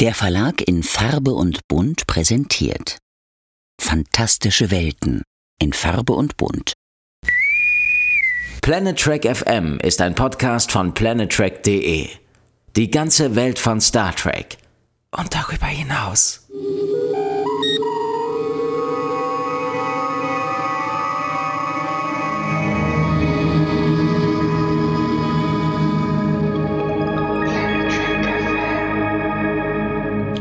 Der 0.00 0.14
Verlag 0.14 0.62
in 0.66 0.82
Farbe 0.82 1.32
und 1.32 1.68
Bunt 1.68 2.06
präsentiert 2.06 2.96
Fantastische 3.78 4.70
Welten 4.70 5.22
in 5.60 5.74
Farbe 5.74 6.14
und 6.14 6.38
Bunt. 6.38 6.72
Planet 8.62 8.98
Trek 8.98 9.36
FM 9.36 9.78
ist 9.80 10.00
ein 10.00 10.14
Podcast 10.14 10.72
von 10.72 10.94
planettrek.de. 10.94 12.08
Die 12.76 12.90
ganze 12.90 13.36
Welt 13.36 13.58
von 13.58 13.82
Star 13.82 14.16
Trek 14.16 14.56
und 15.10 15.34
darüber 15.34 15.66
hinaus. 15.66 16.48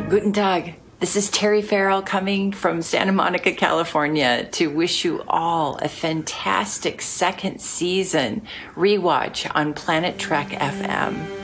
Guten 0.09 0.33
Tag. 0.33 0.73
This 0.99 1.15
is 1.15 1.29
Terry 1.29 1.61
Farrell 1.61 2.01
coming 2.01 2.51
from 2.51 2.81
Santa 2.81 3.11
Monica, 3.11 3.51
California 3.51 4.49
to 4.53 4.65
wish 4.67 5.05
you 5.05 5.21
all 5.27 5.77
a 5.77 5.87
fantastic 5.87 6.99
second 7.03 7.61
season 7.61 8.41
rewatch 8.73 9.49
on 9.53 9.75
Planet 9.75 10.17
Trek 10.17 10.47
FM. 10.49 11.38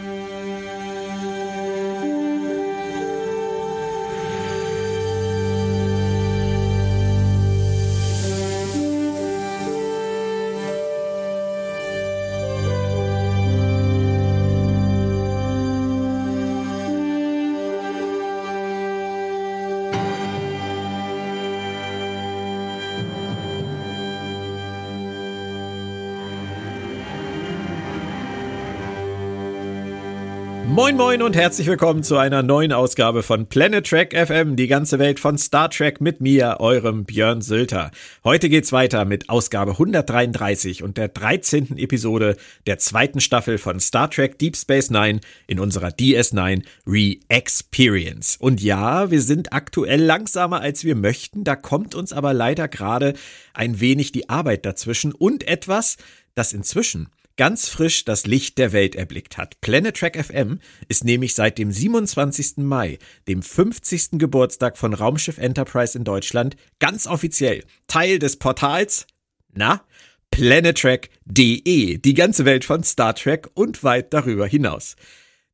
Moin 30.86 30.98
moin 30.98 31.22
und 31.24 31.36
herzlich 31.36 31.66
willkommen 31.66 32.04
zu 32.04 32.16
einer 32.16 32.44
neuen 32.44 32.72
Ausgabe 32.72 33.24
von 33.24 33.48
Planet 33.48 33.88
Trek 33.88 34.16
FM, 34.16 34.56
die 34.56 34.68
ganze 34.68 35.00
Welt 35.00 35.20
von 35.20 35.36
Star 35.40 35.72
Trek 35.72 36.00
mit 36.00 36.22
mir, 36.22 36.58
eurem 36.60 37.06
Björn 37.06 37.42
Sülter. 37.42 37.90
Heute 38.24 38.50
geht's 38.50 38.72
weiter 38.72 39.04
mit 39.04 39.28
Ausgabe 39.28 39.72
133 39.72 40.84
und 40.84 40.98
der 40.98 41.08
13. 41.08 41.80
Episode 41.80 42.38
der 42.68 42.78
zweiten 42.78 43.20
Staffel 43.20 43.58
von 43.58 43.80
Star 43.80 44.12
Trek 44.12 44.38
Deep 44.38 44.56
Space 44.56 44.92
Nine 44.92 45.22
in 45.48 45.60
unserer 45.60 45.88
DS9 45.88 46.62
Re-Experience. 46.86 48.38
Und 48.40 48.62
ja, 48.62 49.10
wir 49.10 49.22
sind 49.22 49.54
aktuell 49.54 50.04
langsamer 50.04 50.62
als 50.62 50.84
wir 50.84 50.94
möchten, 50.94 51.44
da 51.44 51.56
kommt 51.56 51.96
uns 51.96 52.14
aber 52.14 52.36
leider 52.36 52.68
gerade 52.68 53.16
ein 53.56 53.80
wenig 53.80 54.12
die 54.12 54.30
Arbeit 54.30 54.68
dazwischen 54.68 55.14
und 55.14 55.48
etwas, 55.48 55.98
das 56.36 56.54
inzwischen 56.54 57.10
ganz 57.38 57.68
frisch 57.68 58.06
das 58.06 58.26
Licht 58.26 58.58
der 58.58 58.72
Welt 58.72 58.96
erblickt 58.96 59.38
hat. 59.38 59.60
Planet 59.62 59.96
Trek 59.96 60.24
FM 60.24 60.60
ist 60.88 61.04
nämlich 61.04 61.36
seit 61.36 61.58
dem 61.58 61.72
27. 61.72 62.58
Mai, 62.58 62.98
dem 63.28 63.42
50. 63.42 64.12
Geburtstag 64.14 64.78
von 64.78 64.94
Raumschiff 64.94 65.38
Enterprise 65.38 65.98
in 65.98 66.04
Deutschland, 66.04 66.56
ganz 66.80 67.08
offiziell 67.08 67.64
Teil 67.88 68.20
des 68.20 68.38
Portals, 68.38 69.08
na, 69.54 69.84
planettrek.de, 70.32 71.98
die 71.98 72.14
ganze 72.14 72.46
Welt 72.46 72.66
von 72.66 72.84
Star 72.84 73.16
Trek 73.16 73.50
und 73.54 73.84
weit 73.84 74.14
darüber 74.14 74.48
hinaus. 74.48 74.96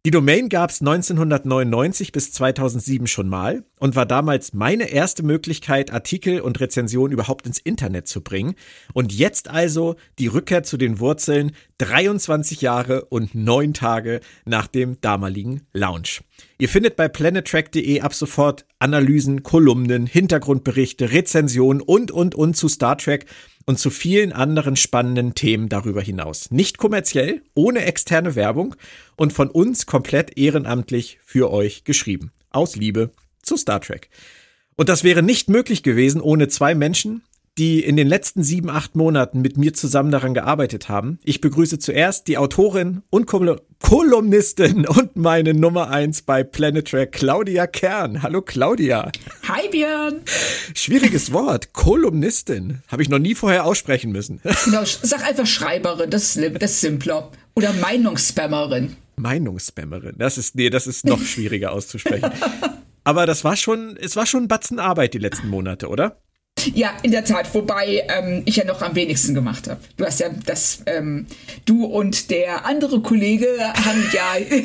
Die 0.03 0.09
Domain 0.09 0.49
gab 0.49 0.71
es 0.71 0.81
1999 0.81 2.11
bis 2.11 2.31
2007 2.31 3.05
schon 3.05 3.29
mal 3.29 3.63
und 3.77 3.95
war 3.95 4.07
damals 4.07 4.51
meine 4.51 4.89
erste 4.89 5.21
Möglichkeit, 5.21 5.93
Artikel 5.93 6.41
und 6.41 6.59
Rezensionen 6.59 7.11
überhaupt 7.11 7.45
ins 7.45 7.59
Internet 7.59 8.07
zu 8.07 8.21
bringen. 8.21 8.55
Und 8.93 9.13
jetzt 9.13 9.47
also 9.47 9.97
die 10.17 10.25
Rückkehr 10.25 10.63
zu 10.63 10.77
den 10.77 10.99
Wurzeln 10.99 11.51
23 11.77 12.61
Jahre 12.61 13.05
und 13.05 13.35
9 13.35 13.75
Tage 13.75 14.21
nach 14.43 14.65
dem 14.65 14.99
damaligen 15.01 15.67
Launch. 15.71 16.23
Ihr 16.57 16.69
findet 16.69 16.95
bei 16.95 17.07
planettrack.de 17.07 18.01
ab 18.01 18.15
sofort 18.15 18.65
Analysen, 18.79 19.43
Kolumnen, 19.43 20.07
Hintergrundberichte, 20.07 21.11
Rezensionen 21.11 21.79
und, 21.79 22.09
und, 22.09 22.33
und 22.33 22.57
zu 22.57 22.69
Star 22.69 22.97
Trek 22.97 23.27
und 23.65 23.79
zu 23.79 23.89
vielen 23.89 24.33
anderen 24.33 24.75
spannenden 24.75 25.33
Themen 25.33 25.69
darüber 25.69 26.01
hinaus. 26.01 26.51
Nicht 26.51 26.77
kommerziell, 26.77 27.41
ohne 27.53 27.85
externe 27.85 28.35
Werbung 28.35 28.75
und 29.15 29.33
von 29.33 29.49
uns 29.49 29.85
komplett 29.85 30.37
ehrenamtlich 30.37 31.19
für 31.23 31.51
euch 31.51 31.83
geschrieben. 31.83 32.31
Aus 32.49 32.75
Liebe 32.75 33.11
zu 33.41 33.57
Star 33.57 33.81
Trek. 33.81 34.09
Und 34.75 34.89
das 34.89 35.03
wäre 35.03 35.21
nicht 35.21 35.49
möglich 35.49 35.83
gewesen 35.83 36.21
ohne 36.21 36.47
zwei 36.47 36.75
Menschen, 36.75 37.23
die 37.57 37.83
in 37.83 37.97
den 37.97 38.07
letzten 38.07 38.43
sieben, 38.43 38.69
acht 38.69 38.95
Monaten 38.95 39.41
mit 39.41 39.57
mir 39.57 39.73
zusammen 39.73 40.11
daran 40.11 40.33
gearbeitet 40.33 40.89
haben. 40.89 41.19
Ich 41.23 41.41
begrüße 41.41 41.79
zuerst 41.79 42.27
die 42.27 42.37
Autorin 42.37 43.01
und 43.09 43.25
Kol 43.25 43.61
Kolumnistin 43.79 44.87
und 44.87 45.15
meine 45.15 45.53
Nummer 45.53 45.89
eins 45.89 46.21
bei 46.21 46.43
Planet 46.43 46.87
Track, 46.87 47.11
Claudia 47.11 47.67
Kern. 47.67 48.21
Hallo 48.21 48.41
Claudia. 48.41 49.11
Hi 49.47 49.67
Björn. 49.69 50.21
Schwieriges 50.75 51.33
Wort, 51.33 51.73
Kolumnistin. 51.73 52.83
Habe 52.87 53.01
ich 53.01 53.09
noch 53.09 53.19
nie 53.19 53.35
vorher 53.35 53.65
aussprechen 53.65 54.11
müssen. 54.11 54.39
Genau, 54.65 54.83
sag 54.85 55.25
einfach 55.25 55.47
Schreiberin, 55.47 56.09
das 56.11 56.35
ist, 56.35 56.61
das 56.61 56.71
ist 56.71 56.81
simpler. 56.81 57.31
Oder 57.55 57.73
Meinungsspammerin. 57.73 58.95
Meinungsspammerin, 59.17 60.15
das 60.17 60.37
ist, 60.37 60.55
nee, 60.55 60.69
das 60.69 60.87
ist 60.87 61.03
noch 61.03 61.21
schwieriger 61.25 61.71
auszusprechen. 61.71 62.31
Aber 63.03 63.25
das 63.25 63.43
war 63.43 63.55
schon, 63.55 63.97
es 63.97 64.15
war 64.15 64.25
schon 64.27 64.43
ein 64.43 64.47
Batzen 64.47 64.79
Arbeit 64.79 65.15
die 65.15 65.19
letzten 65.19 65.49
Monate, 65.49 65.87
oder? 65.89 66.21
Ja, 66.73 66.91
in 67.03 67.11
der 67.11 67.23
Tat, 67.23 67.53
wobei 67.53 68.03
ähm, 68.07 68.43
ich 68.45 68.57
ja 68.57 68.65
noch 68.65 68.81
am 68.81 68.95
wenigsten 68.95 69.33
gemacht 69.33 69.67
habe. 69.67 69.81
Du 69.97 70.05
hast 70.05 70.19
ja 70.19 70.29
das, 70.45 70.83
ähm, 70.85 71.27
du 71.65 71.85
und 71.85 72.29
der 72.29 72.65
andere 72.65 73.01
Kollege 73.01 73.47
haben 73.59 74.03
ja 74.13 74.57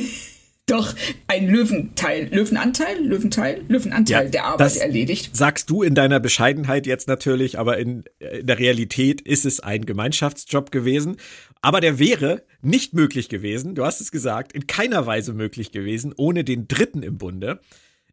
doch 0.66 0.94
einen 1.28 1.48
Löwenteil, 1.48 2.28
Löwenanteil, 2.32 3.04
Löwenteil, 3.04 3.62
Löwenanteil 3.68 4.24
ja, 4.24 4.30
der 4.30 4.44
Arbeit 4.46 4.76
erledigt. 4.76 5.30
Sagst 5.34 5.70
du 5.70 5.82
in 5.82 5.94
deiner 5.94 6.18
Bescheidenheit 6.18 6.86
jetzt 6.86 7.06
natürlich, 7.06 7.58
aber 7.58 7.78
in, 7.78 8.04
in 8.18 8.46
der 8.46 8.58
Realität 8.58 9.20
ist 9.20 9.46
es 9.46 9.60
ein 9.60 9.86
Gemeinschaftsjob 9.86 10.72
gewesen. 10.72 11.18
Aber 11.62 11.80
der 11.80 11.98
wäre 11.98 12.42
nicht 12.62 12.94
möglich 12.94 13.28
gewesen, 13.28 13.74
du 13.74 13.84
hast 13.84 14.00
es 14.00 14.10
gesagt, 14.10 14.52
in 14.52 14.66
keiner 14.66 15.06
Weise 15.06 15.32
möglich 15.32 15.70
gewesen, 15.70 16.12
ohne 16.16 16.42
den 16.42 16.66
Dritten 16.68 17.02
im 17.02 17.16
Bunde. 17.16 17.60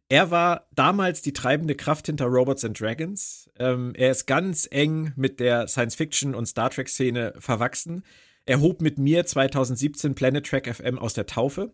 Er 0.08 0.30
war 0.30 0.68
damals 0.74 1.22
die 1.22 1.32
treibende 1.32 1.74
Kraft 1.74 2.06
hinter 2.06 2.26
Robots 2.26 2.64
and 2.64 2.78
Dragons. 2.78 3.43
Ähm, 3.58 3.92
er 3.94 4.10
ist 4.10 4.26
ganz 4.26 4.68
eng 4.70 5.12
mit 5.16 5.40
der 5.40 5.68
Science-Fiction- 5.68 6.34
und 6.34 6.46
Star 6.46 6.70
Trek-Szene 6.70 7.34
verwachsen. 7.38 8.04
Er 8.46 8.60
hob 8.60 8.80
mit 8.80 8.98
mir 8.98 9.24
2017 9.24 10.14
Planet 10.14 10.46
Trek 10.46 10.74
FM 10.74 10.98
aus 10.98 11.14
der 11.14 11.26
Taufe. 11.26 11.72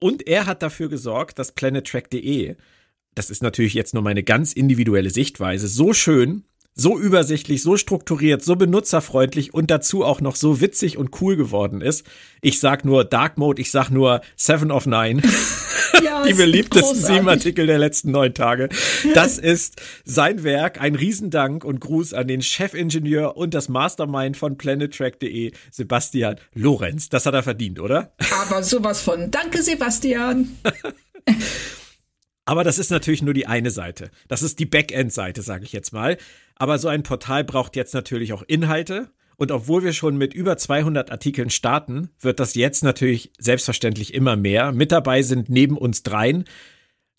Und 0.00 0.26
er 0.26 0.46
hat 0.46 0.62
dafür 0.62 0.88
gesorgt, 0.88 1.38
dass 1.38 1.52
planettrack.de, 1.52 2.56
das 3.14 3.30
ist 3.30 3.42
natürlich 3.42 3.74
jetzt 3.74 3.94
nur 3.94 4.02
meine 4.02 4.22
ganz 4.22 4.52
individuelle 4.52 5.10
Sichtweise, 5.10 5.68
so 5.68 5.92
schön 5.92 6.44
so 6.74 6.98
übersichtlich, 6.98 7.62
so 7.62 7.76
strukturiert, 7.76 8.44
so 8.44 8.56
benutzerfreundlich 8.56 9.54
und 9.54 9.70
dazu 9.70 10.04
auch 10.04 10.20
noch 10.20 10.36
so 10.36 10.60
witzig 10.60 10.98
und 10.98 11.20
cool 11.20 11.36
geworden 11.36 11.80
ist. 11.80 12.04
Ich 12.40 12.58
sag 12.60 12.84
nur 12.84 13.04
Dark 13.04 13.38
Mode, 13.38 13.60
ich 13.60 13.70
sag 13.70 13.90
nur 13.90 14.20
Seven 14.36 14.70
of 14.70 14.86
Nine. 14.86 15.22
Ja, 16.02 16.24
die 16.24 16.34
beliebtesten 16.34 17.00
sieben 17.00 17.28
Artikel 17.28 17.68
der 17.68 17.78
letzten 17.78 18.10
neun 18.10 18.34
Tage. 18.34 18.68
Das 19.14 19.38
ist 19.38 19.80
sein 20.04 20.42
Werk. 20.42 20.80
Ein 20.80 20.96
Riesendank 20.96 21.64
und 21.64 21.80
Gruß 21.80 22.14
an 22.14 22.26
den 22.26 22.42
Chefingenieur 22.42 23.36
und 23.36 23.54
das 23.54 23.68
Mastermind 23.68 24.36
von 24.36 24.58
planettrack.de, 24.58 25.52
Sebastian 25.70 26.36
Lorenz. 26.52 27.10
Das 27.10 27.26
hat 27.26 27.34
er 27.34 27.44
verdient, 27.44 27.78
oder? 27.78 28.12
Aber 28.42 28.64
sowas 28.64 29.02
von 29.02 29.30
Danke, 29.30 29.62
Sebastian. 29.62 30.58
Aber 32.46 32.64
das 32.64 32.78
ist 32.78 32.90
natürlich 32.90 33.22
nur 33.22 33.32
die 33.32 33.46
eine 33.46 33.70
Seite. 33.70 34.10
Das 34.28 34.42
ist 34.42 34.58
die 34.58 34.66
Backend-Seite, 34.66 35.42
sage 35.42 35.64
ich 35.64 35.72
jetzt 35.72 35.92
mal. 35.92 36.18
Aber 36.56 36.78
so 36.78 36.88
ein 36.88 37.02
Portal 37.02 37.44
braucht 37.44 37.76
jetzt 37.76 37.94
natürlich 37.94 38.32
auch 38.32 38.42
Inhalte. 38.42 39.10
Und 39.36 39.50
obwohl 39.50 39.82
wir 39.82 39.92
schon 39.92 40.16
mit 40.16 40.32
über 40.32 40.56
200 40.56 41.10
Artikeln 41.10 41.50
starten, 41.50 42.10
wird 42.20 42.38
das 42.38 42.54
jetzt 42.54 42.84
natürlich 42.84 43.32
selbstverständlich 43.38 44.14
immer 44.14 44.36
mehr. 44.36 44.70
Mit 44.70 44.92
dabei 44.92 45.22
sind 45.22 45.48
neben 45.48 45.76
uns 45.76 46.04
dreien 46.04 46.44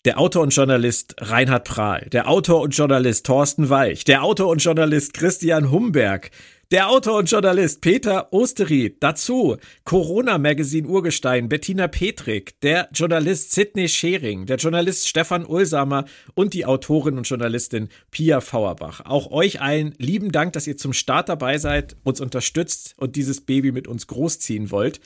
der 0.06 0.20
Autor 0.20 0.44
und 0.44 0.54
Journalist 0.54 1.16
Reinhard 1.18 1.64
Prahl, 1.64 2.06
der 2.12 2.28
Autor 2.28 2.60
und 2.60 2.76
Journalist 2.76 3.26
Thorsten 3.26 3.68
Weich, 3.70 4.04
der 4.04 4.22
Autor 4.22 4.48
und 4.48 4.62
Journalist 4.62 5.14
Christian 5.14 5.72
Humberg, 5.72 6.30
der 6.72 6.88
Autor 6.88 7.18
und 7.18 7.30
Journalist 7.30 7.80
Peter 7.80 8.32
Osterried, 8.32 8.96
dazu 9.00 9.56
Corona 9.84 10.36
Magazine 10.36 10.88
Urgestein 10.88 11.48
Bettina 11.48 11.86
Petrik, 11.86 12.60
der 12.60 12.88
Journalist 12.92 13.52
Sidney 13.52 13.88
Schering, 13.88 14.46
der 14.46 14.56
Journalist 14.56 15.08
Stefan 15.08 15.46
Ulsamer 15.46 16.06
und 16.34 16.54
die 16.54 16.66
Autorin 16.66 17.18
und 17.18 17.28
Journalistin 17.28 17.88
Pia 18.10 18.40
Fauerbach. 18.40 19.02
Auch 19.04 19.30
euch 19.30 19.60
allen 19.60 19.94
lieben 19.98 20.32
Dank, 20.32 20.54
dass 20.54 20.66
ihr 20.66 20.76
zum 20.76 20.92
Start 20.92 21.28
dabei 21.28 21.58
seid, 21.58 21.96
uns 22.02 22.20
unterstützt 22.20 22.94
und 22.96 23.14
dieses 23.14 23.42
Baby 23.42 23.70
mit 23.70 23.86
uns 23.86 24.08
großziehen 24.08 24.72
wollt. 24.72 25.00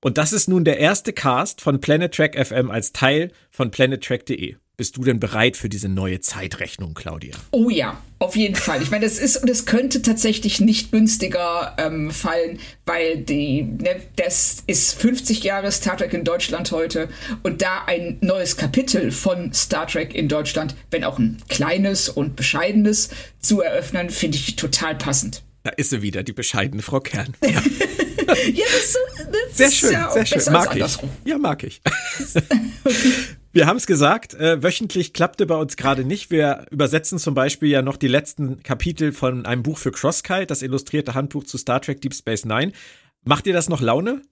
Und 0.00 0.16
das 0.16 0.32
ist 0.32 0.48
nun 0.48 0.64
der 0.64 0.78
erste 0.78 1.12
Cast 1.12 1.60
von 1.60 1.80
Planet 1.80 2.14
Trek 2.14 2.38
FM 2.46 2.70
als 2.70 2.92
Teil 2.92 3.32
von 3.50 3.70
planettrek.de. 3.70 4.54
bist 4.80 4.96
du 4.96 5.04
denn 5.04 5.20
bereit 5.20 5.58
für 5.58 5.68
diese 5.68 5.90
neue 5.90 6.20
Zeitrechnung, 6.20 6.94
Claudia? 6.94 7.36
Oh 7.50 7.68
ja, 7.68 8.00
auf 8.18 8.34
jeden 8.34 8.54
Fall. 8.54 8.80
Ich 8.82 8.90
meine, 8.90 9.04
das 9.04 9.18
ist 9.18 9.36
und 9.36 9.50
es 9.50 9.66
könnte 9.66 10.00
tatsächlich 10.00 10.58
nicht 10.58 10.90
günstiger 10.90 11.76
ähm, 11.76 12.10
fallen, 12.10 12.58
weil 12.86 13.18
die, 13.18 13.64
ne, 13.64 14.00
das 14.16 14.62
ist 14.66 14.94
50 14.94 15.44
Jahre 15.44 15.70
Star 15.70 15.98
Trek 15.98 16.14
in 16.14 16.24
Deutschland 16.24 16.72
heute 16.72 17.10
und 17.42 17.60
da 17.60 17.84
ein 17.84 18.16
neues 18.22 18.56
Kapitel 18.56 19.10
von 19.10 19.52
Star 19.52 19.86
Trek 19.86 20.14
in 20.14 20.28
Deutschland, 20.28 20.74
wenn 20.90 21.04
auch 21.04 21.18
ein 21.18 21.42
kleines 21.50 22.08
und 22.08 22.34
bescheidenes, 22.34 23.10
zu 23.38 23.60
eröffnen, 23.60 24.08
finde 24.08 24.38
ich 24.38 24.56
total 24.56 24.94
passend. 24.94 25.42
Da 25.62 25.72
ist 25.72 25.90
sie 25.90 26.00
wieder, 26.00 26.22
die 26.22 26.32
bescheidene 26.32 26.80
Frau 26.80 27.00
Kern. 27.00 27.34
Ja, 28.54 28.64
das, 28.72 28.96
das 29.32 29.56
sehr 29.58 29.70
schön, 29.72 29.92
ja 29.92 30.12
sehr 30.12 30.24
schön. 30.24 30.52
Mag 30.52 30.76
ich. 30.76 30.98
Ja, 31.24 31.36
mag 31.36 31.64
ich. 31.64 31.80
Wir 33.52 33.66
haben 33.66 33.78
es 33.78 33.86
gesagt, 33.86 34.34
äh, 34.34 34.62
wöchentlich 34.62 35.12
klappte 35.12 35.44
bei 35.44 35.56
uns 35.56 35.76
gerade 35.76 36.04
nicht. 36.04 36.30
Wir 36.30 36.66
übersetzen 36.70 37.18
zum 37.18 37.34
Beispiel 37.34 37.68
ja 37.68 37.82
noch 37.82 37.96
die 37.96 38.06
letzten 38.06 38.62
Kapitel 38.62 39.12
von 39.12 39.44
einem 39.44 39.64
Buch 39.64 39.78
für 39.78 39.90
Crosskite, 39.90 40.46
das 40.46 40.62
illustrierte 40.62 41.14
Handbuch 41.14 41.42
zu 41.44 41.58
Star 41.58 41.80
Trek 41.80 42.00
Deep 42.00 42.14
Space 42.14 42.44
Nine. 42.44 42.72
Macht 43.24 43.46
dir 43.46 43.52
das 43.52 43.68
noch 43.68 43.80
Laune? 43.80 44.22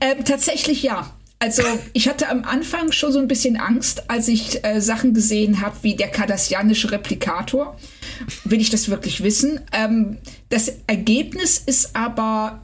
Ähm, 0.00 0.24
tatsächlich 0.26 0.82
ja. 0.82 1.10
Also 1.38 1.62
ich 1.94 2.08
hatte 2.08 2.28
am 2.28 2.44
Anfang 2.44 2.92
schon 2.92 3.10
so 3.10 3.18
ein 3.18 3.26
bisschen 3.26 3.56
Angst, 3.56 4.10
als 4.10 4.28
ich 4.28 4.62
äh, 4.64 4.80
Sachen 4.80 5.14
gesehen 5.14 5.60
habe 5.60 5.76
wie 5.82 5.96
der 5.96 6.08
kardassianische 6.08 6.92
Replikator. 6.92 7.76
Will 8.44 8.60
ich 8.60 8.70
das 8.70 8.90
wirklich 8.90 9.24
wissen? 9.24 9.60
Ähm, 9.72 10.18
das 10.50 10.72
Ergebnis 10.86 11.58
ist 11.58 11.96
aber 11.96 12.60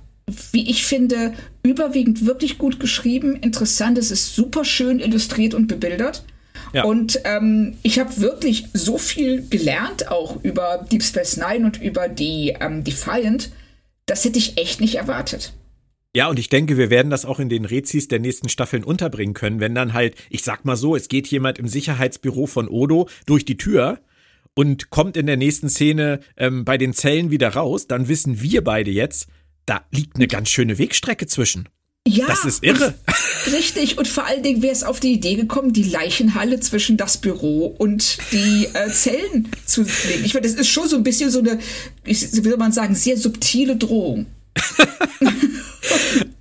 wie 0.52 0.68
ich 0.68 0.84
finde, 0.84 1.34
überwiegend 1.62 2.26
wirklich 2.26 2.58
gut 2.58 2.80
geschrieben, 2.80 3.36
interessant. 3.36 3.98
Es 3.98 4.10
ist 4.10 4.34
super 4.34 4.64
schön 4.64 5.00
illustriert 5.00 5.54
und 5.54 5.66
bebildert. 5.66 6.24
Ja. 6.72 6.84
Und 6.84 7.20
ähm, 7.24 7.76
ich 7.82 7.98
habe 7.98 8.18
wirklich 8.18 8.66
so 8.72 8.98
viel 8.98 9.48
gelernt, 9.48 10.10
auch 10.10 10.42
über 10.42 10.86
Deep 10.90 11.02
Space 11.02 11.36
Nine 11.36 11.66
und 11.66 11.80
über 11.80 12.08
die 12.08 12.54
ähm, 12.60 12.84
Defiant. 12.84 13.50
Das 14.06 14.24
hätte 14.24 14.38
ich 14.38 14.58
echt 14.58 14.80
nicht 14.80 14.96
erwartet. 14.96 15.52
Ja, 16.16 16.28
und 16.28 16.38
ich 16.38 16.48
denke, 16.48 16.76
wir 16.76 16.90
werden 16.90 17.10
das 17.10 17.24
auch 17.24 17.38
in 17.38 17.48
den 17.48 17.64
Rezis 17.64 18.08
der 18.08 18.18
nächsten 18.18 18.48
Staffeln 18.48 18.82
unterbringen 18.82 19.34
können, 19.34 19.60
wenn 19.60 19.74
dann 19.74 19.92
halt, 19.92 20.16
ich 20.30 20.42
sag 20.42 20.64
mal 20.64 20.76
so, 20.76 20.96
es 20.96 21.08
geht 21.08 21.28
jemand 21.28 21.58
im 21.58 21.68
Sicherheitsbüro 21.68 22.46
von 22.46 22.68
Odo 22.68 23.08
durch 23.26 23.44
die 23.44 23.56
Tür 23.56 24.00
und 24.54 24.90
kommt 24.90 25.16
in 25.16 25.26
der 25.26 25.36
nächsten 25.36 25.68
Szene 25.68 26.20
ähm, 26.36 26.64
bei 26.64 26.78
den 26.78 26.92
Zellen 26.92 27.30
wieder 27.30 27.50
raus, 27.50 27.86
dann 27.86 28.08
wissen 28.08 28.40
wir 28.40 28.64
beide 28.64 28.90
jetzt, 28.90 29.28
da 29.68 29.84
liegt 29.90 30.16
eine 30.16 30.26
ganz 30.26 30.48
schöne 30.48 30.78
Wegstrecke 30.78 31.26
zwischen. 31.26 31.68
Ja, 32.06 32.26
das 32.26 32.46
ist 32.46 32.64
irre. 32.64 32.94
Richtig, 33.52 33.98
und 33.98 34.08
vor 34.08 34.24
allen 34.24 34.42
Dingen 34.42 34.62
wäre 34.62 34.72
es 34.72 34.82
auf 34.82 34.98
die 34.98 35.12
Idee 35.12 35.34
gekommen, 35.34 35.74
die 35.74 35.82
Leichenhalle 35.82 36.58
zwischen 36.60 36.96
das 36.96 37.18
Büro 37.18 37.66
und 37.66 38.18
die 38.32 38.66
äh, 38.72 38.90
Zellen 38.90 39.50
zu 39.66 39.82
legen. 39.82 40.24
Ich 40.24 40.32
meine, 40.32 40.46
das 40.46 40.56
ist 40.56 40.68
schon 40.68 40.88
so 40.88 40.96
ein 40.96 41.02
bisschen 41.02 41.30
so 41.30 41.40
eine, 41.40 41.58
wie 42.04 42.14
soll 42.14 42.56
man 42.56 42.72
sagen, 42.72 42.94
sehr 42.94 43.18
subtile 43.18 43.76
Drohung. 43.76 44.26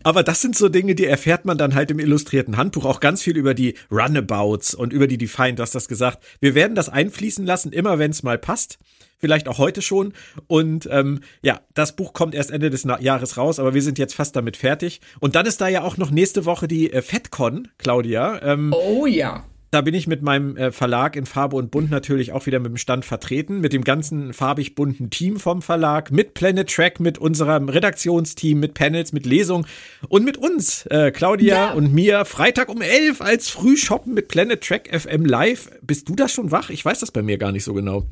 Aber 0.03 0.23
das 0.23 0.41
sind 0.41 0.55
so 0.55 0.69
Dinge, 0.69 0.95
die 0.95 1.05
erfährt 1.05 1.45
man 1.45 1.57
dann 1.57 1.75
halt 1.75 1.91
im 1.91 1.99
illustrierten 1.99 2.57
Handbuch. 2.57 2.85
Auch 2.85 2.99
ganz 2.99 3.21
viel 3.21 3.37
über 3.37 3.53
die 3.53 3.75
Runabouts 3.91 4.73
und 4.73 4.93
über 4.93 5.07
die 5.07 5.17
Defiant, 5.17 5.59
du 5.59 5.63
hast 5.63 5.75
das 5.75 5.87
gesagt. 5.87 6.23
Wir 6.39 6.55
werden 6.55 6.75
das 6.75 6.89
einfließen 6.89 7.45
lassen, 7.45 7.71
immer 7.71 7.99
wenn 7.99 8.11
es 8.11 8.23
mal 8.23 8.37
passt 8.37 8.77
vielleicht 9.19 9.47
auch 9.47 9.57
heute 9.57 9.81
schon. 9.81 10.13
Und 10.47 10.87
ähm, 10.91 11.21
ja, 11.41 11.61
das 11.73 11.95
Buch 11.95 12.13
kommt 12.13 12.35
erst 12.35 12.51
Ende 12.51 12.69
des 12.69 12.85
Jahres 12.99 13.37
raus, 13.37 13.59
aber 13.59 13.73
wir 13.73 13.81
sind 13.81 13.97
jetzt 13.97 14.13
fast 14.13 14.35
damit 14.35 14.57
fertig. 14.57 15.01
Und 15.19 15.35
dann 15.35 15.45
ist 15.45 15.61
da 15.61 15.67
ja 15.67 15.83
auch 15.83 15.97
noch 15.97 16.11
nächste 16.11 16.45
Woche 16.45 16.67
die 16.67 16.93
äh, 16.93 17.01
FedCon, 17.01 17.67
Claudia. 17.77 18.41
Ähm, 18.43 18.73
oh 18.73 19.05
ja. 19.05 19.45
Da 19.69 19.81
bin 19.81 19.93
ich 19.93 20.07
mit 20.07 20.21
meinem 20.21 20.55
äh, 20.55 20.71
Verlag 20.71 21.17
in 21.17 21.25
Farbe 21.25 21.57
und 21.57 21.71
Bunt 21.71 21.91
natürlich 21.91 22.31
auch 22.31 22.45
wieder 22.45 22.59
mit 22.59 22.69
dem 22.69 22.77
Stand 22.77 23.03
vertreten, 23.03 23.59
mit 23.59 23.73
dem 23.73 23.83
ganzen 23.83 24.31
farbig 24.31 24.75
bunten 24.75 25.09
Team 25.09 25.37
vom 25.39 25.61
Verlag, 25.61 26.09
mit 26.11 26.33
Planet 26.33 26.69
Track, 26.69 26.99
mit 27.01 27.17
unserem 27.17 27.67
Redaktionsteam, 27.67 28.59
mit 28.59 28.73
Panels, 28.73 29.11
mit 29.11 29.25
Lesung 29.25 29.67
und 30.07 30.23
mit 30.23 30.37
uns, 30.37 30.85
äh, 30.85 31.11
Claudia 31.11 31.55
ja. 31.55 31.71
und 31.73 31.93
mir, 31.93 32.23
Freitag 32.23 32.69
um 32.69 32.81
11 32.81 33.21
als 33.21 33.49
Frühshoppen 33.49 34.13
mit 34.13 34.29
Planet 34.29 34.61
Track 34.61 34.89
FM 34.97 35.25
live. 35.25 35.69
Bist 35.81 36.07
du 36.07 36.15
da 36.15 36.29
schon 36.29 36.51
wach? 36.51 36.69
Ich 36.69 36.85
weiß 36.85 36.99
das 36.99 37.11
bei 37.11 37.21
mir 37.21 37.37
gar 37.37 37.51
nicht 37.51 37.65
so 37.65 37.73
genau. 37.73 38.05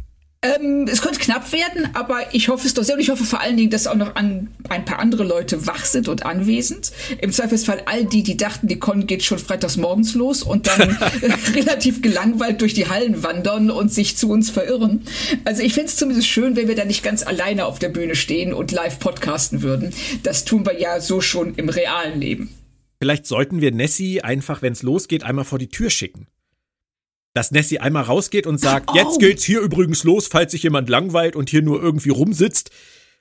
Ähm, 0.45 0.87
es 0.87 1.01
könnte 1.01 1.19
knapp 1.19 1.51
werden, 1.51 1.89
aber 1.93 2.33
ich 2.33 2.49
hoffe 2.49 2.67
es 2.67 2.75
doch 2.75 2.83
sehr 2.83 2.95
und 2.95 3.01
ich 3.01 3.09
hoffe 3.09 3.23
vor 3.23 3.41
allen 3.41 3.57
Dingen, 3.57 3.71
dass 3.71 3.87
auch 3.87 3.95
noch 3.95 4.15
an, 4.15 4.49
ein 4.69 4.85
paar 4.85 4.99
andere 4.99 5.23
Leute 5.23 5.65
wach 5.65 5.85
sind 5.85 6.07
und 6.07 6.25
anwesend. 6.25 6.91
Im 7.19 7.31
Zweifelsfall 7.31 7.81
all 7.85 8.05
die, 8.05 8.21
die 8.21 8.37
dachten, 8.37 8.67
die 8.67 8.77
Con 8.77 9.07
geht 9.07 9.23
schon 9.23 9.39
freitags 9.39 9.77
morgens 9.77 10.13
los 10.13 10.43
und 10.43 10.67
dann 10.67 10.81
relativ 11.55 12.01
gelangweilt 12.01 12.61
durch 12.61 12.75
die 12.75 12.87
Hallen 12.89 13.23
wandern 13.23 13.71
und 13.71 13.91
sich 13.91 14.17
zu 14.17 14.29
uns 14.29 14.51
verirren. 14.51 15.03
Also 15.45 15.63
ich 15.63 15.73
finde 15.73 15.89
es 15.89 15.95
zumindest 15.95 16.27
schön, 16.27 16.55
wenn 16.55 16.67
wir 16.67 16.75
da 16.75 16.85
nicht 16.85 17.01
ganz 17.01 17.25
alleine 17.25 17.65
auf 17.65 17.79
der 17.79 17.89
Bühne 17.89 18.15
stehen 18.15 18.53
und 18.53 18.71
live 18.71 18.99
podcasten 18.99 19.63
würden. 19.63 19.93
Das 20.21 20.45
tun 20.45 20.65
wir 20.65 20.79
ja 20.79 20.99
so 20.99 21.21
schon 21.21 21.55
im 21.55 21.69
realen 21.69 22.19
Leben. 22.19 22.49
Vielleicht 22.99 23.25
sollten 23.25 23.61
wir 23.61 23.71
Nessie 23.71 24.21
einfach, 24.21 24.61
wenn 24.61 24.73
es 24.73 24.83
losgeht, 24.83 25.23
einmal 25.23 25.45
vor 25.45 25.59
die 25.59 25.69
Tür 25.69 25.89
schicken 25.89 26.27
dass 27.35 27.51
Nessie 27.51 27.79
einmal 27.79 28.03
rausgeht 28.03 28.47
und 28.47 28.57
sagt, 28.59 28.89
oh. 28.91 28.95
jetzt 28.95 29.19
geht's 29.19 29.43
hier 29.43 29.59
übrigens 29.59 30.03
los, 30.05 30.27
falls 30.27 30.53
sich 30.53 30.63
jemand 30.63 30.89
langweilt 30.89 31.35
und 31.35 31.49
hier 31.49 31.61
nur 31.61 31.83
irgendwie 31.83 32.09
rumsitzt. 32.09 32.71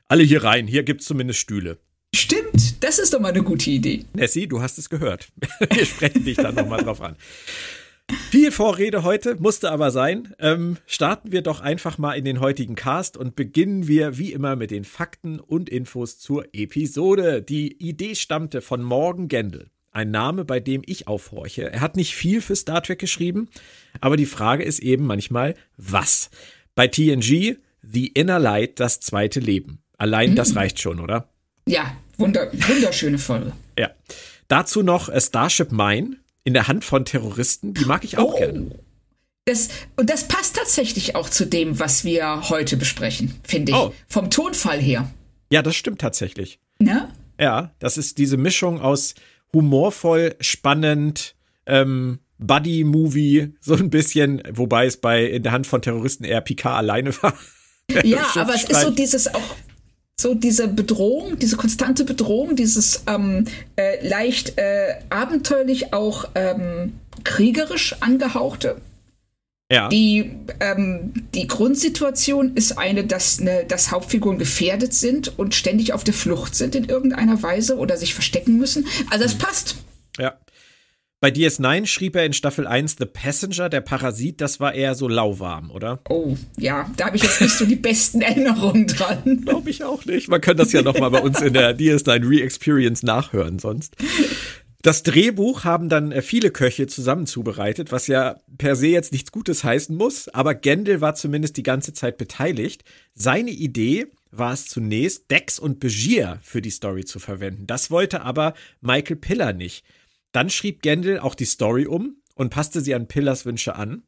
Alle 0.06 0.22
hier 0.22 0.44
rein, 0.44 0.68
hier 0.68 0.84
gibt's 0.84 1.06
zumindest 1.06 1.40
Stühle. 1.40 1.78
Stimmt, 2.14 2.82
das 2.84 3.00
ist 3.00 3.12
doch 3.12 3.18
mal 3.18 3.30
eine 3.30 3.42
gute 3.42 3.70
Idee. 3.70 4.04
Nessie, 4.14 4.46
du 4.46 4.62
hast 4.62 4.78
es 4.78 4.88
gehört. 4.88 5.28
Wir 5.72 5.84
sprechen 5.84 6.24
dich 6.24 6.36
da 6.36 6.52
nochmal 6.52 6.84
drauf 6.84 7.00
an. 7.00 7.16
Viel 8.30 8.52
Vorrede 8.52 9.02
heute, 9.02 9.34
musste 9.40 9.72
aber 9.72 9.90
sein. 9.90 10.32
Ähm, 10.38 10.76
starten 10.86 11.32
wir 11.32 11.42
doch 11.42 11.60
einfach 11.60 11.98
mal 11.98 12.12
in 12.12 12.24
den 12.24 12.38
heutigen 12.38 12.74
Cast 12.74 13.16
und 13.16 13.34
beginnen 13.34 13.88
wir 13.88 14.18
wie 14.18 14.32
immer 14.32 14.56
mit 14.56 14.70
den 14.70 14.84
Fakten 14.84 15.40
und 15.40 15.70
Infos 15.70 16.18
zur 16.18 16.46
Episode. 16.52 17.42
Die 17.42 17.72
Idee 17.78 18.14
stammte 18.14 18.60
von 18.60 18.82
Morgan 18.82 19.28
Gendel. 19.28 19.70
Ein 19.94 20.10
Name, 20.10 20.44
bei 20.44 20.58
dem 20.58 20.82
ich 20.86 21.06
aufhorche. 21.06 21.72
Er 21.72 21.80
hat 21.80 21.94
nicht 21.94 22.16
viel 22.16 22.40
für 22.40 22.56
Star 22.56 22.82
Trek 22.82 22.98
geschrieben, 22.98 23.48
aber 24.00 24.16
die 24.16 24.26
Frage 24.26 24.64
ist 24.64 24.80
eben 24.80 25.06
manchmal, 25.06 25.54
was? 25.76 26.30
Bei 26.74 26.88
TNG, 26.88 27.58
The 27.80 28.08
Inner 28.08 28.40
Light, 28.40 28.80
das 28.80 28.98
zweite 28.98 29.38
Leben. 29.38 29.78
Allein 29.96 30.32
mhm. 30.32 30.34
das 30.34 30.56
reicht 30.56 30.80
schon, 30.80 30.98
oder? 30.98 31.28
Ja, 31.66 31.96
wunder, 32.18 32.50
wunderschöne 32.52 33.18
Folge. 33.18 33.52
Ja. 33.78 33.92
Dazu 34.48 34.82
noch 34.82 35.10
Starship 35.16 35.70
Mine 35.70 36.16
in 36.42 36.54
der 36.54 36.66
Hand 36.66 36.84
von 36.84 37.04
Terroristen. 37.04 37.72
Die 37.72 37.84
mag 37.84 38.02
ich 38.02 38.18
auch 38.18 38.34
oh. 38.34 38.38
gerne. 38.38 38.72
Das, 39.44 39.68
und 39.94 40.10
das 40.10 40.26
passt 40.26 40.56
tatsächlich 40.56 41.14
auch 41.14 41.30
zu 41.30 41.46
dem, 41.46 41.78
was 41.78 42.02
wir 42.02 42.48
heute 42.48 42.76
besprechen, 42.76 43.32
finde 43.44 43.70
ich. 43.70 43.78
Oh. 43.78 43.94
Vom 44.08 44.28
Tonfall 44.28 44.80
her. 44.80 45.08
Ja, 45.52 45.62
das 45.62 45.76
stimmt 45.76 46.00
tatsächlich. 46.00 46.58
Ja? 46.80 47.10
Ja, 47.38 47.72
das 47.78 47.96
ist 47.96 48.18
diese 48.18 48.36
Mischung 48.36 48.80
aus 48.80 49.14
humorvoll, 49.54 50.34
spannend, 50.40 51.34
ähm, 51.66 52.18
Buddy-Movie, 52.38 53.54
so 53.60 53.74
ein 53.74 53.90
bisschen, 53.90 54.42
wobei 54.52 54.86
es 54.86 54.96
bei 54.98 55.24
In 55.24 55.42
der 55.44 55.52
Hand 55.52 55.66
von 55.66 55.80
Terroristen 55.80 56.24
eher 56.24 56.40
Picard 56.40 56.76
alleine 56.76 57.14
war. 57.22 57.34
ja, 58.04 58.26
aber 58.34 58.54
es 58.54 58.64
ist 58.64 58.80
so 58.80 58.90
dieses 58.90 59.32
auch 59.32 59.56
so 60.16 60.34
diese 60.34 60.68
Bedrohung, 60.68 61.38
diese 61.38 61.56
konstante 61.56 62.04
Bedrohung, 62.04 62.54
dieses 62.54 63.02
ähm, 63.06 63.46
äh, 63.76 64.06
leicht 64.06 64.58
äh, 64.58 64.94
abenteuerlich 65.10 65.92
auch 65.92 66.26
ähm, 66.34 66.94
kriegerisch 67.24 67.96
angehauchte. 68.00 68.80
Ja. 69.74 69.88
Die, 69.88 70.30
ähm, 70.60 71.12
die 71.34 71.48
Grundsituation 71.48 72.54
ist 72.54 72.78
eine, 72.78 73.02
dass, 73.04 73.40
ne, 73.40 73.64
dass 73.66 73.90
Hauptfiguren 73.90 74.38
gefährdet 74.38 74.94
sind 74.94 75.36
und 75.36 75.52
ständig 75.52 75.92
auf 75.92 76.04
der 76.04 76.14
Flucht 76.14 76.54
sind 76.54 76.76
in 76.76 76.84
irgendeiner 76.84 77.42
Weise 77.42 77.76
oder 77.76 77.96
sich 77.96 78.14
verstecken 78.14 78.56
müssen. 78.56 78.86
Also 79.10 79.24
es 79.24 79.34
mhm. 79.34 79.38
passt. 79.38 79.76
Ja. 80.16 80.38
Bei 81.18 81.30
DS9 81.30 81.86
schrieb 81.86 82.14
er 82.14 82.24
in 82.24 82.34
Staffel 82.34 82.68
1 82.68 82.96
The 82.98 83.06
Passenger, 83.06 83.68
der 83.68 83.80
Parasit, 83.80 84.40
das 84.40 84.60
war 84.60 84.74
eher 84.74 84.94
so 84.94 85.08
lauwarm, 85.08 85.72
oder? 85.72 86.00
Oh, 86.08 86.36
ja, 86.56 86.88
da 86.96 87.06
habe 87.06 87.16
ich 87.16 87.24
jetzt 87.24 87.40
nicht 87.40 87.56
so 87.56 87.64
die 87.64 87.76
besten 87.76 88.20
Erinnerungen 88.20 88.86
dran. 88.86 89.40
Glaube 89.44 89.70
ich 89.70 89.82
auch 89.82 90.04
nicht. 90.04 90.28
Man 90.28 90.40
könnte 90.40 90.62
das 90.62 90.72
ja 90.72 90.82
noch 90.82 90.98
mal 90.98 91.08
bei 91.08 91.20
uns 91.20 91.40
in 91.40 91.54
der 91.54 91.76
DS9 91.76 92.28
Re-Experience 92.28 93.02
nachhören 93.02 93.58
sonst. 93.58 93.96
Das 94.84 95.02
Drehbuch 95.02 95.64
haben 95.64 95.88
dann 95.88 96.12
äh, 96.12 96.20
viele 96.20 96.50
Köche 96.50 96.86
zusammen 96.86 97.26
zubereitet, 97.26 97.90
was 97.90 98.06
ja 98.06 98.38
per 98.58 98.76
se 98.76 98.88
jetzt 98.88 99.12
nichts 99.12 99.32
Gutes 99.32 99.64
heißen 99.64 99.96
muss, 99.96 100.28
aber 100.28 100.54
Gendel 100.54 101.00
war 101.00 101.14
zumindest 101.14 101.56
die 101.56 101.62
ganze 101.62 101.94
Zeit 101.94 102.18
beteiligt. 102.18 102.84
Seine 103.14 103.50
Idee 103.50 104.08
war 104.30 104.52
es 104.52 104.66
zunächst, 104.66 105.30
Dex 105.30 105.58
und 105.58 105.80
Begier 105.80 106.38
für 106.42 106.60
die 106.60 106.68
Story 106.68 107.06
zu 107.06 107.18
verwenden. 107.18 107.66
Das 107.66 107.90
wollte 107.90 108.20
aber 108.20 108.52
Michael 108.82 109.16
Piller 109.16 109.54
nicht. 109.54 109.86
Dann 110.32 110.50
schrieb 110.50 110.82
Gendel 110.82 111.18
auch 111.18 111.34
die 111.34 111.46
Story 111.46 111.86
um 111.86 112.18
und 112.34 112.50
passte 112.50 112.82
sie 112.82 112.94
an 112.94 113.08
Pillers 113.08 113.46
Wünsche 113.46 113.76
an. 113.76 114.02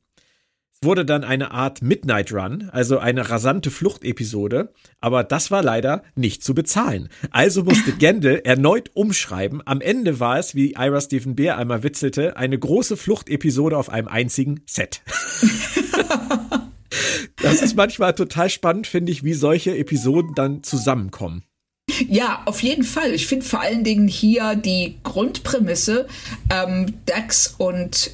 Es 0.78 0.86
wurde 0.86 1.06
dann 1.06 1.24
eine 1.24 1.52
Art 1.52 1.80
Midnight 1.80 2.32
Run, 2.32 2.68
also 2.70 2.98
eine 2.98 3.30
rasante 3.30 3.70
Fluchtepisode, 3.70 4.74
aber 5.00 5.24
das 5.24 5.50
war 5.50 5.62
leider 5.62 6.02
nicht 6.16 6.44
zu 6.44 6.54
bezahlen. 6.54 7.08
Also 7.30 7.64
musste 7.64 7.92
Gendel 7.98 8.42
erneut 8.44 8.90
umschreiben. 8.92 9.62
Am 9.64 9.80
Ende 9.80 10.20
war 10.20 10.38
es, 10.38 10.54
wie 10.54 10.74
Ira 10.74 11.00
Stephen 11.00 11.34
Beer 11.34 11.56
einmal 11.56 11.82
witzelte, 11.82 12.36
eine 12.36 12.58
große 12.58 12.98
Fluchtepisode 12.98 13.78
auf 13.78 13.88
einem 13.88 14.06
einzigen 14.06 14.60
Set. 14.66 15.00
das 17.36 17.62
ist 17.62 17.74
manchmal 17.74 18.14
total 18.14 18.50
spannend, 18.50 18.86
finde 18.86 19.12
ich, 19.12 19.24
wie 19.24 19.34
solche 19.34 19.78
Episoden 19.78 20.34
dann 20.34 20.62
zusammenkommen. 20.62 21.44
Ja, 22.06 22.42
auf 22.44 22.62
jeden 22.62 22.84
Fall. 22.84 23.14
Ich 23.14 23.26
finde 23.26 23.46
vor 23.46 23.62
allen 23.62 23.82
Dingen 23.82 24.08
hier 24.08 24.56
die 24.56 24.98
Grundprämisse, 25.04 26.06
ähm, 26.50 26.92
Dax 27.06 27.54
und 27.56 28.10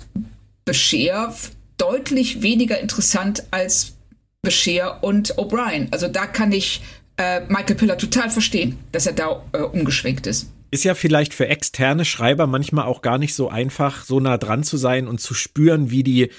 Bescheer 0.65 1.35
deutlich 1.83 2.43
weniger 2.43 2.79
interessant 2.79 3.45
als 3.51 3.97
Bescheer 4.41 4.99
und 5.03 5.35
O'Brien. 5.37 5.89
Also 5.91 6.07
da 6.07 6.27
kann 6.27 6.53
ich 6.53 6.81
äh, 7.17 7.41
Michael 7.49 7.75
Piller 7.75 7.99
total 7.99 8.31
verstehen, 8.31 8.79
dass 8.93 9.07
er 9.07 9.15
da 9.15 9.43
äh, 9.53 9.59
umgeschwenkt 9.59 10.27
ist. 10.27 10.51
Ist 10.71 10.85
ja 10.85 10.95
vielleicht 10.95 11.35
für 11.35 11.49
externe 11.49 12.05
Schreiber 12.05 12.47
manchmal 12.47 12.87
auch 12.87 13.03
gar 13.03 13.19
nicht 13.19 13.35
so 13.35 13.49
einfach, 13.49 14.05
so 14.05 14.21
nah 14.21 14.39
dran 14.39 14.63
zu 14.63 14.77
sein 14.77 15.09
und 15.09 15.21
zu 15.21 15.35
spüren, 15.35 15.91
wie 15.91 16.03
die, 16.03 16.31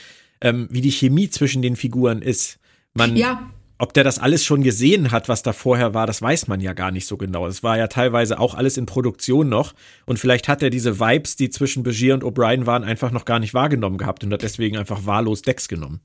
ähm, 0.42 0.68
wie 0.72 0.82
die 0.82 0.92
Chemie 0.92 1.30
zwischen 1.30 1.62
den 1.62 1.76
Figuren 1.76 2.22
ist. 2.22 2.58
Man, 2.94 3.16
ja. 3.16 3.50
Ob 3.84 3.94
der 3.94 4.06
das 4.06 4.18
alles 4.18 4.46
schon 4.46 4.64
gesehen 4.64 5.12
hat, 5.12 5.28
was 5.28 5.44
da 5.44 5.52
vorher 5.52 5.94
war, 5.94 6.08
das 6.08 6.22
weiß 6.22 6.48
man 6.48 6.62
ja 6.62 6.72
gar 6.72 6.90
nicht 6.90 7.06
so 7.06 7.18
genau. 7.18 7.48
Es 7.48 7.64
war 7.64 7.78
ja 7.78 7.88
teilweise 7.88 8.40
auch 8.40 8.56
alles 8.56 8.78
in 8.78 8.86
Produktion 8.86 9.50
noch. 9.50 9.74
Und 10.06 10.20
vielleicht 10.20 10.48
hat 10.48 10.64
er 10.64 10.70
diese 10.70 11.02
Vibes, 11.02 11.36
die 11.36 11.50
zwischen 11.50 11.84
Begier 11.84 12.14
und 12.14 12.24
O'Brien 12.24 12.66
waren, 12.66 12.86
einfach 12.86 13.12
noch 13.12 13.26
gar 13.26 13.40
nicht 13.40 13.54
wahrgenommen 13.54 13.98
gehabt 13.98 14.24
und 14.24 14.32
hat 14.32 14.42
deswegen 14.42 14.78
einfach 14.78 15.06
wahllos 15.06 15.42
Decks 15.42 15.68
genommen. 15.68 16.00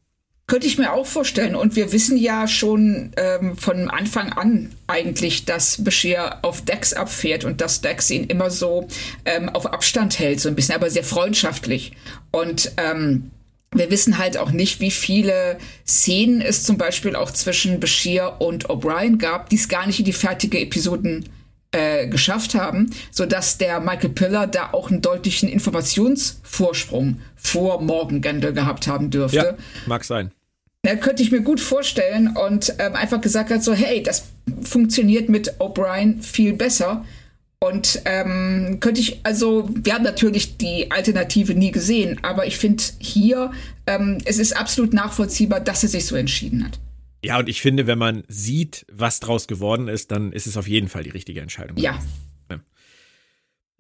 Könnte 0.48 0.66
ich 0.66 0.76
mir 0.76 0.92
auch 0.92 1.06
vorstellen. 1.06 1.54
Und 1.54 1.76
wir 1.76 1.92
wissen 1.92 2.16
ja 2.16 2.48
schon 2.48 3.12
ähm, 3.16 3.56
von 3.56 3.88
Anfang 3.88 4.32
an 4.32 4.70
eigentlich, 4.88 5.44
dass 5.44 5.84
Bashir 5.84 6.38
auf 6.42 6.62
Dex 6.62 6.94
abfährt 6.94 7.44
und 7.44 7.60
dass 7.60 7.80
Dex 7.80 8.10
ihn 8.10 8.24
immer 8.24 8.50
so 8.50 8.88
ähm, 9.24 9.50
auf 9.50 9.72
Abstand 9.72 10.18
hält, 10.18 10.40
so 10.40 10.48
ein 10.48 10.56
bisschen, 10.56 10.74
aber 10.74 10.90
sehr 10.90 11.04
freundschaftlich. 11.04 11.92
Und 12.32 12.72
ähm, 12.76 13.30
wir 13.74 13.90
wissen 13.90 14.18
halt 14.18 14.38
auch 14.38 14.50
nicht, 14.50 14.80
wie 14.80 14.90
viele 14.90 15.58
Szenen 15.86 16.40
es 16.40 16.64
zum 16.64 16.78
Beispiel 16.78 17.14
auch 17.14 17.30
zwischen 17.30 17.80
Bashir 17.80 18.36
und 18.38 18.68
O'Brien 18.68 19.18
gab, 19.18 19.50
die 19.50 19.56
es 19.56 19.68
gar 19.68 19.86
nicht 19.86 19.98
in 19.98 20.04
die 20.04 20.12
fertige 20.12 20.58
Episoden 20.58 21.28
äh, 21.72 22.06
geschafft 22.06 22.54
haben, 22.54 22.90
so 23.10 23.26
dass 23.26 23.58
der 23.58 23.80
Michael 23.80 24.10
Piller 24.10 24.46
da 24.46 24.70
auch 24.72 24.90
einen 24.90 25.02
deutlichen 25.02 25.50
Informationsvorsprung 25.50 27.20
vor 27.36 27.82
Morgan 27.82 28.22
Gendel 28.22 28.54
gehabt 28.54 28.86
haben 28.86 29.10
dürfte. 29.10 29.36
Ja, 29.36 29.54
mag 29.86 30.04
sein. 30.04 30.30
Ja, 30.86 30.96
könnte 30.96 31.22
ich 31.22 31.30
mir 31.30 31.42
gut 31.42 31.60
vorstellen 31.60 32.36
und 32.36 32.72
ähm, 32.78 32.94
einfach 32.94 33.20
gesagt 33.20 33.50
hat 33.50 33.62
so, 33.62 33.74
hey, 33.74 34.02
das 34.02 34.24
funktioniert 34.62 35.28
mit 35.28 35.60
O'Brien 35.60 36.22
viel 36.22 36.54
besser. 36.54 37.04
Und 37.60 38.02
ähm, 38.04 38.78
könnte 38.80 39.00
ich, 39.00 39.20
also, 39.24 39.68
wir 39.74 39.94
haben 39.94 40.04
natürlich 40.04 40.58
die 40.58 40.90
Alternative 40.90 41.54
nie 41.54 41.72
gesehen, 41.72 42.20
aber 42.22 42.46
ich 42.46 42.56
finde 42.56 42.82
hier, 42.98 43.50
ähm, 43.86 44.18
es 44.24 44.38
ist 44.38 44.56
absolut 44.56 44.92
nachvollziehbar, 44.92 45.60
dass 45.60 45.82
er 45.82 45.88
sich 45.88 46.06
so 46.06 46.14
entschieden 46.14 46.64
hat. 46.64 46.78
Ja, 47.24 47.38
und 47.38 47.48
ich 47.48 47.60
finde, 47.60 47.88
wenn 47.88 47.98
man 47.98 48.22
sieht, 48.28 48.86
was 48.92 49.18
draus 49.18 49.48
geworden 49.48 49.88
ist, 49.88 50.12
dann 50.12 50.32
ist 50.32 50.46
es 50.46 50.56
auf 50.56 50.68
jeden 50.68 50.88
Fall 50.88 51.02
die 51.02 51.10
richtige 51.10 51.40
Entscheidung. 51.40 51.76
Ja. 51.78 52.00
ja. 52.48 52.60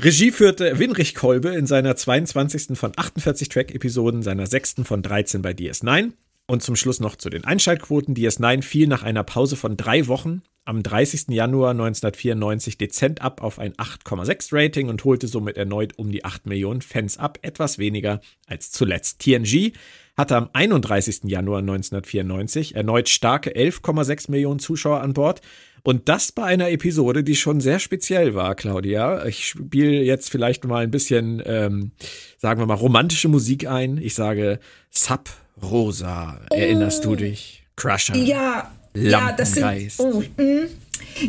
Regie 0.02 0.32
führte 0.32 0.78
Winrich 0.80 1.14
Kolbe 1.14 1.50
in 1.50 1.66
seiner 1.66 1.94
22. 1.94 2.76
von 2.76 2.92
48 2.96 3.48
Track-Episoden, 3.48 4.24
seiner 4.24 4.48
6. 4.48 4.76
von 4.82 5.02
13 5.02 5.40
bei 5.40 5.52
DS9. 5.52 6.12
Und 6.50 6.62
zum 6.62 6.76
Schluss 6.76 6.98
noch 6.98 7.14
zu 7.14 7.28
den 7.28 7.44
Einschaltquoten. 7.44 8.14
DS9 8.14 8.62
fiel 8.62 8.86
nach 8.86 9.02
einer 9.02 9.22
Pause 9.22 9.54
von 9.54 9.76
drei 9.76 10.06
Wochen 10.06 10.40
am 10.64 10.82
30. 10.82 11.28
Januar 11.28 11.72
1994 11.72 12.78
dezent 12.78 13.20
ab 13.20 13.42
auf 13.42 13.58
ein 13.58 13.74
8,6 13.74 14.48
Rating 14.52 14.88
und 14.88 15.04
holte 15.04 15.28
somit 15.28 15.58
erneut 15.58 15.98
um 15.98 16.10
die 16.10 16.24
8 16.24 16.46
Millionen 16.46 16.80
Fans 16.80 17.18
ab, 17.18 17.38
etwas 17.42 17.76
weniger 17.76 18.22
als 18.46 18.70
zuletzt. 18.70 19.18
TNG 19.20 19.72
hatte 20.16 20.36
am 20.36 20.48
31. 20.54 21.24
Januar 21.24 21.58
1994 21.58 22.74
erneut 22.74 23.10
starke 23.10 23.50
11,6 23.50 24.30
Millionen 24.30 24.58
Zuschauer 24.58 25.02
an 25.02 25.12
Bord. 25.12 25.42
Und 25.82 26.08
das 26.08 26.32
bei 26.32 26.44
einer 26.44 26.70
Episode, 26.70 27.24
die 27.24 27.36
schon 27.36 27.60
sehr 27.60 27.78
speziell 27.78 28.34
war, 28.34 28.54
Claudia. 28.54 29.26
Ich 29.26 29.48
spiele 29.48 30.02
jetzt 30.02 30.30
vielleicht 30.30 30.64
mal 30.64 30.82
ein 30.82 30.90
bisschen, 30.90 31.42
ähm, 31.44 31.92
sagen 32.38 32.58
wir 32.58 32.66
mal, 32.66 32.74
romantische 32.74 33.28
Musik 33.28 33.66
ein. 33.66 33.98
Ich 33.98 34.14
sage 34.14 34.60
Sub 34.90 35.30
Rosa, 35.62 36.40
erinnerst 36.50 37.06
oh. 37.06 37.10
du 37.10 37.16
dich? 37.16 37.64
Crusher. 37.76 38.16
Ja, 38.16 38.72
ja, 38.94 39.32
das 39.32 39.52
sind. 39.52 39.92
Oh, 39.98 40.22
mm. 40.36 40.68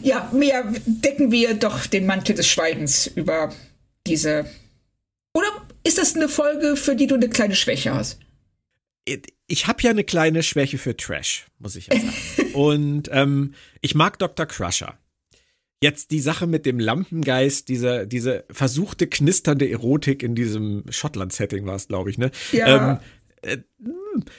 ja, 0.03 0.29
mehr 0.33 0.73
decken 0.85 1.31
wir 1.31 1.53
doch 1.53 1.85
den 1.85 2.05
Mantel 2.05 2.35
des 2.35 2.47
Schweigens 2.47 3.07
über 3.07 3.53
diese. 4.07 4.45
Oder 5.33 5.47
ist 5.83 5.97
das 5.97 6.15
eine 6.15 6.27
Folge, 6.27 6.75
für 6.75 6.95
die 6.95 7.07
du 7.07 7.15
eine 7.15 7.29
kleine 7.29 7.55
Schwäche 7.55 7.93
hast? 7.93 8.19
Ich 9.47 9.67
habe 9.67 9.81
ja 9.81 9.89
eine 9.89 10.03
kleine 10.03 10.43
Schwäche 10.43 10.77
für 10.77 10.95
Trash, 10.95 11.45
muss 11.57 11.75
ich 11.75 11.87
ja 11.87 11.99
sagen. 11.99 12.13
Und 12.53 13.09
ähm, 13.11 13.53
ich 13.81 13.95
mag 13.95 14.19
Dr. 14.19 14.45
Crusher. 14.45 14.97
Jetzt 15.81 16.11
die 16.11 16.19
Sache 16.19 16.45
mit 16.45 16.65
dem 16.65 16.77
Lampengeist, 16.77 17.69
diese, 17.69 18.05
diese 18.05 18.43
versuchte 18.51 19.07
knisternde 19.07 19.69
Erotik 19.69 20.23
in 20.23 20.35
diesem 20.35 20.83
Schottland-Setting 20.89 21.65
war 21.65 21.75
es, 21.75 21.87
glaube 21.87 22.09
ich, 22.09 22.17
ne? 22.17 22.31
Ja. 22.51 22.91
Ähm, 22.91 22.99
äh, 23.41 23.57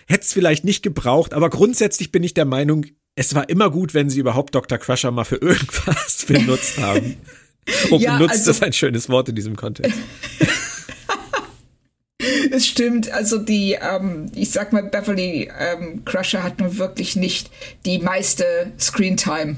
hätte 0.06 0.22
es 0.22 0.32
vielleicht 0.32 0.64
nicht 0.64 0.82
gebraucht, 0.82 1.34
aber 1.34 1.50
grundsätzlich 1.50 2.12
bin 2.12 2.22
ich 2.22 2.34
der 2.34 2.44
Meinung, 2.44 2.86
es 3.14 3.34
war 3.34 3.48
immer 3.48 3.70
gut, 3.70 3.94
wenn 3.94 4.08
sie 4.08 4.20
überhaupt 4.20 4.54
Dr. 4.54 4.78
Crusher 4.78 5.10
mal 5.10 5.24
für 5.24 5.36
irgendwas 5.36 6.24
benutzt 6.26 6.78
haben. 6.78 7.16
Und 7.90 8.00
ja, 8.00 8.16
benutzt 8.16 8.38
also, 8.38 8.50
ist 8.52 8.62
ein 8.62 8.72
schönes 8.72 9.08
Wort 9.08 9.28
in 9.28 9.34
diesem 9.34 9.56
Kontext. 9.56 9.98
es 12.50 12.66
stimmt, 12.66 13.10
also 13.10 13.38
die, 13.38 13.76
ähm, 13.80 14.30
ich 14.34 14.50
sag 14.50 14.72
mal, 14.72 14.82
Beverly 14.82 15.50
ähm, 15.58 16.04
Crusher 16.04 16.42
hat 16.42 16.60
nun 16.60 16.78
wirklich 16.78 17.16
nicht 17.16 17.50
die 17.84 17.98
meiste 17.98 18.72
Screentime 18.78 19.56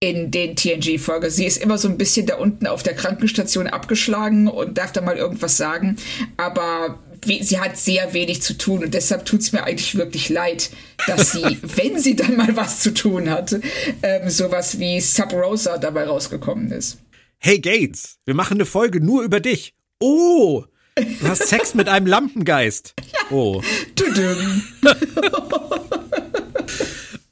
in 0.00 0.30
den 0.30 0.56
TNG-Folgen. 0.56 1.30
Sie 1.30 1.46
ist 1.46 1.56
immer 1.56 1.78
so 1.78 1.88
ein 1.88 1.96
bisschen 1.96 2.26
da 2.26 2.36
unten 2.36 2.66
auf 2.66 2.82
der 2.82 2.94
Krankenstation 2.94 3.66
abgeschlagen 3.66 4.46
und 4.46 4.76
darf 4.76 4.92
da 4.92 5.00
mal 5.00 5.16
irgendwas 5.16 5.56
sagen. 5.56 5.96
Aber 6.36 6.98
sie 7.26 7.60
hat 7.60 7.76
sehr 7.76 8.12
wenig 8.12 8.42
zu 8.42 8.56
tun 8.56 8.84
und 8.84 8.94
deshalb 8.94 9.24
tut 9.24 9.40
es 9.40 9.52
mir 9.52 9.64
eigentlich 9.64 9.96
wirklich 9.96 10.28
leid, 10.28 10.70
dass 11.06 11.32
sie, 11.32 11.42
wenn 11.62 11.98
sie 11.98 12.16
dann 12.16 12.36
mal 12.36 12.56
was 12.56 12.80
zu 12.80 12.94
tun 12.94 13.28
hat, 13.30 13.54
ähm, 14.02 14.30
sowas 14.30 14.78
wie 14.78 15.00
Sub 15.00 15.32
Rosa 15.32 15.78
dabei 15.78 16.04
rausgekommen 16.06 16.70
ist. 16.70 16.98
Hey 17.38 17.58
Gates, 17.58 18.18
wir 18.24 18.34
machen 18.34 18.56
eine 18.56 18.66
Folge 18.66 19.00
nur 19.00 19.22
über 19.22 19.40
dich. 19.40 19.74
Oh, 20.00 20.64
du 20.96 21.28
hast 21.28 21.48
Sex 21.48 21.74
mit 21.74 21.88
einem 21.88 22.06
Lampengeist. 22.06 22.94
Oh. 23.28 23.60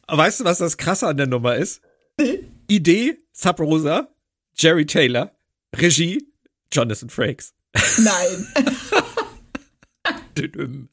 weißt 0.09 0.41
du, 0.41 0.45
was 0.45 0.59
das 0.59 0.77
Krasse 0.77 1.07
an 1.07 1.17
der 1.19 1.29
Nummer 1.29 1.55
ist? 1.55 1.81
Idee, 2.67 3.19
Sub 3.33 3.61
Rosa, 3.61 4.09
Jerry 4.57 4.87
Taylor, 4.87 5.31
Regie, 5.77 6.27
Jonathan 6.73 7.11
Frakes. 7.11 7.55
Nein. 7.99 8.49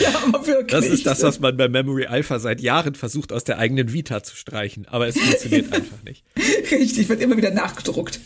Ja, 0.00 0.22
aber 0.26 0.46
wirklich. 0.46 0.70
Das 0.70 0.86
ist 0.86 1.06
das, 1.06 1.22
was 1.22 1.40
man 1.40 1.56
bei 1.56 1.68
Memory 1.68 2.06
Alpha 2.06 2.38
seit 2.38 2.60
Jahren 2.60 2.94
versucht, 2.94 3.32
aus 3.32 3.44
der 3.44 3.58
eigenen 3.58 3.92
Vita 3.92 4.22
zu 4.22 4.34
streichen. 4.34 4.86
Aber 4.88 5.06
es 5.06 5.18
funktioniert 5.18 5.72
einfach 5.72 6.02
nicht. 6.04 6.24
Richtig, 6.70 7.08
wird 7.08 7.20
immer 7.20 7.36
wieder 7.36 7.50
nachgedruckt. 7.50 8.18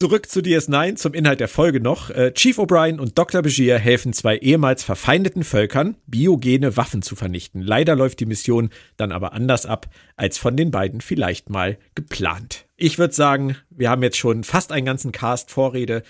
Zurück 0.00 0.28
zu 0.28 0.40
DS9, 0.40 0.94
zum 0.94 1.12
Inhalt 1.12 1.40
der 1.40 1.48
Folge 1.48 1.80
noch. 1.80 2.10
Äh, 2.10 2.32
Chief 2.32 2.56
O'Brien 2.58 3.00
und 3.00 3.18
Dr. 3.18 3.42
Begier 3.42 3.78
helfen 3.78 4.12
zwei 4.12 4.36
ehemals 4.36 4.84
verfeindeten 4.84 5.42
Völkern, 5.42 5.96
biogene 6.06 6.76
Waffen 6.76 7.02
zu 7.02 7.16
vernichten. 7.16 7.60
Leider 7.62 7.96
läuft 7.96 8.20
die 8.20 8.26
Mission 8.26 8.70
dann 8.96 9.10
aber 9.10 9.32
anders 9.32 9.66
ab, 9.66 9.90
als 10.14 10.38
von 10.38 10.56
den 10.56 10.70
beiden 10.70 11.00
vielleicht 11.00 11.50
mal 11.50 11.78
geplant. 11.96 12.66
Ich 12.76 12.98
würde 12.98 13.12
sagen, 13.12 13.56
wir 13.70 13.90
haben 13.90 14.04
jetzt 14.04 14.18
schon 14.18 14.44
fast 14.44 14.70
einen 14.70 14.86
ganzen 14.86 15.10
Cast 15.10 15.50
Vorrede. 15.50 16.04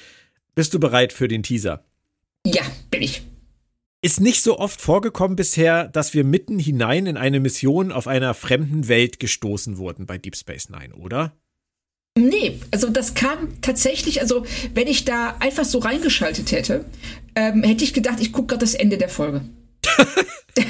Bist 0.54 0.74
du 0.74 0.80
bereit 0.80 1.14
für 1.14 1.26
den 1.26 1.42
Teaser? 1.42 1.82
Ja, 2.44 2.62
bin 2.90 3.00
ich. 3.00 3.22
Ist 4.00 4.20
nicht 4.20 4.42
so 4.42 4.58
oft 4.58 4.80
vorgekommen 4.80 5.34
bisher, 5.36 5.88
dass 5.88 6.14
wir 6.14 6.22
mitten 6.22 6.58
hinein 6.58 7.06
in 7.06 7.16
eine 7.16 7.40
Mission 7.40 7.90
auf 7.90 8.06
einer 8.06 8.32
fremden 8.34 8.86
Welt 8.86 9.18
gestoßen 9.18 9.76
wurden 9.76 10.06
bei 10.06 10.18
Deep 10.18 10.36
Space 10.36 10.68
Nine, 10.68 10.94
oder? 10.94 11.36
Nee, 12.16 12.60
also 12.70 12.90
das 12.90 13.14
kam 13.14 13.60
tatsächlich, 13.60 14.20
also 14.20 14.44
wenn 14.74 14.86
ich 14.86 15.04
da 15.04 15.36
einfach 15.40 15.64
so 15.64 15.78
reingeschaltet 15.78 16.52
hätte, 16.52 16.84
ähm, 17.34 17.62
hätte 17.62 17.84
ich 17.84 17.92
gedacht, 17.92 18.20
ich 18.20 18.32
gucke 18.32 18.48
gerade 18.48 18.64
das 18.64 18.74
Ende 18.74 18.98
der 18.98 19.08
Folge. 19.08 19.42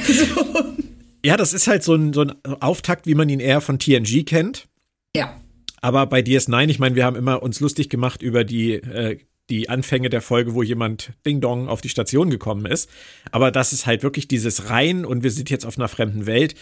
so. 0.07 0.75
Ja, 1.25 1.37
das 1.37 1.53
ist 1.53 1.67
halt 1.67 1.83
so 1.83 1.95
ein, 1.95 2.13
so 2.13 2.23
ein 2.23 2.33
Auftakt, 2.61 3.07
wie 3.07 3.15
man 3.15 3.29
ihn 3.29 3.41
eher 3.41 3.61
von 3.61 3.79
TNG 3.79 4.25
kennt. 4.25 4.69
Ja. 5.17 5.41
Aber 5.81 6.07
bei 6.07 6.21
DS9, 6.21 6.69
ich 6.69 6.79
meine, 6.79 6.95
wir 6.95 7.05
haben 7.05 7.17
immer 7.17 7.43
uns 7.43 7.61
lustig 7.61 7.89
gemacht 7.89 8.23
über 8.23 8.45
die 8.45 8.75
äh, 8.75 9.19
die 9.50 9.69
Anfänge 9.69 10.11
der 10.11 10.23
Folge, 10.23 10.55
wo 10.55 10.62
jemand 10.62 11.12
Ding 11.26 11.40
Dong 11.40 11.69
auf 11.69 11.81
die 11.81 11.88
Station 11.88 12.31
gekommen 12.31 12.67
ist. 12.67 12.90
Aber 13.31 13.50
das 13.50 13.73
ist 13.73 13.87
halt 13.87 14.02
wirklich 14.02 14.28
dieses 14.28 14.71
Rein 14.71 15.05
und 15.05 15.23
wir 15.23 15.31
sind 15.31 15.50
jetzt 15.50 15.64
auf 15.64 15.78
einer 15.78 15.88
fremden 15.88 16.26
Welt 16.26 16.55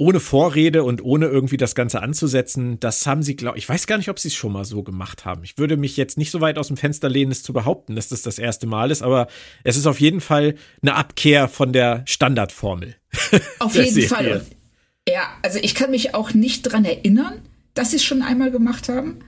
ohne 0.00 0.18
Vorrede 0.18 0.82
und 0.82 1.04
ohne 1.04 1.26
irgendwie 1.26 1.58
das 1.58 1.74
Ganze 1.74 2.02
anzusetzen, 2.02 2.80
das 2.80 3.06
haben 3.06 3.22
sie, 3.22 3.36
glaube 3.36 3.58
ich, 3.58 3.68
weiß 3.68 3.86
gar 3.86 3.98
nicht, 3.98 4.08
ob 4.08 4.18
sie 4.18 4.28
es 4.28 4.34
schon 4.34 4.52
mal 4.52 4.64
so 4.64 4.82
gemacht 4.82 5.24
haben. 5.24 5.44
Ich 5.44 5.58
würde 5.58 5.76
mich 5.76 5.96
jetzt 5.96 6.16
nicht 6.16 6.30
so 6.30 6.40
weit 6.40 6.58
aus 6.58 6.68
dem 6.68 6.78
Fenster 6.78 7.08
lehnen, 7.08 7.30
es 7.30 7.42
zu 7.42 7.52
behaupten, 7.52 7.96
dass 7.96 8.08
das 8.08 8.22
das 8.22 8.38
erste 8.38 8.66
Mal 8.66 8.90
ist, 8.90 9.02
aber 9.02 9.28
es 9.62 9.76
ist 9.76 9.86
auf 9.86 10.00
jeden 10.00 10.22
Fall 10.22 10.54
eine 10.80 10.94
Abkehr 10.94 11.48
von 11.48 11.72
der 11.72 12.02
Standardformel. 12.06 12.96
Auf 13.58 13.74
jeden 13.76 13.92
Serie. 13.92 14.08
Fall. 14.08 14.46
Ja, 15.06 15.28
also 15.42 15.58
ich 15.60 15.74
kann 15.74 15.90
mich 15.90 16.14
auch 16.14 16.32
nicht 16.32 16.62
dran 16.62 16.84
erinnern, 16.84 17.40
dass 17.74 17.90
sie 17.90 17.96
es 17.96 18.04
schon 18.04 18.22
einmal 18.22 18.50
gemacht 18.50 18.88
haben. 18.88 19.18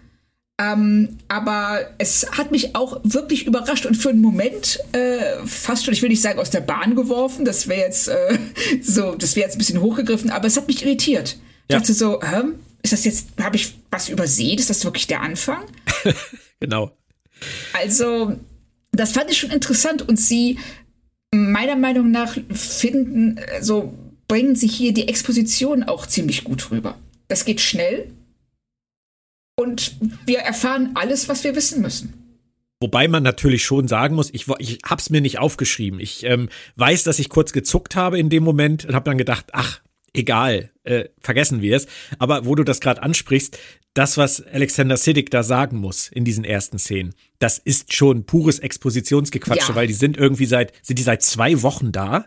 Ähm, 0.60 1.18
aber 1.28 1.80
es 1.98 2.30
hat 2.32 2.52
mich 2.52 2.76
auch 2.76 3.00
wirklich 3.04 3.46
überrascht 3.46 3.86
und 3.86 3.96
für 3.96 4.10
einen 4.10 4.20
Moment 4.20 4.78
äh, 4.92 5.44
fast 5.46 5.84
schon, 5.84 5.94
ich 5.94 6.02
will 6.02 6.10
nicht 6.10 6.20
sagen 6.20 6.38
aus 6.38 6.50
der 6.50 6.60
Bahn 6.60 6.94
geworfen, 6.94 7.44
das 7.44 7.68
wäre 7.68 7.80
jetzt 7.80 8.08
äh, 8.08 8.38
so, 8.82 9.14
das 9.14 9.34
wäre 9.34 9.46
jetzt 9.46 9.56
ein 9.56 9.58
bisschen 9.58 9.80
hochgegriffen, 9.80 10.30
aber 10.30 10.46
es 10.46 10.56
hat 10.56 10.68
mich 10.68 10.84
irritiert. 10.84 11.38
Ich 11.68 11.72
ja. 11.72 11.78
dachte 11.78 11.94
so, 11.94 12.20
hä, 12.22 12.42
ist 12.82 12.92
das 12.92 13.04
jetzt, 13.04 13.28
habe 13.40 13.56
ich 13.56 13.74
was 13.90 14.08
übersehen? 14.08 14.58
Ist 14.58 14.70
das 14.70 14.84
wirklich 14.84 15.06
der 15.06 15.22
Anfang? 15.22 15.64
genau. 16.60 16.90
Also, 17.72 18.36
das 18.92 19.12
fand 19.12 19.30
ich 19.30 19.38
schon 19.38 19.50
interessant 19.50 20.06
und 20.06 20.18
sie 20.18 20.58
meiner 21.34 21.76
Meinung 21.76 22.10
nach 22.10 22.36
finden, 22.50 23.40
so 23.60 23.94
bringen 24.28 24.54
sich 24.54 24.74
hier 24.74 24.92
die 24.92 25.08
Exposition 25.08 25.82
auch 25.82 26.06
ziemlich 26.06 26.44
gut 26.44 26.70
rüber. 26.70 26.98
Das 27.28 27.44
geht 27.44 27.60
schnell 27.60 28.10
und 29.56 29.96
wir 30.26 30.38
erfahren 30.38 30.90
alles, 30.94 31.28
was 31.28 31.44
wir 31.44 31.54
wissen 31.56 31.82
müssen. 31.82 32.14
Wobei 32.80 33.06
man 33.06 33.22
natürlich 33.22 33.64
schon 33.64 33.86
sagen 33.86 34.16
muss, 34.16 34.30
ich, 34.32 34.46
ich 34.58 34.78
hab's 34.84 35.08
mir 35.08 35.20
nicht 35.20 35.38
aufgeschrieben. 35.38 36.00
Ich 36.00 36.24
ähm, 36.24 36.48
weiß, 36.74 37.04
dass 37.04 37.20
ich 37.20 37.28
kurz 37.28 37.52
gezuckt 37.52 37.94
habe 37.94 38.18
in 38.18 38.28
dem 38.28 38.42
Moment 38.42 38.84
und 38.84 38.94
habe 38.96 39.08
dann 39.08 39.18
gedacht, 39.18 39.46
ach, 39.52 39.80
egal, 40.12 40.72
äh, 40.82 41.04
vergessen 41.20 41.62
wir 41.62 41.76
es. 41.76 41.86
Aber 42.18 42.44
wo 42.44 42.56
du 42.56 42.64
das 42.64 42.80
gerade 42.80 43.00
ansprichst, 43.00 43.56
das, 43.94 44.16
was 44.16 44.44
Alexander 44.44 44.96
Siddig 44.96 45.30
da 45.30 45.44
sagen 45.44 45.76
muss 45.76 46.08
in 46.08 46.24
diesen 46.24 46.44
ersten 46.44 46.78
Szenen, 46.78 47.14
das 47.38 47.58
ist 47.58 47.94
schon 47.94 48.24
pures 48.24 48.58
Expositionsgequatsche, 48.58 49.68
ja. 49.68 49.74
weil 49.76 49.86
die 49.86 49.92
sind 49.92 50.16
irgendwie 50.16 50.46
seit, 50.46 50.72
sind 50.82 50.98
die 50.98 51.04
seit 51.04 51.22
zwei 51.22 51.62
Wochen 51.62 51.92
da. 51.92 52.26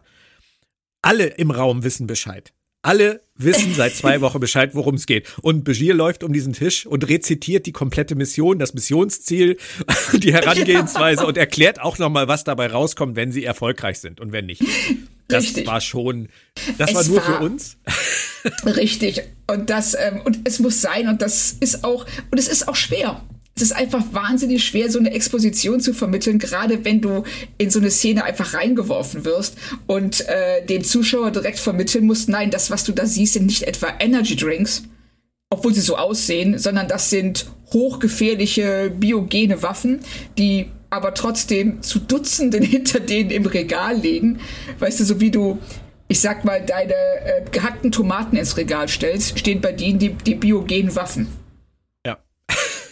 Alle 1.02 1.26
im 1.26 1.52
Raum 1.52 1.84
wissen 1.84 2.08
Bescheid. 2.08 2.54
Alle 2.86 3.22
wissen 3.36 3.74
seit 3.74 3.96
zwei 3.96 4.22
Wochen 4.22 4.40
Bescheid, 4.40 4.76
worum 4.76 4.94
es 4.94 5.08
geht. 5.08 5.28
Und 5.42 5.64
Begier 5.64 5.96
läuft 5.96 6.24
um 6.24 6.32
diesen 6.32 6.54
Tisch 6.54 6.86
und 6.86 7.10
rezitiert 7.10 7.66
die 7.66 7.72
komplette 7.72 8.14
Mission, 8.14 8.60
das 8.60 8.76
Missionsziel, 8.76 9.58
die 10.14 10.32
Herangehensweise 10.32 11.24
ja. 11.24 11.28
und 11.28 11.36
erklärt 11.36 11.82
auch 11.82 11.98
nochmal, 11.98 12.28
was 12.28 12.44
dabei 12.44 12.68
rauskommt, 12.68 13.16
wenn 13.16 13.32
sie 13.32 13.44
erfolgreich 13.44 14.00
sind 14.00 14.22
und 14.22 14.32
wenn 14.32 14.46
nicht. 14.46 14.64
Das 15.28 15.46
Richtig. 15.46 15.66
war 15.66 15.82
schon, 15.82 16.30
das 16.78 16.92
es 16.92 16.96
war 16.96 17.04
nur 17.06 17.18
war 17.18 17.24
für 17.24 17.40
uns. 17.40 17.78
Richtig. 18.66 19.24
Und 19.48 19.72
das, 19.72 19.96
ähm, 19.96 20.22
und 20.24 20.42
es 20.44 20.60
muss 20.60 20.82
sein 20.82 21.08
und 21.08 21.24
das 21.24 21.54
ist 21.60 21.84
auch, 21.84 22.06
und 22.30 22.38
es 22.38 22.48
ist 22.48 22.68
auch 22.68 22.76
schwer 22.76 23.24
es 23.58 23.62
ist 23.62 23.72
einfach 23.72 24.04
wahnsinnig 24.12 24.66
schwer, 24.66 24.92
so 24.92 25.00
eine 25.00 25.14
Exposition 25.14 25.80
zu 25.80 25.94
vermitteln, 25.94 26.40
gerade 26.40 26.84
wenn 26.84 27.00
du 27.00 27.24
in 27.58 27.70
so 27.70 27.80
eine 27.80 27.90
Szene 27.90 28.26
einfach 28.26 28.54
reingeworfen 28.54 29.24
wirst 29.24 29.58
und 29.88 30.28
äh, 30.28 30.66
dem 30.66 30.84
Zuschauer 30.84 31.32
direkt 31.32 31.60
vermitteln 31.60 32.06
musst, 32.06 32.28
nein, 32.28 32.52
das, 32.52 32.70
was 32.70 32.84
du 32.84 32.92
da 32.92 33.06
siehst, 33.06 33.34
sind 33.34 33.46
nicht 33.46 33.64
etwa 33.64 33.94
Energy 34.00 34.36
Drinks, 34.36 34.84
obwohl 35.50 35.74
sie 35.74 35.80
so 35.80 35.96
aussehen, 35.96 36.60
sondern 36.60 36.90
das 36.90 37.10
sind 37.10 37.46
hochgefährliche 37.72 38.92
biogene 38.94 39.64
Waffen, 39.64 40.02
die 40.38 40.68
aber 40.90 41.14
trotzdem 41.14 41.82
zu 41.82 42.00
Dutzenden 42.00 42.62
hinter 42.64 43.00
denen 43.00 43.30
im 43.30 43.46
Regal 43.46 43.96
liegen. 43.98 44.40
Weißt 44.80 45.00
du, 45.00 45.06
so 45.06 45.22
wie 45.22 45.32
du 45.32 45.60
ich 46.08 46.20
sag 46.20 46.46
mal, 46.46 46.64
deine 46.64 46.94
äh, 46.94 47.50
gehackten 47.52 47.92
Tomaten 47.92 48.36
ins 48.36 48.58
Regal 48.58 48.88
stellst, 48.88 49.40
stehen 49.40 49.60
bei 49.60 49.72
denen 49.72 49.98
die, 49.98 50.10
die 50.10 50.36
biogenen 50.36 50.96
Waffen. 50.96 51.45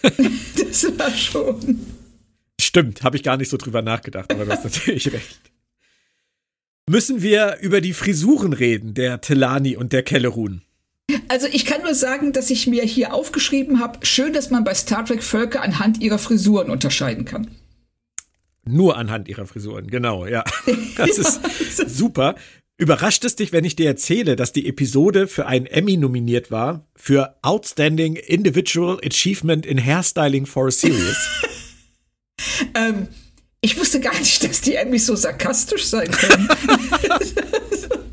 das 0.57 0.99
war 0.99 1.11
schon. 1.11 1.79
Stimmt, 2.59 3.03
habe 3.03 3.17
ich 3.17 3.23
gar 3.23 3.37
nicht 3.37 3.49
so 3.49 3.57
drüber 3.57 3.81
nachgedacht, 3.81 4.31
aber 4.31 4.45
du 4.45 4.51
hast 4.51 4.63
natürlich 4.63 5.11
recht. 5.11 5.39
Müssen 6.89 7.21
wir 7.21 7.57
über 7.61 7.81
die 7.81 7.93
Frisuren 7.93 8.53
reden, 8.53 8.93
der 8.93 9.21
Telani 9.21 9.77
und 9.77 9.93
der 9.93 10.03
Kellerun? 10.03 10.61
Also 11.29 11.47
ich 11.51 11.65
kann 11.65 11.81
nur 11.81 11.95
sagen, 11.95 12.33
dass 12.33 12.49
ich 12.49 12.67
mir 12.67 12.83
hier 12.83 13.13
aufgeschrieben 13.13 13.79
habe, 13.79 14.05
schön, 14.05 14.33
dass 14.33 14.49
man 14.49 14.63
bei 14.63 14.73
Star 14.73 15.05
Trek 15.05 15.23
Völker 15.23 15.61
anhand 15.61 16.01
ihrer 16.01 16.17
Frisuren 16.17 16.69
unterscheiden 16.69 17.25
kann. 17.25 17.49
Nur 18.65 18.97
anhand 18.97 19.27
ihrer 19.27 19.45
Frisuren, 19.45 19.87
genau, 19.87 20.25
ja. 20.25 20.43
Das 20.97 21.17
ist 21.17 21.89
super. 21.89 22.35
Überrascht 22.77 23.23
es 23.23 23.35
dich, 23.35 23.51
wenn 23.51 23.65
ich 23.65 23.75
dir 23.75 23.87
erzähle, 23.87 24.35
dass 24.35 24.51
die 24.51 24.67
Episode 24.67 25.27
für 25.27 25.45
einen 25.45 25.67
Emmy 25.67 25.95
nominiert 25.95 26.49
war 26.49 26.87
für 26.95 27.35
Outstanding 27.43 28.15
Individual 28.15 28.99
Achievement 29.05 29.65
in 29.65 29.83
Hairstyling 29.83 30.47
for 30.47 30.67
a 30.67 30.71
Series? 30.71 31.17
ähm, 32.75 33.07
ich 33.61 33.77
wusste 33.77 33.99
gar 33.99 34.17
nicht, 34.17 34.43
dass 34.43 34.61
die 34.61 34.75
Emmys 34.75 35.05
so 35.05 35.15
sarkastisch 35.15 35.85
sein 35.85 36.09
können. 36.09 36.49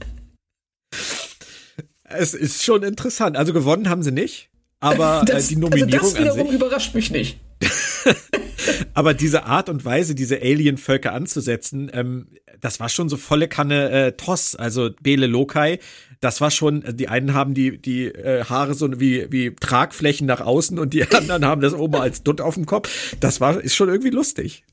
es 2.05 2.35
ist 2.35 2.63
schon 2.63 2.83
interessant. 2.83 3.39
Also 3.39 3.55
gewonnen 3.55 3.89
haben 3.89 4.03
sie 4.03 4.13
nicht, 4.13 4.51
aber 4.79 5.23
äh, 5.23 5.25
das, 5.25 5.49
die 5.49 5.57
Nominierung 5.57 5.95
also 5.95 6.13
das 6.13 6.21
wiederum 6.21 6.41
an 6.41 6.47
sich, 6.49 6.55
überrascht 6.55 6.95
mich 6.95 7.11
nicht. 7.11 7.41
aber 8.95 9.15
diese 9.15 9.45
Art 9.45 9.69
und 9.69 9.85
Weise, 9.85 10.15
diese 10.15 10.41
Alien-Völker 10.41 11.13
anzusetzen, 11.13 11.91
ähm, 11.93 12.29
das 12.61 12.81
war 12.81 12.89
schon 12.89 13.09
so 13.09 13.17
volle 13.17 13.49
Kanne 13.49 13.91
äh, 13.91 14.13
Toss, 14.13 14.55
also 14.55 14.91
Bele 15.03 15.27
Lokai. 15.27 15.79
Das 16.21 16.41
war 16.41 16.51
schon, 16.51 16.85
die 16.97 17.09
einen 17.09 17.33
haben 17.33 17.55
die, 17.55 17.79
die 17.79 18.07
äh, 18.07 18.45
Haare 18.45 18.75
so 18.75 19.01
wie, 19.01 19.31
wie 19.33 19.55
Tragflächen 19.55 20.27
nach 20.27 20.41
außen 20.41 20.79
und 20.79 20.93
die 20.93 21.05
anderen 21.11 21.47
haben 21.47 21.63
das 21.63 21.73
oben 21.73 21.97
als 21.97 22.23
Dutt 22.23 22.41
auf 22.41 22.55
dem 22.55 22.67
Kopf. 22.67 23.17
Das 23.21 23.41
war, 23.41 23.61
ist 23.61 23.75
schon 23.75 23.89
irgendwie 23.89 24.11
lustig. 24.11 24.65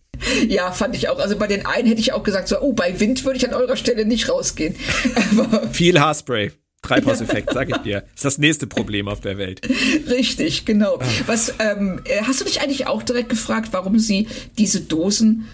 Ja, 0.48 0.72
fand 0.72 0.96
ich 0.96 1.10
auch. 1.10 1.20
Also 1.20 1.38
bei 1.38 1.48
den 1.48 1.66
einen 1.66 1.88
hätte 1.88 2.02
ich 2.02 2.12
auch 2.12 2.24
gesagt, 2.24 2.48
so, 2.48 2.60
oh, 2.60 2.74
bei 2.74 3.00
Wind 3.00 3.24
würde 3.24 3.38
ich 3.38 3.48
an 3.48 3.54
eurer 3.54 3.78
Stelle 3.78 4.06
nicht 4.06 4.30
rausgehen. 4.30 4.76
Aber 5.32 5.70
Viel 5.70 6.00
Haarspray. 6.00 6.52
Treibhauseffekt, 6.82 7.52
sag 7.54 7.70
ich 7.70 7.78
dir. 7.78 8.06
Ist 8.16 8.26
das 8.26 8.38
nächste 8.38 8.68
Problem 8.68 9.08
auf 9.08 9.20
der 9.20 9.38
Welt. 9.38 9.62
Richtig, 10.10 10.66
genau. 10.66 11.00
Was 11.26 11.54
ähm, 11.60 12.02
äh, 12.06 12.22
hast 12.24 12.40
du 12.40 12.46
dich 12.46 12.62
eigentlich 12.62 12.88
auch 12.88 13.04
direkt 13.04 13.30
gefragt, 13.30 13.70
warum 13.72 14.00
sie 14.00 14.28
diese 14.58 14.82
Dosen, 14.82 15.48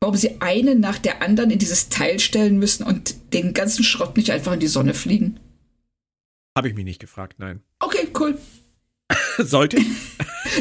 warum 0.00 0.16
sie 0.16 0.40
eine 0.40 0.74
nach 0.74 0.98
der 0.98 1.22
anderen 1.22 1.50
in 1.50 1.58
dieses 1.58 1.90
Teil 1.90 2.18
stellen 2.18 2.58
müssen 2.58 2.84
und 2.84 3.32
den 3.34 3.52
ganzen 3.52 3.84
Schrott 3.84 4.16
nicht 4.16 4.32
einfach 4.32 4.54
in 4.54 4.60
die 4.60 4.68
Sonne 4.68 4.94
fliegen? 4.94 5.38
Habe 6.56 6.68
ich 6.68 6.74
mich 6.74 6.84
nicht 6.84 7.00
gefragt, 7.00 7.36
nein. 7.38 7.60
Okay, 7.78 8.08
cool. 8.18 8.38
Sollte 9.38 9.76
ich? 9.76 9.86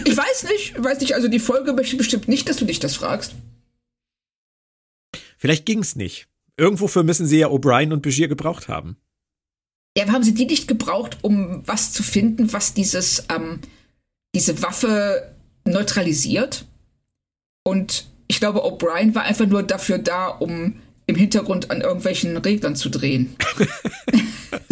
ich 0.05 0.17
weiß 0.17 0.43
nicht, 0.43 0.75
ich 0.77 0.83
weiß 0.83 0.99
nicht. 0.99 1.15
Also 1.15 1.27
die 1.27 1.39
Folge 1.39 1.73
möchte 1.73 1.95
bestimmt 1.95 2.27
nicht, 2.27 2.49
dass 2.49 2.57
du 2.57 2.65
dich 2.65 2.79
das 2.79 2.95
fragst. 2.95 3.33
Vielleicht 5.37 5.65
ging's 5.65 5.95
nicht. 5.95 6.27
Irgendwofür 6.57 7.03
müssen 7.03 7.25
sie 7.25 7.39
ja 7.39 7.47
O'Brien 7.47 7.93
und 7.93 8.01
Begier 8.01 8.27
gebraucht 8.27 8.67
haben. 8.67 8.97
Ja, 9.97 10.07
haben 10.11 10.23
sie 10.23 10.33
die 10.33 10.45
nicht 10.45 10.67
gebraucht, 10.67 11.17
um 11.21 11.63
was 11.65 11.91
zu 11.91 12.03
finden, 12.03 12.53
was 12.53 12.73
dieses, 12.73 13.25
ähm, 13.33 13.59
diese 14.33 14.61
Waffe 14.61 15.33
neutralisiert? 15.65 16.65
Und 17.63 18.07
ich 18.27 18.39
glaube, 18.39 18.63
O'Brien 18.63 19.15
war 19.15 19.23
einfach 19.23 19.47
nur 19.47 19.63
dafür 19.63 19.97
da, 19.97 20.27
um 20.27 20.79
im 21.07 21.15
Hintergrund 21.15 21.71
an 21.71 21.81
irgendwelchen 21.81 22.37
Reglern 22.37 22.75
zu 22.75 22.89
drehen. 22.89 23.35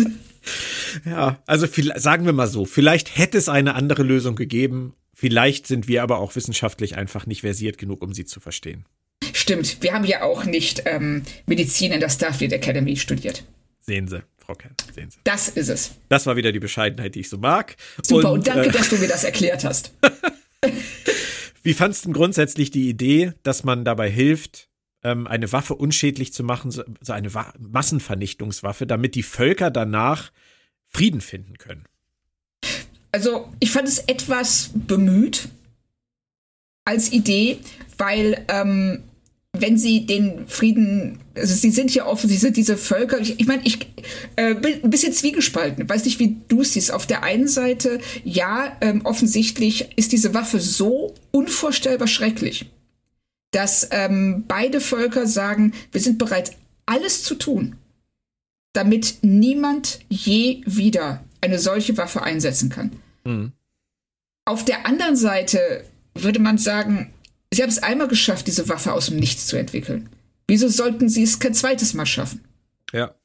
ja, 1.05 1.41
also 1.45 1.67
viel, 1.67 1.93
sagen 1.97 2.25
wir 2.25 2.33
mal 2.33 2.47
so, 2.47 2.65
vielleicht 2.65 3.17
hätte 3.17 3.37
es 3.37 3.49
eine 3.49 3.75
andere 3.75 4.03
Lösung 4.03 4.35
gegeben. 4.35 4.93
Vielleicht 5.13 5.65
sind 5.65 5.87
wir 5.87 6.03
aber 6.03 6.19
auch 6.19 6.35
wissenschaftlich 6.35 6.95
einfach 6.95 7.25
nicht 7.25 7.41
versiert 7.41 7.77
genug, 7.77 8.03
um 8.03 8.13
sie 8.13 8.25
zu 8.25 8.39
verstehen. 8.39 8.85
Stimmt, 9.33 9.81
wir 9.81 9.93
haben 9.93 10.05
ja 10.05 10.21
auch 10.23 10.45
nicht 10.45 10.83
ähm, 10.85 11.23
Medizin 11.47 11.91
in 11.91 11.99
der 11.99 12.09
Starfleet 12.09 12.53
Academy 12.53 12.95
studiert. 12.97 13.43
Sehen 13.79 14.07
Sie. 14.07 14.21
Frau 14.47 14.55
Kern. 14.55 14.75
Sehen 14.95 15.11
Sie. 15.11 15.19
Das 15.25 15.49
ist 15.49 15.67
es. 15.67 15.91
Das 16.07 16.25
war 16.25 16.37
wieder 16.37 16.53
die 16.53 16.61
Bescheidenheit, 16.61 17.15
die 17.15 17.19
ich 17.19 17.29
so 17.29 17.37
mag. 17.37 17.75
Super, 18.01 18.31
und, 18.31 18.39
und 18.39 18.47
danke, 18.47 18.69
äh, 18.69 18.71
dass 18.71 18.87
du 18.87 18.95
mir 18.95 19.09
das 19.09 19.25
erklärt 19.25 19.65
hast. 19.65 19.91
Wie 21.63 21.73
fandst 21.73 22.05
du 22.05 22.13
grundsätzlich 22.13 22.71
die 22.71 22.87
Idee, 22.87 23.33
dass 23.43 23.65
man 23.65 23.83
dabei 23.83 24.09
hilft, 24.09 24.69
ähm, 25.03 25.27
eine 25.27 25.51
Waffe 25.51 25.75
unschädlich 25.75 26.31
zu 26.31 26.45
machen, 26.45 26.71
so 26.71 26.83
eine 27.09 27.29
Massenvernichtungswaffe, 27.59 28.87
damit 28.87 29.15
die 29.15 29.23
Völker 29.23 29.69
danach 29.69 30.31
Frieden 30.85 31.19
finden 31.19 31.57
können? 31.57 31.83
Also, 33.11 33.51
ich 33.59 33.71
fand 33.71 33.89
es 33.89 33.99
etwas 33.99 34.71
bemüht 34.73 35.49
als 36.85 37.11
Idee, 37.11 37.59
weil 37.97 38.45
ähm, 38.47 39.03
wenn 39.61 39.77
sie 39.77 40.05
den 40.05 40.47
Frieden, 40.47 41.19
also 41.35 41.53
sie 41.53 41.71
sind 41.71 41.93
ja 41.93 42.05
offensichtlich 42.05 42.53
diese 42.53 42.77
Völker, 42.77 43.19
ich, 43.19 43.39
ich 43.39 43.47
meine, 43.47 43.61
ich 43.65 43.87
äh, 44.35 44.55
bin 44.55 44.83
ein 44.83 44.89
bisschen 44.89 45.13
zwiegespalten, 45.13 45.87
weiß 45.87 46.05
nicht, 46.05 46.19
wie 46.19 46.37
du 46.47 46.63
siehst. 46.63 46.91
Auf 46.91 47.05
der 47.05 47.23
einen 47.23 47.47
Seite, 47.47 47.99
ja, 48.23 48.75
ähm, 48.81 49.01
offensichtlich 49.05 49.89
ist 49.95 50.11
diese 50.11 50.33
Waffe 50.33 50.59
so 50.59 51.13
unvorstellbar 51.31 52.07
schrecklich, 52.07 52.69
dass 53.51 53.87
ähm, 53.91 54.45
beide 54.47 54.81
Völker 54.81 55.27
sagen, 55.27 55.73
wir 55.91 56.01
sind 56.01 56.17
bereit, 56.17 56.55
alles 56.85 57.23
zu 57.23 57.35
tun, 57.35 57.75
damit 58.73 59.17
niemand 59.21 59.99
je 60.09 60.61
wieder 60.65 61.23
eine 61.41 61.59
solche 61.59 61.97
Waffe 61.97 62.23
einsetzen 62.23 62.69
kann. 62.69 62.91
Mhm. 63.23 63.51
Auf 64.45 64.63
der 64.63 64.85
anderen 64.85 65.15
Seite 65.15 65.83
würde 66.13 66.39
man 66.39 66.57
sagen, 66.57 67.13
sie 67.57 67.63
haben 67.63 67.69
es 67.69 67.81
einmal 67.81 68.07
geschafft, 68.07 68.45
diese 68.45 68.69
Waffe 68.69 68.93
aus 68.93 69.07
dem 69.07 69.17
Nichts 69.17 69.47
zu 69.47 69.57
entwickeln. 69.57 70.09
Wieso 70.47 70.69
sollten 70.69 71.09
sie 71.09 71.23
es 71.23 71.39
kein 71.39 71.55
zweites 71.55 71.95
Mal 71.95 72.05
schaffen? 72.05 72.45
Ja. 72.93 73.15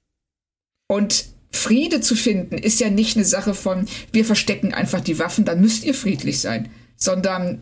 Und 0.88 1.26
Friede 1.50 2.00
zu 2.00 2.16
finden 2.16 2.56
ist 2.56 2.80
ja 2.80 2.88
nicht 2.88 3.16
eine 3.16 3.26
Sache 3.26 3.52
von, 3.52 3.86
wir 4.10 4.24
verstecken 4.24 4.72
einfach 4.72 5.00
die 5.00 5.18
Waffen, 5.18 5.44
dann 5.44 5.60
müsst 5.60 5.84
ihr 5.84 5.92
friedlich 5.92 6.40
sein, 6.40 6.70
sondern 6.96 7.60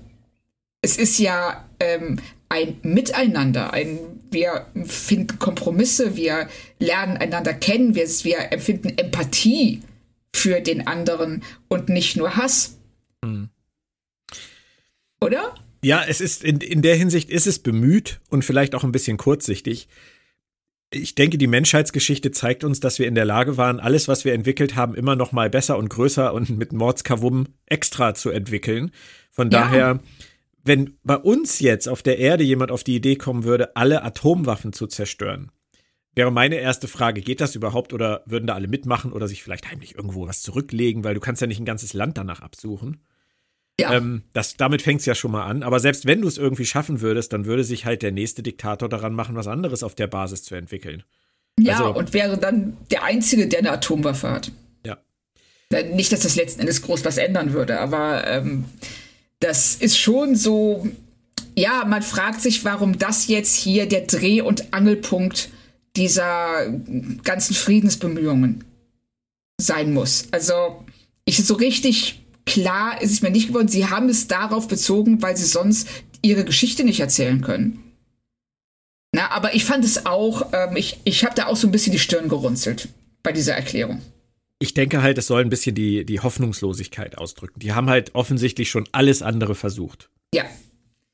es 0.80 0.96
ist 0.96 1.18
ja 1.18 1.68
ähm, 1.80 2.20
ein 2.48 2.78
Miteinander, 2.82 3.72
ein, 3.72 3.98
wir 4.30 4.66
finden 4.84 5.40
Kompromisse, 5.40 6.16
wir 6.16 6.48
lernen 6.78 7.16
einander 7.16 7.52
kennen, 7.52 7.96
wir, 7.96 8.06
wir 8.06 8.52
empfinden 8.52 8.96
Empathie 8.96 9.82
für 10.32 10.60
den 10.60 10.86
anderen 10.86 11.42
und 11.68 11.88
nicht 11.88 12.16
nur 12.16 12.36
Hass. 12.36 12.78
Hm. 13.24 13.48
Oder? 15.20 15.54
Ja, 15.82 16.04
es 16.06 16.20
ist 16.20 16.44
in, 16.44 16.58
in 16.58 16.82
der 16.82 16.96
Hinsicht 16.96 17.30
ist 17.30 17.46
es 17.46 17.58
bemüht 17.58 18.20
und 18.28 18.44
vielleicht 18.44 18.74
auch 18.74 18.84
ein 18.84 18.92
bisschen 18.92 19.16
kurzsichtig. 19.16 19.88
Ich 20.92 21.14
denke, 21.14 21.38
die 21.38 21.46
Menschheitsgeschichte 21.46 22.32
zeigt 22.32 22.64
uns, 22.64 22.80
dass 22.80 22.98
wir 22.98 23.06
in 23.06 23.14
der 23.14 23.24
Lage 23.24 23.56
waren, 23.56 23.78
alles, 23.78 24.08
was 24.08 24.24
wir 24.24 24.34
entwickelt 24.34 24.74
haben, 24.74 24.94
immer 24.94 25.14
noch 25.16 25.32
mal 25.32 25.48
besser 25.48 25.78
und 25.78 25.88
größer 25.88 26.34
und 26.34 26.50
mit 26.50 26.72
Mordskavum 26.72 27.46
extra 27.66 28.14
zu 28.14 28.30
entwickeln. 28.30 28.90
Von 29.30 29.50
ja. 29.50 29.60
daher, 29.60 30.00
wenn 30.64 30.94
bei 31.04 31.16
uns 31.16 31.60
jetzt 31.60 31.88
auf 31.88 32.02
der 32.02 32.18
Erde 32.18 32.44
jemand 32.44 32.72
auf 32.72 32.84
die 32.84 32.96
Idee 32.96 33.16
kommen 33.16 33.44
würde, 33.44 33.76
alle 33.76 34.02
Atomwaffen 34.02 34.72
zu 34.72 34.88
zerstören, 34.88 35.52
wäre 36.14 36.32
meine 36.32 36.56
erste 36.56 36.88
Frage, 36.88 37.20
geht 37.20 37.40
das 37.40 37.54
überhaupt 37.54 37.92
oder 37.92 38.22
würden 38.26 38.48
da 38.48 38.54
alle 38.54 38.68
mitmachen 38.68 39.12
oder 39.12 39.28
sich 39.28 39.42
vielleicht 39.42 39.70
heimlich 39.70 39.94
irgendwo 39.94 40.26
was 40.26 40.42
zurücklegen, 40.42 41.04
weil 41.04 41.14
du 41.14 41.20
kannst 41.20 41.40
ja 41.40 41.46
nicht 41.46 41.60
ein 41.60 41.64
ganzes 41.64 41.94
Land 41.94 42.18
danach 42.18 42.40
absuchen. 42.40 42.98
Ja. 43.80 43.94
Ähm, 43.94 44.22
das, 44.32 44.56
damit 44.56 44.82
fängt 44.82 45.00
es 45.00 45.06
ja 45.06 45.14
schon 45.14 45.32
mal 45.32 45.44
an. 45.44 45.62
Aber 45.62 45.80
selbst 45.80 46.06
wenn 46.06 46.22
du 46.22 46.28
es 46.28 46.38
irgendwie 46.38 46.66
schaffen 46.66 47.00
würdest, 47.00 47.32
dann 47.32 47.46
würde 47.46 47.64
sich 47.64 47.84
halt 47.84 48.02
der 48.02 48.12
nächste 48.12 48.42
Diktator 48.42 48.88
daran 48.88 49.14
machen, 49.14 49.36
was 49.36 49.46
anderes 49.46 49.82
auf 49.82 49.94
der 49.94 50.06
Basis 50.06 50.42
zu 50.42 50.54
entwickeln. 50.54 51.02
Ja, 51.58 51.78
also, 51.78 51.98
und 51.98 52.12
wäre 52.12 52.38
dann 52.38 52.76
der 52.90 53.04
Einzige, 53.04 53.46
der 53.48 53.60
eine 53.60 53.72
Atomwaffe 53.72 54.30
hat. 54.30 54.52
Ja. 54.86 54.98
Nicht, 55.92 56.12
dass 56.12 56.20
das 56.20 56.36
letzten 56.36 56.60
Endes 56.60 56.82
groß 56.82 57.04
was 57.04 57.18
ändern 57.18 57.52
würde, 57.52 57.80
aber 57.80 58.26
ähm, 58.26 58.64
das 59.40 59.76
ist 59.76 59.98
schon 59.98 60.36
so. 60.36 60.86
Ja, 61.56 61.84
man 61.84 62.02
fragt 62.02 62.40
sich, 62.40 62.64
warum 62.64 62.98
das 62.98 63.26
jetzt 63.26 63.56
hier 63.56 63.86
der 63.86 64.02
Dreh- 64.02 64.40
und 64.40 64.72
Angelpunkt 64.72 65.50
dieser 65.96 66.68
ganzen 67.24 67.54
Friedensbemühungen 67.54 68.64
sein 69.60 69.92
muss. 69.92 70.28
Also, 70.30 70.84
ich 71.24 71.44
so 71.44 71.54
richtig 71.54 72.19
klar 72.46 73.00
ist 73.00 73.12
es 73.12 73.22
mir 73.22 73.30
nicht 73.30 73.48
geworden. 73.48 73.68
Sie 73.68 73.86
haben 73.86 74.08
es 74.08 74.28
darauf 74.28 74.68
bezogen, 74.68 75.22
weil 75.22 75.36
sie 75.36 75.44
sonst 75.44 75.88
ihre 76.22 76.44
Geschichte 76.44 76.84
nicht 76.84 77.00
erzählen 77.00 77.40
können. 77.40 77.82
Na, 79.12 79.30
aber 79.30 79.54
ich 79.54 79.64
fand 79.64 79.84
es 79.84 80.06
auch, 80.06 80.52
ähm, 80.52 80.76
ich, 80.76 81.00
ich 81.04 81.24
habe 81.24 81.34
da 81.34 81.46
auch 81.46 81.56
so 81.56 81.66
ein 81.66 81.72
bisschen 81.72 81.92
die 81.92 81.98
Stirn 81.98 82.28
gerunzelt 82.28 82.88
bei 83.22 83.32
dieser 83.32 83.54
Erklärung. 83.54 84.00
Ich 84.60 84.74
denke 84.74 85.02
halt, 85.02 85.18
es 85.18 85.26
soll 85.26 85.40
ein 85.40 85.48
bisschen 85.48 85.74
die, 85.74 86.04
die 86.04 86.20
Hoffnungslosigkeit 86.20 87.18
ausdrücken. 87.18 87.58
Die 87.60 87.72
haben 87.72 87.88
halt 87.88 88.14
offensichtlich 88.14 88.70
schon 88.70 88.86
alles 88.92 89.22
andere 89.22 89.54
versucht. 89.54 90.10
Ja. 90.34 90.44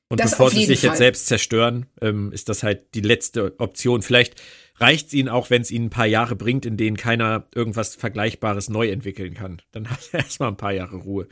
Und 0.09 0.21
bevor 0.21 0.51
sie 0.51 0.65
sich 0.67 0.81
Fall. 0.81 0.91
jetzt 0.91 0.99
selbst 0.99 1.27
zerstören, 1.27 1.87
ähm, 2.01 2.33
ist 2.33 2.49
das 2.49 2.63
halt 2.63 2.95
die 2.95 3.01
letzte 3.01 3.59
Option. 3.59 4.03
Vielleicht 4.03 4.41
reicht 4.79 5.09
es 5.09 5.15
ihnen 5.15 5.29
auch, 5.29 5.51
wenn 5.51 5.63
es 5.63 5.71
ihnen 5.71 5.87
ein 5.87 5.91
paar 5.91 6.07
Jahre 6.07 6.37
bringt, 6.37 6.67
in 6.67 6.77
denen 6.77 6.97
keiner 6.97 7.47
irgendwas 7.55 7.95
Vergleichbares 7.95 8.69
neu 8.69 8.89
entwickeln 8.89 9.35
kann. 9.35 9.63
Dann 9.73 9.91
hat 9.91 10.01
er 10.13 10.21
erstmal 10.25 10.51
ein 10.51 10.57
paar 10.57 10.73
Jahre 10.73 10.97
Ruhe. 10.97 11.29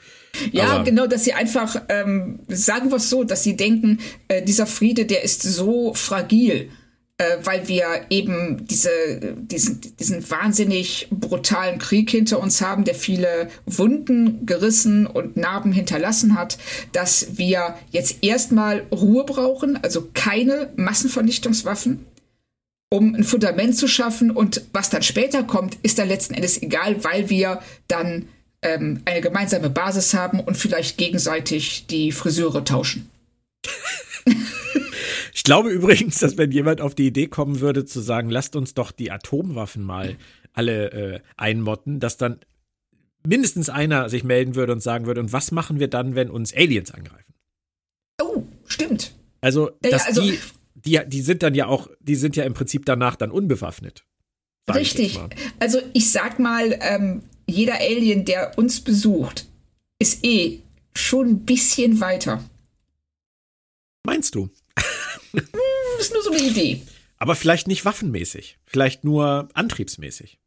Ja, 0.53 0.69
Aber 0.69 0.85
genau, 0.85 1.07
dass 1.07 1.25
sie 1.25 1.33
einfach, 1.33 1.83
ähm, 1.89 2.41
sagen 2.49 2.91
wir 2.91 2.97
es 2.97 3.11
so, 3.11 3.25
dass 3.25 3.43
sie 3.43 3.57
denken, 3.57 3.99
äh, 4.29 4.43
dieser 4.43 4.67
Friede, 4.67 5.07
der 5.07 5.23
ist 5.23 5.43
so 5.43 5.95
fragil. 5.95 6.71
Äh, 7.17 7.37
weil 7.45 7.69
wir 7.69 7.87
eben 8.11 8.67
diese, 8.67 8.91
diesen, 9.37 9.81
diesen 10.01 10.29
wahnsinnig 10.29 11.07
brutalen 11.13 11.79
Krieg 11.79 12.11
hinter 12.11 12.41
uns 12.41 12.61
haben, 12.61 12.83
der 12.83 12.97
viele 12.97 13.51
Wunden 13.67 14.47
gerissen 14.47 15.07
und 15.07 15.37
Narben 15.37 15.71
hinterlassen 15.71 16.37
hat, 16.37 16.59
dass 16.91 17.39
wir 17.39 17.77
jetzt 17.93 18.25
erstmal 18.25 18.81
Ruhe 18.91 19.23
brauchen, 19.23 19.79
also 19.81 20.09
keine 20.13 20.73
Massenvernichtungswaffen, 20.75 22.05
um 22.95 23.15
ein 23.15 23.25
Fundament 23.25 23.77
zu 23.77 23.89
schaffen. 23.89 24.31
Und 24.31 24.63
was 24.73 24.89
dann 24.89 25.03
später 25.03 25.43
kommt, 25.43 25.77
ist 25.83 25.99
dann 25.99 26.09
letzten 26.09 26.35
Endes 26.35 26.63
egal, 26.63 27.03
weil 27.03 27.29
wir 27.29 27.61
dann 27.89 28.29
ähm, 28.63 29.03
eine 29.05 29.21
gemeinsame 29.21 29.69
Basis 29.69 30.15
haben 30.15 30.39
und 30.39 30.57
vielleicht 30.57 30.97
gegenseitig 30.97 31.87
die 31.87 32.13
Friseure 32.13 32.65
tauschen. 32.65 33.11
Ich 35.37 35.43
glaube 35.43 35.69
übrigens, 35.69 36.21
dass 36.21 36.39
wenn 36.39 36.53
jemand 36.53 36.81
auf 36.81 36.95
die 36.95 37.09
Idee 37.09 37.27
kommen 37.27 37.61
würde 37.61 37.85
zu 37.85 38.01
sagen, 38.01 38.31
lasst 38.31 38.57
uns 38.57 38.73
doch 38.73 38.91
die 38.93 39.11
Atomwaffen 39.11 39.83
mal 39.83 40.17
alle 40.55 40.91
äh, 40.93 41.21
einmotten, 41.37 42.01
dass 42.01 42.17
dann 42.17 42.39
mindestens 43.27 43.69
einer 43.69 44.09
sich 44.09 44.25
melden 44.25 44.55
würde 44.55 44.73
und 44.73 44.81
sagen 44.81 45.05
würde, 45.05 45.21
und 45.21 45.35
was 45.35 45.51
machen 45.51 45.81
wir 45.81 45.89
dann, 45.89 46.15
wenn 46.15 46.31
uns 46.31 46.55
Aliens 46.55 46.93
angreifen? 46.93 47.35
Oh, 48.23 48.45
stimmt. 48.65 49.13
Also, 49.43 49.71
dass 49.83 49.91
ja, 49.91 49.99
also, 50.07 50.23
die 50.23 50.39
die, 50.87 51.01
die 51.07 51.23
sind 51.23 51.43
dann 51.43 51.55
ja 51.55 51.67
auch, 51.67 51.89
die 52.01 52.17
sind 52.17 52.37
ja 52.37 52.45
im 52.45 52.55
Prinzip 52.55 52.85
danach 52.85 53.17
dann 53.17 53.31
unbewaffnet. 53.31 54.05
Richtig. 54.73 55.19
Also 55.59 55.81
ich 55.93 56.11
sag 56.11 56.39
mal, 56.39 56.79
ähm, 56.81 57.23
jeder 57.47 57.81
Alien, 57.81 58.25
der 58.25 58.57
uns 58.59 58.81
besucht, 58.81 59.47
ist 59.99 60.25
eh 60.25 60.61
schon 60.95 61.29
ein 61.29 61.45
bisschen 61.45 62.01
weiter. 62.01 62.43
Meinst 64.07 64.35
du? 64.35 64.49
hm, 65.33 65.43
ist 66.01 66.13
nur 66.13 66.23
so 66.23 66.33
eine 66.33 66.43
Idee. 66.43 66.83
Aber 67.19 67.35
vielleicht 67.35 67.69
nicht 67.69 67.85
waffenmäßig, 67.85 68.59
vielleicht 68.67 69.05
nur 69.05 69.49
antriebsmäßig. 69.55 70.39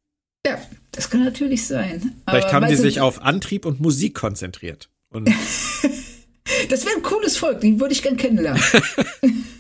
Ja, 0.46 0.62
das 0.92 1.10
kann 1.10 1.24
natürlich 1.24 1.66
sein. 1.66 2.16
Vielleicht 2.28 2.54
haben 2.54 2.68
die 2.68 2.76
sich 2.76 3.02
auf 3.02 3.22
Antrieb 3.22 3.66
und 3.66 3.80
Musik 3.80 4.16
konzentriert. 4.16 4.90
Und 5.10 5.28
das 6.70 6.86
wäre 6.86 6.96
ein 6.96 7.04
cooles 7.04 7.38
Volk, 7.38 7.62
die 7.62 7.80
würde 7.80 7.94
ich 7.94 8.02
gern 8.02 8.18
kennenlernen. 8.18 8.62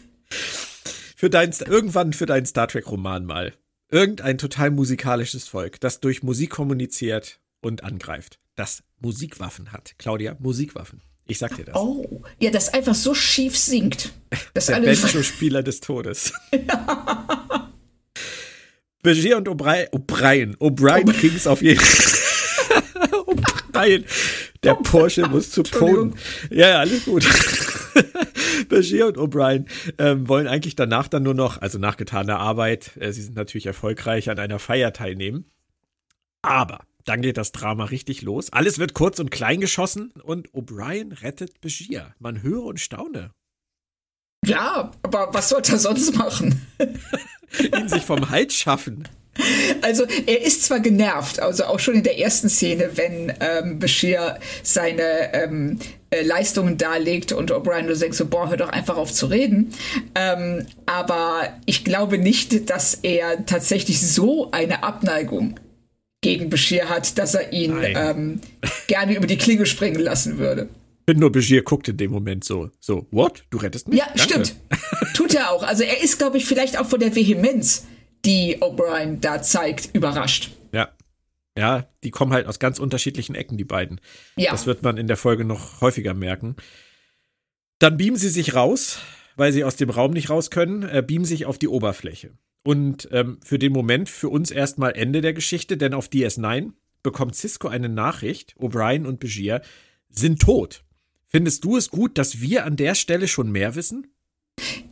für 1.17 1.31
dein, 1.31 1.51
irgendwann 1.65 2.13
für 2.13 2.27
deinen 2.27 2.45
Star 2.45 2.67
Trek 2.67 2.89
Roman 2.89 3.25
mal. 3.25 3.53
Irgendein 3.89 4.37
total 4.37 4.69
musikalisches 4.69 5.47
Volk, 5.47 5.79
das 5.79 5.99
durch 5.99 6.21
Musik 6.21 6.51
kommuniziert 6.51 7.39
und 7.59 7.83
angreift. 7.83 8.37
Das 8.55 8.83
Musikwaffen 8.99 9.71
hat. 9.71 9.95
Claudia, 9.97 10.35
Musikwaffen. 10.39 11.01
Ich 11.25 11.39
sag 11.39 11.55
dir 11.55 11.65
das. 11.65 11.75
Oh, 11.75 12.21
ja, 12.39 12.51
das 12.51 12.73
einfach 12.73 12.93
so 12.93 13.13
schief 13.15 13.57
singt. 13.57 14.11
Das 14.53 14.67
Der 14.67 14.79
Banjo-Spieler 14.79 15.63
des 15.63 15.79
Todes. 15.81 16.33
Ja. 16.67 17.71
Begier 19.03 19.37
und 19.37 19.47
O'Brien, 19.47 19.89
O'Brien, 19.91 20.57
O'Brien 20.57 21.35
es 21.35 21.47
auf 21.47 21.61
jeden 21.61 21.79
Fall. 21.79 22.83
O'Brien. 23.25 24.05
Der 24.63 24.73
Porsche 24.75 25.27
muss 25.27 25.51
zu 25.51 25.63
Polen. 25.63 26.15
Ja, 26.49 26.69
ja, 26.69 26.79
alles 26.79 27.05
gut. 27.05 27.25
Bashir 28.69 29.07
und 29.07 29.17
O'Brien 29.17 29.65
ähm, 29.97 30.27
wollen 30.27 30.47
eigentlich 30.47 30.75
danach 30.75 31.07
dann 31.07 31.23
nur 31.23 31.33
noch, 31.33 31.61
also 31.61 31.77
nach 31.77 31.97
getaner 31.97 32.39
Arbeit, 32.39 32.97
äh, 32.97 33.11
sie 33.11 33.21
sind 33.21 33.35
natürlich 33.35 33.65
erfolgreich, 33.65 34.29
an 34.29 34.39
einer 34.39 34.59
Feier 34.59 34.93
teilnehmen. 34.93 35.45
Aber 36.41 36.79
dann 37.05 37.21
geht 37.21 37.37
das 37.37 37.51
Drama 37.51 37.85
richtig 37.85 38.21
los. 38.21 38.51
Alles 38.51 38.79
wird 38.79 38.93
kurz 38.93 39.19
und 39.19 39.31
klein 39.31 39.61
geschossen 39.61 40.11
und 40.23 40.49
O'Brien 40.51 41.21
rettet 41.21 41.61
Bashir. 41.61 42.13
Man 42.19 42.41
höre 42.43 42.63
und 42.63 42.79
staune. 42.79 43.31
Ja, 44.45 44.91
aber 45.03 45.33
was 45.33 45.49
sollte 45.49 45.73
er 45.73 45.79
sonst 45.79 46.15
machen? 46.15 46.61
Ihn 47.59 47.89
sich 47.89 48.03
vom 48.03 48.29
Hals 48.29 48.55
schaffen. 48.55 49.07
Also 49.81 50.05
er 50.25 50.41
ist 50.41 50.63
zwar 50.63 50.79
genervt, 50.79 51.39
also 51.39 51.65
auch 51.65 51.79
schon 51.79 51.95
in 51.95 52.03
der 52.03 52.19
ersten 52.19 52.49
Szene, 52.49 52.91
wenn 52.95 53.33
ähm, 53.39 53.79
Bashir 53.79 54.39
seine 54.63 55.33
ähm, 55.33 55.79
äh, 56.09 56.23
Leistungen 56.23 56.77
darlegt 56.77 57.31
und 57.31 57.51
O'Brien 57.51 57.83
nur 57.83 57.95
denkt 57.95 58.15
so, 58.15 58.25
boah, 58.25 58.49
hör 58.49 58.57
doch 58.57 58.69
einfach 58.69 58.97
auf 58.97 59.11
zu 59.11 59.27
reden. 59.27 59.73
Ähm, 60.15 60.65
aber 60.85 61.49
ich 61.65 61.83
glaube 61.83 62.17
nicht, 62.17 62.69
dass 62.69 62.95
er 62.95 63.45
tatsächlich 63.45 63.99
so 63.99 64.51
eine 64.51 64.83
Abneigung 64.83 65.59
gegen 66.21 66.49
Bashir 66.49 66.89
hat, 66.89 67.17
dass 67.17 67.35
er 67.35 67.53
ihn 67.53 67.77
ähm, 67.81 68.41
gerne 68.87 69.15
über 69.15 69.27
die 69.27 69.37
Klinge 69.37 69.65
springen 69.65 69.99
lassen 69.99 70.37
würde. 70.37 70.69
Nur 71.13 71.31
Bashir 71.31 71.61
guckt 71.61 71.87
in 71.87 71.95
dem 71.95 72.11
Moment 72.11 72.43
so, 72.43 72.69
so, 72.81 73.07
what? 73.11 73.45
Du 73.49 73.57
rettest 73.57 73.87
mich? 73.87 73.99
Ja, 73.99 74.07
Danke. 74.07 74.21
stimmt. 74.21 74.55
Tut 75.13 75.33
er 75.35 75.51
auch. 75.51 75.63
Also 75.63 75.83
er 75.83 76.03
ist, 76.03 76.17
glaube 76.17 76.37
ich, 76.37 76.45
vielleicht 76.45 76.77
auch 76.77 76.85
von 76.85 76.99
der 76.99 77.15
Vehemenz 77.15 77.85
die 78.27 78.57
O'Brien 78.61 79.19
da 79.21 79.41
zeigt, 79.41 79.95
überrascht. 79.95 80.51
Ja. 80.71 80.89
Ja, 81.57 81.87
die 82.03 82.11
kommen 82.11 82.33
halt 82.33 82.45
aus 82.45 82.59
ganz 82.59 82.77
unterschiedlichen 82.77 83.33
Ecken, 83.33 83.57
die 83.57 83.63
beiden. 83.63 83.99
Ja. 84.35 84.51
Das 84.51 84.67
wird 84.67 84.83
man 84.83 84.97
in 84.97 85.07
der 85.07 85.17
Folge 85.17 85.43
noch 85.43 85.81
häufiger 85.81 86.13
merken. 86.13 86.55
Dann 87.79 87.97
beamen 87.97 88.17
sie 88.17 88.29
sich 88.29 88.53
raus, 88.53 88.99
weil 89.37 89.51
sie 89.53 89.63
aus 89.63 89.75
dem 89.75 89.89
Raum 89.89 90.11
nicht 90.11 90.29
raus 90.29 90.51
können, 90.51 90.83
äh, 90.83 91.03
beamen 91.05 91.25
sich 91.25 91.45
auf 91.45 91.57
die 91.57 91.67
Oberfläche. 91.67 92.31
Und 92.63 93.07
ähm, 93.11 93.39
für 93.43 93.57
den 93.57 93.71
Moment 93.71 94.09
für 94.09 94.29
uns 94.29 94.51
erstmal 94.51 94.91
Ende 94.91 95.21
der 95.21 95.33
Geschichte, 95.33 95.77
denn 95.77 95.93
auf 95.93 96.09
DS9 96.09 96.73
bekommt 97.01 97.35
Cisco 97.35 97.69
eine 97.69 97.89
Nachricht, 97.89 98.55
O'Brien 98.59 99.05
und 99.05 99.19
Begier 99.19 99.61
sind 100.09 100.41
tot. 100.41 100.83
Findest 101.27 101.63
du 101.63 101.77
es 101.77 101.89
gut, 101.89 102.17
dass 102.17 102.41
wir 102.41 102.65
an 102.65 102.75
der 102.75 102.93
Stelle 102.93 103.27
schon 103.27 103.51
mehr 103.51 103.75
wissen? 103.75 104.07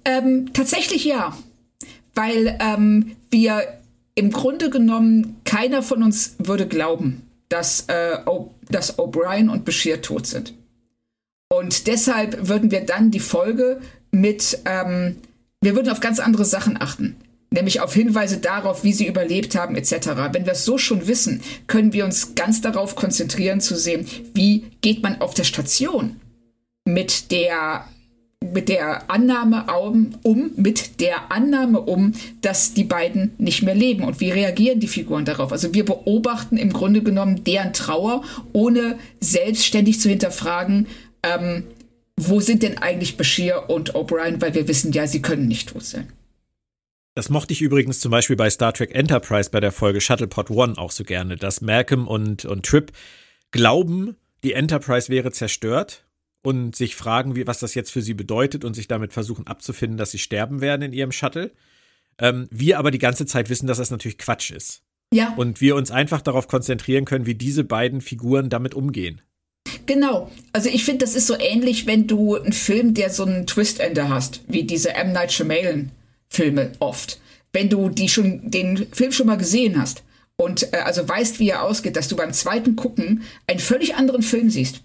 Ähm, 0.06 0.54
tatsächlich 0.54 1.04
ja. 1.06 1.38
Weil 2.16 2.58
ähm, 2.60 3.16
wir 3.30 3.64
im 4.16 4.32
Grunde 4.32 4.70
genommen, 4.70 5.42
keiner 5.44 5.84
von 5.84 6.02
uns 6.02 6.36
würde 6.40 6.68
glauben, 6.68 7.24
dass, 7.50 7.86
äh, 7.88 8.18
O'Brien 8.26 9.50
und 9.50 9.66
Bashir 9.66 10.02
tot 10.02 10.26
sind. 10.26 10.54
Und 11.50 11.88
deshalb 11.88 12.48
würden 12.48 12.72
wir 12.72 12.82
dann 12.82 13.12
die 13.12 13.20
Folge 13.20 13.82
mit, 14.12 14.60
ähm, 14.66 15.18
wir 15.62 15.76
würden 15.76 15.90
auf 15.90 16.00
ganz 16.00 16.20
andere 16.20 16.46
Sachen 16.46 16.82
achten. 16.82 17.18
Nämlich 17.52 17.80
auf 17.80 17.94
Hinweise 17.94 18.40
darauf, 18.40 18.84
wie 18.84 18.92
sie 18.92 19.08
überlebt 19.08 19.56
haben, 19.56 19.76
etc. 19.76 20.08
Wenn 20.32 20.46
wir 20.46 20.54
es 20.54 20.66
so 20.66 20.78
schon 20.78 21.08
wissen, 21.08 21.42
können 21.68 21.94
wir 21.94 22.04
uns 22.04 22.36
ganz 22.36 22.62
darauf 22.62 22.96
konzentrieren 22.96 23.62
zu 23.62 23.76
sehen, 23.76 24.08
wie 24.34 24.66
geht 24.82 25.04
man 25.04 25.22
auf 25.22 25.34
der 25.34 25.44
Station 25.44 26.20
mit 26.86 27.32
der 27.32 27.86
mit 28.54 28.70
der 28.70 29.10
Annahme 29.10 29.66
um, 30.24 30.52
mit 30.56 31.00
der 31.00 31.32
Annahme 31.32 31.82
um, 31.82 32.14
dass 32.42 32.74
die 32.74 32.84
beiden 32.84 33.34
nicht 33.38 33.64
mehr 33.64 33.76
leben 33.76 34.04
und 34.04 34.20
wie 34.20 34.32
reagieren 34.32 34.80
die 34.80 34.88
Figuren 34.88 35.26
darauf. 35.26 35.52
Also 35.52 35.74
wir 35.74 35.86
beobachten 35.86 36.58
im 36.58 36.74
Grunde 36.74 37.04
genommen 37.04 37.44
deren 37.44 37.74
Trauer, 37.74 38.24
ohne 38.54 38.98
selbstständig 39.20 40.00
zu 40.00 40.10
hinterfragen, 40.10 40.88
ähm, 41.24 41.64
wo 42.18 42.40
sind 42.40 42.64
denn 42.64 42.78
eigentlich 42.78 43.18
Bashir 43.18 43.70
und 43.70 43.96
O'Brien, 43.96 44.42
weil 44.42 44.54
wir 44.54 44.68
wissen 44.68 44.92
ja, 44.94 45.06
sie 45.08 45.22
können 45.22 45.48
nicht 45.48 45.70
tot 45.70 45.84
sein. 45.84 46.08
Das 47.16 47.30
mochte 47.30 47.54
ich 47.54 47.62
übrigens 47.62 48.00
zum 48.00 48.12
Beispiel 48.12 48.36
bei 48.36 48.50
Star 48.50 48.74
Trek 48.74 48.94
Enterprise 48.94 49.50
bei 49.50 49.60
der 49.60 49.72
Folge 49.72 50.02
Shuttlepod 50.02 50.50
One 50.52 50.78
auch 50.78 50.92
so 50.92 51.04
gerne, 51.04 51.38
dass 51.38 51.62
Malcolm 51.62 52.08
und, 52.08 52.46
und 52.46 52.66
Trip 52.66 52.92
glauben, 53.52 54.16
die 54.44 54.54
Enterprise 54.54 55.10
wäre 55.10 55.32
zerstört 55.32 56.05
und 56.46 56.76
sich 56.76 56.96
fragen, 56.96 57.36
wie, 57.36 57.48
was 57.48 57.60
das 57.60 57.74
jetzt 57.74 57.92
für 57.92 58.04
sie 58.04 58.14
bedeutet 58.14 58.64
und 58.64 58.76
sich 58.76 58.88
damit 58.88 59.14
versuchen 59.14 59.48
abzufinden, 59.48 59.98
dass 59.98 60.12
sie 60.12 60.20
sterben 60.20 60.62
werden 60.62 60.84
in 60.84 60.94
ihrem 60.94 61.12
Shuttle. 61.12 61.52
Ähm, 62.20 62.48
wir 62.52 62.78
aber 62.78 62.92
die 62.92 63.00
ganze 63.00 63.26
Zeit 63.26 63.50
wissen, 63.50 63.66
dass 63.66 63.80
das 63.80 63.90
natürlich 63.90 64.20
Quatsch 64.20 64.52
ist. 64.52 64.84
Ja. 65.12 65.34
Und 65.38 65.60
wir 65.60 65.76
uns 65.76 65.90
einfach 65.90 66.22
darauf 66.22 66.48
konzentrieren 66.48 67.06
können, 67.06 67.26
wie 67.26 67.34
diese 67.34 67.64
beiden 67.64 68.00
Figuren 68.00 68.50
damit 68.50 68.76
umgehen. 68.76 69.22
Genau. 69.88 70.32
Also 70.54 70.70
ich 70.70 70.86
finde, 70.86 71.06
das 71.06 71.16
ist 71.16 71.26
so 71.26 71.36
ähnlich, 71.38 71.88
wenn 71.88 72.06
du 72.06 72.36
einen 72.36 72.54
Film, 72.54 72.94
der 72.94 73.10
so 73.10 73.26
einen 73.26 73.48
Twist-Ende 73.48 74.10
hast, 74.10 74.42
wie 74.48 74.64
diese 74.64 74.94
M. 74.94 75.14
Night 75.14 75.34
Shyamalan 75.34 75.92
Filme 76.28 76.74
oft. 76.80 77.20
Wenn 77.54 77.70
du 77.70 77.90
die 77.90 78.10
schon, 78.10 78.52
den 78.52 78.86
Film 78.92 79.12
schon 79.12 79.28
mal 79.28 79.38
gesehen 79.38 79.82
hast 79.82 80.04
und 80.38 80.74
äh, 80.74 80.78
also 80.78 81.08
weißt, 81.08 81.40
wie 81.40 81.50
er 81.50 81.64
ausgeht, 81.64 81.96
dass 81.96 82.08
du 82.08 82.16
beim 82.16 82.34
zweiten 82.34 82.76
Gucken 82.76 83.24
einen 83.48 83.60
völlig 83.60 83.96
anderen 83.96 84.22
Film 84.22 84.52
siehst. 84.52 84.82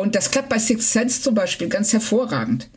Und 0.00 0.14
das 0.14 0.30
klappt 0.30 0.48
bei 0.48 0.58
Sixth 0.58 0.92
Sense 0.92 1.20
zum 1.20 1.34
Beispiel 1.34 1.68
ganz 1.68 1.92
hervorragend. 1.92 2.70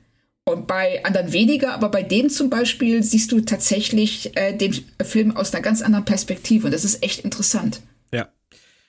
Und 0.44 0.68
bei 0.68 1.06
anderen 1.06 1.32
weniger, 1.32 1.74
aber 1.74 1.88
bei 1.88 2.04
dem 2.04 2.30
zum 2.30 2.50
Beispiel 2.50 3.02
siehst 3.02 3.32
du 3.32 3.40
tatsächlich 3.40 4.36
äh, 4.36 4.52
den 4.52 4.74
Film 5.02 5.32
aus 5.38 5.54
einer 5.54 5.64
ganz 5.64 5.82
anderen 5.82 6.04
Perspektive. 6.04 6.66
Und 6.66 6.74
das 6.74 6.84
ist 6.84 7.02
echt 7.02 7.22
interessant. 7.22 7.80
Ja. 8.12 8.28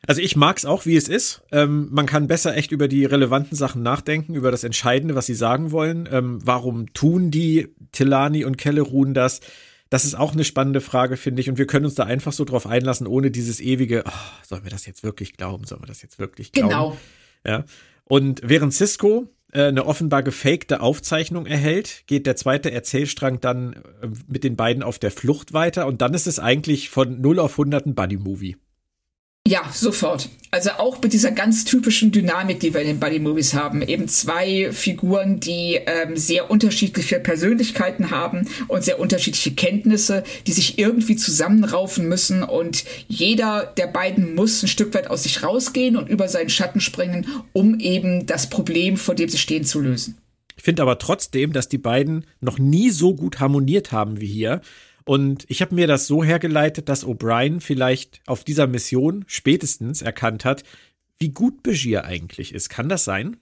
Also 0.09 0.21
ich 0.21 0.35
mag 0.35 0.59
es 0.59 0.65
auch, 0.65 0.85
wie 0.85 0.97
es 0.97 1.07
ist. 1.07 1.43
Ähm, 1.53 1.87
man 1.93 2.07
kann 2.07 2.27
besser 2.27 2.57
echt 2.57 2.73
über 2.73 2.89
die 2.89 3.05
relevanten 3.05 3.57
Sachen 3.57 3.85
nachdenken, 3.85 4.35
über 4.35 4.51
das 4.51 4.65
Entscheidende, 4.65 5.15
was 5.15 5.27
sie 5.27 5.37
sagen 5.37 5.71
wollen. 5.71 6.09
Ähm, 6.11 6.41
warum 6.43 6.93
tun 6.93 7.31
die 7.31 7.69
Tilani 7.93 8.45
und 8.45 8.59
Kellerun 8.59 9.15
das? 9.15 9.43
Das 9.91 10.05
ist 10.05 10.17
auch 10.17 10.33
eine 10.33 10.43
spannende 10.43 10.81
Frage, 10.81 11.17
finde 11.17 11.41
ich. 11.41 11.49
Und 11.49 11.57
wir 11.57 11.69
können 11.69 11.85
uns 11.85 11.95
da 11.95 12.03
einfach 12.03 12.33
so 12.33 12.45
drauf 12.45 12.67
einlassen, 12.67 13.07
ohne 13.07 13.31
dieses 13.31 13.61
ewige, 13.61 14.03
oh, 14.05 14.45
sollen 14.45 14.65
wir 14.65 14.73
das 14.73 14.87
jetzt 14.87 15.05
wirklich 15.05 15.37
glauben? 15.37 15.67
Sollen 15.67 15.83
wir 15.83 15.87
das 15.87 16.03
jetzt 16.03 16.19
wirklich 16.19 16.51
glauben? 16.51 16.69
Genau. 16.69 16.97
Ja. 17.47 17.65
Und 18.05 18.41
während 18.45 18.75
Cisco 18.75 19.29
äh, 19.53 19.65
eine 19.65 19.87
offenbar 19.87 20.23
gefakte 20.23 20.81
Aufzeichnung 20.81 21.47
erhält, 21.47 22.05
geht 22.07 22.27
der 22.27 22.37
zweite 22.37 22.71
Erzählstrang 22.71 23.41
dann 23.41 23.73
äh, 24.03 24.09
mit 24.27 24.45
den 24.45 24.57
beiden 24.57 24.83
auf 24.83 24.99
der 24.99 25.11
Flucht 25.11 25.53
weiter 25.53 25.87
und 25.87 26.03
dann 26.03 26.13
ist 26.13 26.27
es 26.27 26.39
eigentlich 26.39 26.91
von 26.91 27.21
0 27.21 27.39
auf 27.39 27.53
100 27.53 27.87
ein 27.87 27.95
Buddy-Movie. 27.95 28.57
Ja, 29.47 29.69
sofort. 29.71 30.31
Also 30.51 30.71
auch 30.79 31.03
mit 31.03 31.13
dieser 31.13 31.33
ganz 31.33 31.67
typischen 31.67 32.13
Dynamik, 32.13 32.61
die 32.61 32.73
wir 32.73 32.81
in 32.81 32.87
den 32.87 33.01
Buddy 33.01 33.19
Movies 33.19 33.53
haben. 33.53 33.83
Eben 33.83 34.09
zwei 34.09 34.73
Figuren, 34.73 35.39
die 35.39 35.81
ähm, 35.85 36.17
sehr 36.17 36.51
unterschiedliche 36.51 37.21
Persönlichkeiten 37.21 38.11
haben 38.11 38.49
und 38.69 38.85
sehr 38.85 38.99
unterschiedliche 38.99 39.53
Kenntnisse, 39.53 40.25
die 40.47 40.53
sich 40.53 40.79
irgendwie 40.79 41.17
zusammenraufen 41.17 42.09
müssen 42.09 42.43
und 42.43 42.85
jeder 43.07 43.67
der 43.77 43.89
beiden 43.89 44.35
muss 44.35 44.63
ein 44.63 44.69
Stück 44.69 44.95
weit 44.95 45.11
aus 45.11 45.25
sich 45.25 45.43
rausgehen 45.43 45.99
und 45.99 46.09
über 46.09 46.29
seinen 46.29 46.49
Schatten 46.49 46.81
springen, 46.81 47.27
um 47.53 47.79
eben 47.81 48.25
das 48.25 48.49
Problem, 48.49 48.97
vor 48.97 49.15
dem 49.15 49.29
sie 49.29 49.39
stehen, 49.39 49.65
zu 49.65 49.81
lösen. 49.81 50.17
Ich 50.57 50.63
finde 50.63 50.83
aber 50.83 50.99
trotzdem, 50.99 51.53
dass 51.53 51.69
die 51.69 51.79
beiden 51.79 52.25
noch 52.41 52.59
nie 52.59 52.89
so 52.89 53.15
gut 53.15 53.41
harmoniert 53.41 53.93
haben 53.93 54.21
wie 54.21 54.27
hier. 54.27 54.63
Und 55.05 55.45
ich 55.49 55.61
habe 55.61 55.75
mir 55.75 55.87
das 55.87 56.07
so 56.07 56.25
hergeleitet, 56.25 56.89
dass 56.89 57.07
O'Brien 57.07 57.61
vielleicht 57.61 58.21
auf 58.27 58.43
dieser 58.43 58.67
Mission 58.67 59.25
spätestens 59.27 60.01
erkannt 60.01 60.45
hat, 60.45 60.65
wie 61.19 61.29
gut 61.29 61.63
Begier 61.63 62.05
eigentlich 62.05 62.55
ist. 62.55 62.71
Kann 62.71 62.89
das 62.89 63.05
sein? 63.05 63.37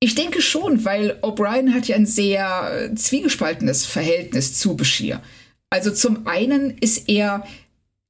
Ich 0.00 0.14
denke 0.14 0.42
schon, 0.42 0.84
weil 0.84 1.18
O'Brien 1.22 1.72
hat 1.72 1.88
ja 1.88 1.96
ein 1.96 2.06
sehr 2.06 2.90
äh, 2.90 2.94
zwiegespaltenes 2.94 3.86
Verhältnis 3.86 4.58
zu 4.58 4.76
Bashir. 4.76 5.22
Also 5.70 5.90
zum 5.90 6.26
einen 6.26 6.76
ist 6.78 7.08
er, 7.08 7.46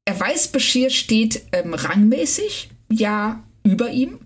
er 0.05 0.21
weiß, 0.21 0.49
Bashir 0.49 0.91
steht 0.91 1.43
ähm, 1.53 1.75
rangmäßig 1.75 2.71
ja 2.91 3.43
über 3.63 3.91
ihm. 3.91 4.19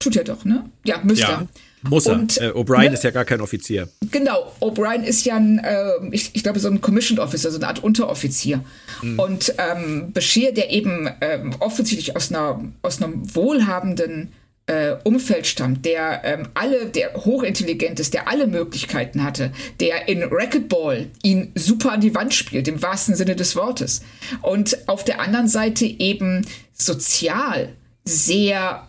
Tut 0.00 0.16
er 0.16 0.24
doch, 0.24 0.44
ne? 0.44 0.70
Ja, 0.84 1.00
müsste 1.02 1.22
ja. 1.22 1.40
er. 1.40 1.48
Muss 1.82 2.06
er. 2.06 2.14
Und, 2.14 2.38
äh, 2.38 2.50
O'Brien 2.50 2.90
ne, 2.90 2.94
ist 2.94 3.04
ja 3.04 3.10
gar 3.10 3.24
kein 3.24 3.40
Offizier. 3.40 3.88
Genau, 4.10 4.52
O'Brien 4.60 5.02
ist 5.02 5.24
ja 5.24 5.36
ein, 5.36 5.58
äh, 5.58 5.92
ich, 6.10 6.30
ich, 6.34 6.42
glaube, 6.42 6.60
so 6.60 6.68
ein 6.68 6.80
Commissioned 6.80 7.20
Officer, 7.20 7.50
so 7.50 7.58
eine 7.58 7.68
Art 7.68 7.82
Unteroffizier. 7.82 8.64
Mhm. 9.02 9.18
Und 9.18 9.54
ähm, 9.58 10.12
Bashir, 10.12 10.52
der 10.52 10.70
eben 10.70 11.08
ähm, 11.20 11.54
offensichtlich 11.60 12.16
aus, 12.16 12.30
einer, 12.30 12.60
aus 12.82 13.02
einem 13.02 13.34
wohlhabenden 13.34 14.32
äh, 14.68 14.96
Umfeld 15.02 15.46
stammt, 15.46 15.84
der 15.84 16.20
ähm, 16.24 16.48
alle, 16.54 16.86
der 16.86 17.14
hochintelligent 17.14 18.00
ist, 18.00 18.14
der 18.14 18.28
alle 18.28 18.46
Möglichkeiten 18.46 19.24
hatte, 19.24 19.50
der 19.80 20.08
in 20.08 20.22
Racquetball 20.22 21.06
ihn 21.22 21.52
super 21.54 21.92
an 21.92 22.00
die 22.00 22.14
Wand 22.14 22.34
spielt, 22.34 22.68
im 22.68 22.82
wahrsten 22.82 23.16
Sinne 23.16 23.34
des 23.34 23.56
Wortes. 23.56 24.02
Und 24.42 24.88
auf 24.88 25.04
der 25.04 25.20
anderen 25.20 25.48
Seite 25.48 25.86
eben 25.86 26.46
sozial 26.74 27.70
sehr 28.04 28.87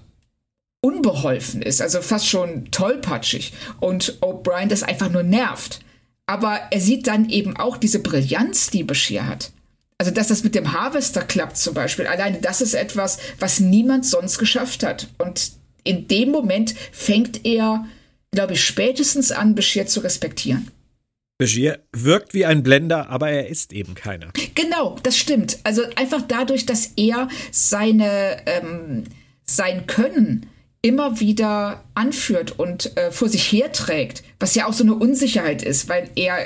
unbeholfen 0.82 1.62
ist, 1.62 1.82
also 1.82 2.02
fast 2.02 2.28
schon 2.28 2.72
tollpatschig 2.72 3.54
und 3.80 4.20
O'Brien 4.22 4.68
das 4.68 4.84
einfach 4.84 5.10
nur 5.10 5.24
nervt. 5.24 5.80
Aber 6.26 6.60
er 6.72 6.80
sieht 6.80 7.08
dann 7.08 7.30
eben 7.30 7.58
auch 7.58 7.78
diese 7.78 8.00
Brillanz, 8.00 8.70
die 8.70 8.84
Bashir 8.84 9.26
hat. 9.26 9.52
Also, 9.98 10.12
dass 10.12 10.30
das 10.30 10.44
mit 10.44 10.56
dem 10.56 10.72
Harvester 10.72 11.22
klappt 11.24 11.58
zum 11.58 11.74
Beispiel, 11.74 12.08
alleine 12.08 12.40
das 12.40 12.62
ist 12.62 12.74
etwas, 12.74 13.18
was 13.40 13.60
niemand 13.60 14.06
sonst 14.06 14.38
geschafft 14.38 14.84
hat. 14.84 15.08
Und 15.18 15.52
in 15.84 16.08
dem 16.08 16.30
Moment 16.30 16.74
fängt 16.92 17.46
er, 17.46 17.86
glaube 18.32 18.54
ich, 18.54 18.64
spätestens 18.64 19.32
an, 19.32 19.56
Bashir 19.56 19.88
zu 19.88 20.00
respektieren. 20.00 20.72
Begier 21.38 21.80
wirkt 21.94 22.34
wie 22.34 22.46
ein 22.46 22.64
Blender, 22.64 23.10
aber 23.10 23.30
er 23.30 23.48
ist 23.48 23.74
eben 23.74 23.96
keiner. 23.96 24.32
Genau, 24.56 24.98
das 25.04 25.18
stimmt. 25.18 25.58
Also 25.64 25.84
einfach 25.96 26.22
dadurch, 26.22 26.66
dass 26.66 26.94
er 26.96 27.28
seine 27.52 28.38
ähm, 28.46 29.06
sein 29.46 29.88
Können 29.88 30.46
immer 30.82 31.20
wieder 31.20 31.84
anführt 31.94 32.58
und 32.58 32.96
äh, 32.98 33.12
vor 33.12 33.30
sich 33.30 33.52
herträgt, 33.52 34.24
was 34.40 34.56
ja 34.56 34.66
auch 34.68 34.74
so 34.74 34.84
eine 34.84 34.96
Unsicherheit 34.96 35.62
ist, 35.62 35.90
weil 35.90 36.10
er 36.16 36.38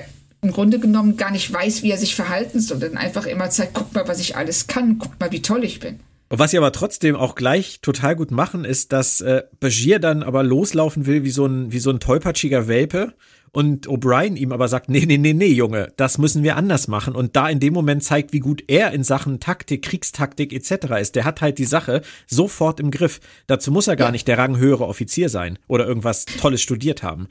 im 0.42 0.52
Grunde 0.52 0.80
genommen 0.80 1.18
gar 1.18 1.32
nicht 1.32 1.52
weiß, 1.52 1.84
wie 1.84 1.92
er 1.92 1.98
sich 1.98 2.16
verhalten 2.16 2.60
soll, 2.60 2.80
dann 2.80 2.98
einfach 2.98 3.26
immer 3.26 3.50
zeigt, 3.50 3.74
guck 3.74 3.94
mal, 3.94 4.08
was 4.08 4.20
ich 4.20 4.36
alles 4.36 4.68
kann, 4.68 4.98
guck 4.98 5.20
mal, 5.20 5.32
wie 5.32 5.42
toll 5.42 5.64
ich 5.64 5.80
bin. 5.80 6.00
Und 6.30 6.40
was 6.40 6.52
sie 6.52 6.58
aber 6.58 6.72
trotzdem 6.72 7.16
auch 7.16 7.36
gleich 7.36 7.80
total 7.82 8.16
gut 8.16 8.32
machen, 8.32 8.66
ist, 8.66 8.92
dass 8.92 9.22
äh, 9.22 9.44
Bashir 9.60 10.00
dann 10.00 10.24
aber 10.24 10.44
loslaufen 10.44 11.06
will 11.06 11.24
wie 11.24 11.30
so 11.30 11.46
ein, 11.46 11.72
wie 11.72 11.80
so 11.80 11.92
ein 11.92 12.00
tollpatschiger 12.00 12.68
Welpe 12.68 13.14
und 13.54 13.88
O'Brien 13.88 14.36
ihm 14.36 14.52
aber 14.52 14.68
sagt, 14.68 14.90
nee, 14.90 15.06
nee, 15.06 15.18
nee, 15.18 15.34
nee, 15.34 15.54
Junge, 15.54 15.94
das 15.96 16.18
müssen 16.18 16.44
wir 16.44 16.58
anders 16.58 16.88
machen 16.88 17.16
und 17.16 17.36
da 17.36 17.48
in 17.48 17.60
dem 17.60 17.74
Moment 17.74 18.04
zeigt, 18.04 18.34
wie 18.34 18.40
gut 18.40 18.64
er 18.68 18.92
in 18.92 19.04
Sachen 19.04 19.40
Taktik, 19.40 19.84
Kriegstaktik 19.84 20.52
etc. 20.52 21.00
ist. 21.00 21.16
Der 21.16 21.24
hat 21.24 21.42
halt 21.42 21.60
die 21.60 21.66
Sache 21.66 22.02
sofort 22.28 22.80
im 22.80 22.90
Griff. 22.90 23.22
Dazu 23.46 23.72
muss 23.72 23.88
er 23.88 23.96
gar 23.96 24.08
ja. 24.08 24.12
nicht 24.12 24.28
der 24.28 24.40
ranghöhere 24.40 24.88
Offizier 24.88 25.30
sein 25.30 25.60
oder 25.68 25.88
irgendwas 25.88 26.26
Tolles 26.26 26.62
studiert 26.62 27.04
haben. 27.04 27.28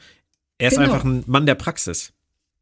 Er 0.58 0.68
ist 0.68 0.78
genau. 0.78 0.92
einfach 0.92 1.04
ein 1.04 1.24
Mann 1.26 1.44
der 1.44 1.56
Praxis. 1.56 2.12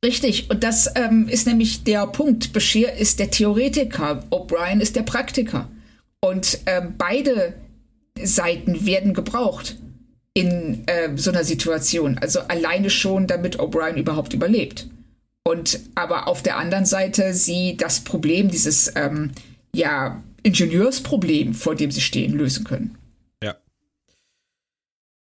Richtig, 0.02 0.48
und 0.48 0.64
das 0.64 0.90
ähm, 0.94 1.28
ist 1.28 1.46
nämlich 1.46 1.84
der 1.84 2.06
Punkt. 2.06 2.54
Bashir 2.54 2.94
ist 2.94 3.18
der 3.20 3.30
Theoretiker, 3.30 4.24
O'Brien 4.30 4.80
ist 4.80 4.96
der 4.96 5.02
Praktiker. 5.02 5.68
Und 6.20 6.60
ähm, 6.64 6.94
beide 6.96 7.54
Seiten 8.22 8.86
werden 8.86 9.12
gebraucht. 9.12 9.76
In 10.34 10.86
äh, 10.86 11.10
so 11.16 11.30
einer 11.30 11.44
Situation. 11.44 12.18
Also 12.18 12.40
alleine 12.40 12.90
schon, 12.90 13.26
damit 13.26 13.58
O'Brien 13.58 13.96
überhaupt 13.96 14.32
überlebt. 14.32 14.88
Und 15.44 15.80
aber 15.94 16.28
auf 16.28 16.42
der 16.42 16.58
anderen 16.58 16.84
Seite 16.84 17.34
sie 17.34 17.76
das 17.76 18.00
Problem, 18.00 18.50
dieses 18.50 18.92
ähm, 18.94 19.32
ja, 19.74 20.22
Ingenieursproblem, 20.42 21.54
vor 21.54 21.74
dem 21.74 21.90
sie 21.90 22.00
stehen, 22.00 22.32
lösen 22.34 22.64
können. 22.64 22.96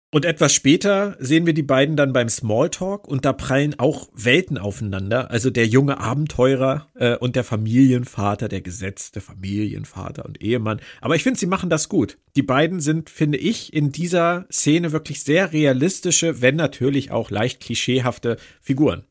Und 0.10 0.24
etwas 0.24 0.54
später 0.54 1.17
sehen 1.20 1.46
wir 1.46 1.54
die 1.54 1.63
beiden 1.63 1.98
dann 1.98 2.13
beim 2.13 2.30
Smalltalk 2.30 3.10
und 3.10 3.26
da 3.26 3.34
prallen 3.34 3.78
auch 3.78 4.08
Welten 4.13 4.58
aufeinander. 4.58 5.32
Also 5.32 5.50
der 5.50 5.67
junge 5.67 6.00
Abenteurer 6.00 6.88
äh, 6.96 7.17
und 7.17 7.36
der 7.36 7.43
Familienvater, 7.43 8.48
der 8.48 8.62
gesetzte 8.62 9.20
Familienvater 9.20 10.24
und 10.24 10.41
Ehemann. 10.41 10.80
Aber 11.02 11.17
ich 11.17 11.24
finde, 11.24 11.38
sie 11.38 11.46
machen 11.46 11.70
das 11.70 11.89
gut. 11.89 12.17
Die 12.38 12.41
beiden 12.41 12.80
sind, 12.80 13.10
finde 13.10 13.38
ich, 13.38 13.74
in 13.74 13.91
dieser 13.91 14.46
Szene 14.50 14.93
wirklich 14.93 15.24
sehr 15.24 15.52
realistische, 15.52 16.41
wenn 16.41 16.56
natürlich 16.56 17.12
auch 17.12 17.30
leicht 17.30 17.60
klischeehafte 17.60 18.38
Figuren. 18.62 19.04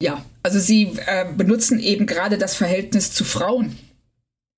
Ja, 0.00 0.24
also 0.44 0.60
sie 0.60 0.92
äh, 1.06 1.26
benutzen 1.36 1.80
eben 1.80 2.06
gerade 2.06 2.38
das 2.38 2.54
Verhältnis 2.54 3.12
zu 3.12 3.24
Frauen 3.24 3.76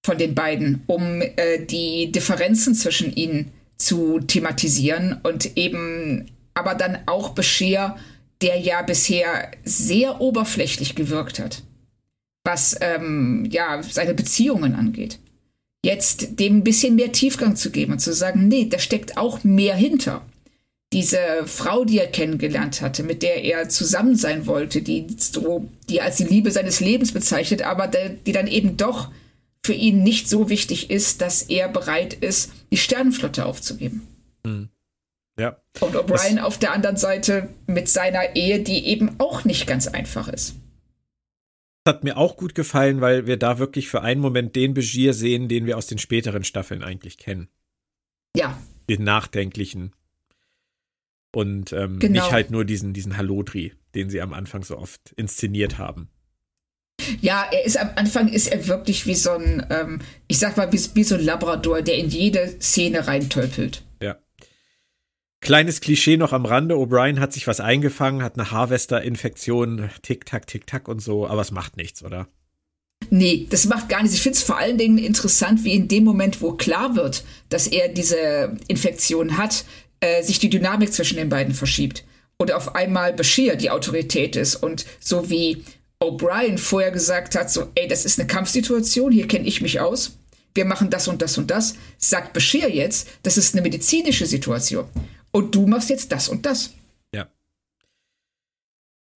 von 0.04 0.18
den 0.18 0.34
beiden, 0.34 0.82
um 0.86 1.22
äh, 1.22 1.64
die 1.64 2.12
Differenzen 2.12 2.74
zwischen 2.74 3.14
ihnen 3.14 3.52
zu 3.76 4.20
thematisieren 4.20 5.20
und 5.22 5.56
eben 5.56 6.30
aber 6.54 6.74
dann 6.74 6.98
auch 7.06 7.30
Bescheer, 7.30 7.96
der 8.40 8.58
ja 8.58 8.82
bisher 8.82 9.50
sehr 9.64 10.20
oberflächlich 10.20 10.94
gewirkt 10.94 11.38
hat, 11.38 11.62
was 12.44 12.76
ähm, 12.80 13.46
ja 13.50 13.82
seine 13.82 14.14
Beziehungen 14.14 14.74
angeht. 14.74 15.18
Jetzt 15.84 16.40
dem 16.40 16.58
ein 16.58 16.64
bisschen 16.64 16.96
mehr 16.96 17.12
Tiefgang 17.12 17.56
zu 17.56 17.70
geben 17.70 17.92
und 17.92 17.98
zu 18.00 18.12
sagen, 18.12 18.48
nee, 18.48 18.66
da 18.68 18.78
steckt 18.78 19.16
auch 19.16 19.44
mehr 19.44 19.76
hinter. 19.76 20.22
Diese 20.92 21.18
Frau, 21.44 21.84
die 21.84 21.98
er 21.98 22.06
kennengelernt 22.06 22.80
hatte, 22.80 23.02
mit 23.02 23.22
der 23.22 23.44
er 23.44 23.68
zusammen 23.68 24.16
sein 24.16 24.46
wollte, 24.46 24.82
die 24.82 25.06
so, 25.18 25.68
die 25.88 26.00
als 26.00 26.16
die 26.16 26.24
Liebe 26.24 26.50
seines 26.50 26.80
Lebens 26.80 27.12
bezeichnet, 27.12 27.62
aber 27.62 27.88
die 27.88 28.32
dann 28.32 28.46
eben 28.46 28.76
doch 28.76 29.10
für 29.66 29.74
ihn 29.74 30.02
nicht 30.02 30.28
so 30.28 30.48
wichtig 30.48 30.90
ist, 30.90 31.20
dass 31.20 31.42
er 31.42 31.68
bereit 31.68 32.14
ist, 32.14 32.52
die 32.70 32.76
Sternenflotte 32.76 33.44
aufzugeben. 33.44 34.06
Hm. 34.46 34.68
Ja. 35.38 35.60
Und 35.80 35.94
O'Brien 35.96 36.38
auf 36.40 36.58
der 36.58 36.72
anderen 36.72 36.96
Seite 36.96 37.50
mit 37.66 37.88
seiner 37.88 38.36
Ehe, 38.36 38.62
die 38.62 38.86
eben 38.86 39.16
auch 39.18 39.44
nicht 39.44 39.66
ganz 39.66 39.86
einfach 39.86 40.28
ist. 40.28 40.54
Das 41.84 41.94
hat 41.94 42.04
mir 42.04 42.16
auch 42.16 42.36
gut 42.36 42.54
gefallen, 42.54 43.00
weil 43.00 43.26
wir 43.26 43.36
da 43.36 43.58
wirklich 43.58 43.88
für 43.88 44.02
einen 44.02 44.20
Moment 44.20 44.56
den 44.56 44.72
Begier 44.72 45.12
sehen, 45.12 45.48
den 45.48 45.66
wir 45.66 45.76
aus 45.76 45.86
den 45.86 45.98
späteren 45.98 46.42
Staffeln 46.42 46.82
eigentlich 46.82 47.18
kennen. 47.18 47.48
Ja. 48.34 48.58
Den 48.88 49.04
nachdenklichen. 49.04 49.92
Und 51.34 51.72
ähm, 51.72 51.98
genau. 51.98 52.22
nicht 52.22 52.32
halt 52.32 52.50
nur 52.50 52.64
diesen, 52.64 52.94
diesen 52.94 53.16
Hallodri, 53.16 53.74
den 53.94 54.08
sie 54.08 54.22
am 54.22 54.32
Anfang 54.32 54.62
so 54.64 54.78
oft 54.78 55.12
inszeniert 55.16 55.76
haben. 55.76 56.08
Ja, 57.20 57.46
er 57.50 57.64
ist 57.64 57.78
am 57.78 57.90
Anfang 57.96 58.28
ist 58.28 58.46
er 58.46 58.66
wirklich 58.68 59.06
wie 59.06 59.14
so 59.14 59.32
ein, 59.32 59.66
ähm, 59.70 60.00
ich 60.28 60.38
sag 60.38 60.56
mal, 60.56 60.72
wie, 60.72 60.80
wie 60.94 61.04
so 61.04 61.14
ein 61.14 61.24
Labrador, 61.24 61.82
der 61.82 61.96
in 61.96 62.08
jede 62.08 62.56
Szene 62.60 63.06
reintölpelt. 63.06 63.82
Ja. 64.02 64.16
Kleines 65.40 65.80
Klischee 65.80 66.16
noch 66.16 66.32
am 66.32 66.46
Rande. 66.46 66.74
O'Brien 66.74 67.20
hat 67.20 67.32
sich 67.32 67.46
was 67.46 67.60
eingefangen, 67.60 68.22
hat 68.22 68.38
eine 68.38 68.50
Harvester-Infektion, 68.50 69.90
Tick-Tack, 70.02 70.46
Tick-Tack 70.46 70.88
und 70.88 71.00
so, 71.00 71.26
aber 71.26 71.42
es 71.42 71.50
macht 71.50 71.76
nichts, 71.76 72.02
oder? 72.02 72.28
Nee, 73.10 73.46
das 73.50 73.66
macht 73.66 73.88
gar 73.88 74.02
nichts. 74.02 74.16
Ich 74.16 74.22
finde 74.22 74.38
es 74.38 74.42
vor 74.42 74.58
allen 74.58 74.78
Dingen 74.78 74.98
interessant, 74.98 75.64
wie 75.64 75.74
in 75.74 75.88
dem 75.88 76.04
Moment, 76.04 76.40
wo 76.40 76.52
klar 76.52 76.96
wird, 76.96 77.24
dass 77.50 77.66
er 77.66 77.88
diese 77.88 78.56
Infektion 78.68 79.36
hat, 79.36 79.64
äh, 80.00 80.22
sich 80.22 80.38
die 80.38 80.50
Dynamik 80.50 80.92
zwischen 80.92 81.16
den 81.16 81.28
beiden 81.28 81.54
verschiebt. 81.54 82.04
Und 82.38 82.52
auf 82.52 82.74
einmal 82.74 83.12
Bashir 83.12 83.56
die 83.56 83.70
Autorität 83.70 84.36
ist 84.36 84.56
und 84.56 84.84
so 84.98 85.30
wie 85.30 85.64
O'Brien 86.00 86.58
vorher 86.58 86.90
gesagt 86.90 87.34
hat, 87.34 87.50
so, 87.50 87.70
ey, 87.74 87.88
das 87.88 88.04
ist 88.04 88.18
eine 88.18 88.26
Kampfsituation, 88.26 89.12
hier 89.12 89.28
kenne 89.28 89.46
ich 89.46 89.62
mich 89.62 89.80
aus, 89.80 90.18
wir 90.56 90.64
machen 90.64 90.90
das 90.90 91.08
und 91.08 91.22
das 91.22 91.38
und 91.38 91.50
das, 91.50 91.76
sagt 91.98 92.32
Bashir 92.32 92.68
jetzt, 92.68 93.08
das 93.22 93.36
ist 93.36 93.54
eine 93.54 93.62
medizinische 93.62 94.26
Situation. 94.26 94.86
Und 95.30 95.54
du 95.54 95.66
machst 95.66 95.90
jetzt 95.90 96.12
das 96.12 96.28
und 96.28 96.46
das. 96.46 96.72
Ja. 97.14 97.28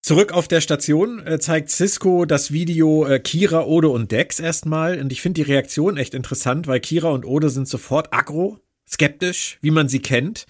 Zurück 0.02 0.32
auf 0.32 0.48
der 0.48 0.60
Station 0.60 1.26
äh, 1.26 1.38
zeigt 1.38 1.70
Cisco 1.70 2.26
das 2.26 2.52
Video 2.52 3.06
äh, 3.06 3.20
Kira, 3.20 3.64
Ode 3.64 3.88
und 3.88 4.12
Dex 4.12 4.38
erstmal. 4.38 5.00
Und 5.00 5.12
ich 5.12 5.22
finde 5.22 5.42
die 5.42 5.50
Reaktion 5.50 5.96
echt 5.96 6.12
interessant, 6.12 6.66
weil 6.66 6.80
Kira 6.80 7.08
und 7.08 7.24
Ode 7.24 7.48
sind 7.48 7.68
sofort 7.68 8.12
aggro, 8.12 8.58
skeptisch, 8.86 9.58
wie 9.62 9.70
man 9.70 9.88
sie 9.88 10.00
kennt. 10.00 10.46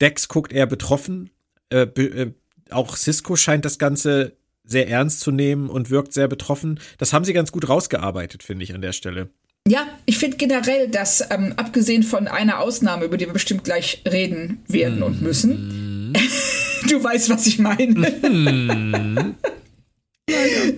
Dex 0.00 0.28
guckt 0.28 0.52
eher 0.52 0.66
betroffen. 0.66 1.30
Äh, 1.70 1.86
be 1.86 2.02
äh, 2.02 2.32
auch 2.70 2.96
Cisco 2.96 3.34
scheint 3.34 3.64
das 3.64 3.78
Ganze 3.78 4.37
sehr 4.68 4.88
ernst 4.88 5.20
zu 5.20 5.30
nehmen 5.30 5.68
und 5.70 5.90
wirkt 5.90 6.12
sehr 6.12 6.28
betroffen. 6.28 6.78
Das 6.98 7.12
haben 7.12 7.24
sie 7.24 7.32
ganz 7.32 7.52
gut 7.52 7.68
rausgearbeitet, 7.68 8.42
finde 8.42 8.64
ich, 8.64 8.74
an 8.74 8.82
der 8.82 8.92
Stelle. 8.92 9.30
Ja, 9.66 9.86
ich 10.06 10.18
finde 10.18 10.36
generell, 10.36 10.88
dass 10.88 11.24
ähm, 11.30 11.54
abgesehen 11.56 12.02
von 12.02 12.28
einer 12.28 12.60
Ausnahme, 12.60 13.04
über 13.04 13.16
die 13.16 13.26
wir 13.26 13.32
bestimmt 13.32 13.64
gleich 13.64 14.02
reden 14.08 14.62
werden 14.66 15.00
mm. 15.00 15.02
und 15.02 15.22
müssen, 15.22 16.14
du 16.88 17.02
weißt, 17.02 17.28
was 17.28 17.46
ich 17.46 17.58
meine. 17.58 18.10
Mm. 18.10 19.14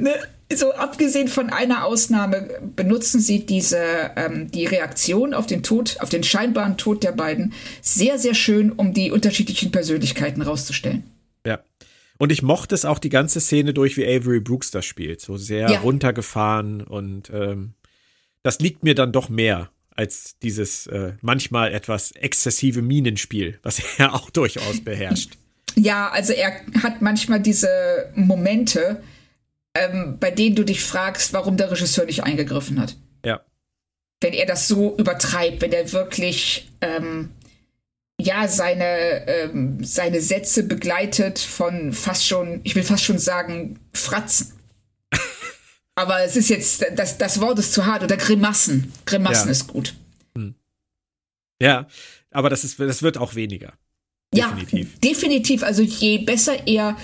ne? 0.01 0.15
So 0.53 0.73
abgesehen 0.73 1.29
von 1.29 1.51
einer 1.51 1.85
Ausnahme 1.85 2.49
benutzen 2.75 3.21
sie 3.21 3.47
diese 3.47 3.81
ähm, 4.17 4.51
die 4.51 4.67
Reaktion 4.67 5.33
auf 5.35 5.47
den 5.47 5.63
Tod, 5.63 5.99
auf 6.01 6.09
den 6.09 6.25
scheinbaren 6.25 6.77
Tod 6.77 7.05
der 7.05 7.13
beiden 7.13 7.53
sehr 7.83 8.19
sehr 8.19 8.35
schön, 8.35 8.73
um 8.73 8.93
die 8.93 9.13
unterschiedlichen 9.13 9.71
Persönlichkeiten 9.71 10.43
rauszustellen. 10.43 11.05
Ja. 11.47 11.61
Und 12.21 12.31
ich 12.31 12.43
mochte 12.43 12.75
es 12.75 12.85
auch 12.85 12.99
die 12.99 13.09
ganze 13.09 13.41
Szene 13.41 13.73
durch, 13.73 13.97
wie 13.97 14.05
Avery 14.05 14.41
Brooks 14.41 14.71
das 14.71 14.85
spielt. 14.85 15.23
So 15.23 15.39
sehr 15.39 15.71
ja. 15.71 15.81
runtergefahren 15.81 16.83
und 16.83 17.31
ähm, 17.31 17.73
das 18.43 18.59
liegt 18.59 18.83
mir 18.83 18.95
dann 18.95 19.11
doch 19.11 19.31
mehr 19.31 19.71
als 19.97 20.39
dieses 20.43 20.87
äh, 20.89 21.15
manchmal 21.23 21.73
etwas 21.73 22.13
exzessive 22.13 22.83
Minenspiel, 22.83 23.59
was 23.63 23.81
er 23.99 24.15
auch 24.15 24.29
durchaus 24.29 24.85
beherrscht. 24.85 25.39
Ja, 25.77 26.11
also 26.11 26.35
er 26.35 26.61
hat 26.83 27.01
manchmal 27.01 27.41
diese 27.41 28.13
Momente, 28.15 29.03
ähm, 29.75 30.19
bei 30.21 30.31
denen 30.31 30.57
du 30.57 30.63
dich 30.63 30.85
fragst, 30.85 31.33
warum 31.33 31.57
der 31.57 31.71
Regisseur 31.71 32.05
nicht 32.05 32.23
eingegriffen 32.23 32.79
hat. 32.79 32.99
Ja. 33.25 33.41
Wenn 34.21 34.35
er 34.35 34.45
das 34.45 34.69
so 34.69 34.95
übertreibt, 34.99 35.63
wenn 35.63 35.73
er 35.73 35.91
wirklich 35.91 36.71
ähm, 36.83 37.31
ja, 38.21 38.49
seine, 38.49 39.27
ähm, 39.27 39.83
seine 39.83 40.21
Sätze 40.21 40.63
begleitet 40.63 41.39
von 41.39 41.93
fast 41.93 42.27
schon, 42.27 42.61
ich 42.65 42.75
will 42.75 42.83
fast 42.83 43.05
schon 43.05 43.19
sagen, 43.19 43.79
Fratzen. 43.93 44.53
Aber 45.95 46.23
es 46.23 46.37
ist 46.37 46.49
jetzt, 46.49 46.85
das, 46.95 47.19
das 47.19 47.41
Wort 47.41 47.59
ist 47.59 47.73
zu 47.73 47.87
hart. 47.87 48.03
Oder 48.03 48.17
Grimassen. 48.17 48.93
Grimassen 49.07 49.49
ja. 49.49 49.53
ist 49.53 49.67
gut. 49.67 49.95
Hm. 50.37 50.55
Ja, 51.61 51.87
aber 52.31 52.49
das, 52.49 52.65
ist, 52.65 52.79
das 52.79 53.03
wird 53.03 53.19
auch 53.19 53.35
weniger. 53.35 53.75
Definitiv. 54.33 54.89
Ja, 54.95 55.11
definitiv. 55.11 55.63
Also 55.63 55.83
je 55.83 56.19
besser 56.19 56.67
er 56.67 56.97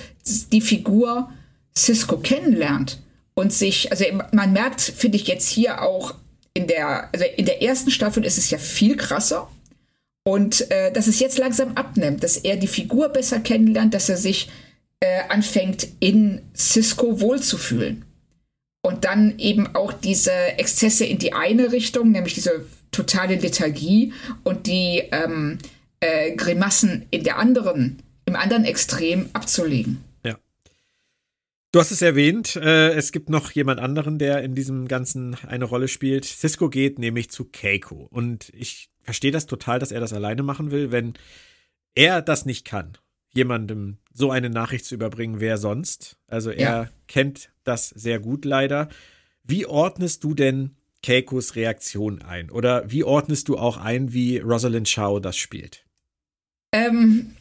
die 0.53 0.61
Figur 0.61 1.31
Cisco 1.77 2.19
kennenlernt 2.19 3.03
und 3.35 3.53
sich, 3.53 3.91
also 3.91 4.05
man 4.33 4.53
merkt, 4.53 4.81
finde 4.81 5.17
ich 5.17 5.27
jetzt 5.27 5.49
hier 5.49 5.83
auch 5.83 6.15
in 6.55 6.67
der, 6.67 7.13
also 7.13 7.27
in 7.37 7.45
der 7.45 7.63
ersten 7.63 7.91
Staffel 7.91 8.25
ist 8.25 8.39
es 8.39 8.51
ja 8.51 8.59
viel 8.59 8.97
krasser. 8.97 9.51
Und 10.27 10.69
äh, 10.73 10.91
dass 10.91 11.07
es 11.07 11.21
jetzt 11.21 11.39
langsam 11.39 11.77
abnimmt, 11.77 12.25
dass 12.25 12.37
er 12.37 12.57
die 12.57 12.67
Figur 12.67 13.11
besser 13.11 13.39
kennenlernt, 13.39 13.95
dass 13.95 14.09
er 14.09 14.17
sich 14.17 14.51
äh, 14.99 15.21
anfängt, 15.29 15.87
in 16.01 16.41
Cisco 16.53 17.21
wohlzufühlen. 17.21 18.05
Und 18.83 19.05
dann 19.05 19.39
eben 19.39 19.77
auch 19.77 19.93
diese 19.93 20.33
Exzesse 20.33 21.05
in 21.05 21.19
die 21.19 21.33
eine 21.33 21.71
Richtung, 21.71 22.11
nämlich 22.11 22.35
diese 22.35 22.67
totale 22.91 23.37
Lethargie 23.37 24.13
und 24.43 24.67
die 24.67 25.05
ähm, 25.13 25.59
äh, 26.01 26.35
Grimassen 26.35 27.07
in 27.13 27.23
der 27.23 27.39
anderen, 27.39 28.03
im 28.25 28.35
anderen 28.35 28.65
Extrem 28.65 29.31
abzulegen. 29.33 30.03
Ja. 30.25 30.39
Du 31.71 31.79
hast 31.79 31.93
es 31.93 32.03
erwähnt, 32.03 32.57
äh, 32.57 32.95
es 32.95 33.13
gibt 33.13 33.31
noch 33.31 33.53
jemand 33.53 33.79
anderen, 33.79 34.19
der 34.19 34.43
in 34.43 34.57
diesem 34.57 34.89
Ganzen 34.89 35.37
eine 35.47 35.67
Rolle 35.67 35.87
spielt. 35.87 36.25
Cisco 36.25 36.69
geht 36.69 36.99
nämlich 36.99 37.31
zu 37.31 37.45
Keiko. 37.45 38.09
Und 38.11 38.51
ich 38.53 38.89
verstehe 39.07 39.31
das 39.31 39.47
total, 39.47 39.79
dass 39.79 39.93
er 39.93 40.01
das 40.01 40.13
alleine 40.13 40.43
machen 40.43 40.71
will. 40.71 40.91
Wenn 40.91 41.15
er 41.95 42.21
das 42.21 42.45
nicht 42.45 42.67
kann, 42.67 42.99
jemandem 43.33 43.97
so 44.13 44.31
eine 44.31 44.51
Nachricht 44.51 44.85
zu 44.85 44.95
überbringen, 44.95 45.41
wer 45.41 45.57
sonst? 45.57 46.19
Also 46.27 46.51
er 46.51 46.59
ja. 46.59 46.89
kennt 47.07 47.51
das 47.65 47.89
sehr 47.89 48.19
gut 48.19 48.45
leider. 48.45 48.89
Wie 49.45 49.65
ordnest 49.65 50.25
du 50.25 50.35
denn 50.35 50.77
Keikos 51.03 51.55
Reaktion 51.55 52.21
ein? 52.21 52.51
Oder 52.51 52.91
wie 52.91 53.05
ordnest 53.05 53.49
du 53.49 53.57
auch 53.57 53.77
ein, 53.77 54.13
wie 54.13 54.39
Rosalind 54.39 54.89
Shaw 54.89 55.21
das 55.21 55.37
spielt? 55.37 55.85
Ähm, 56.73 57.37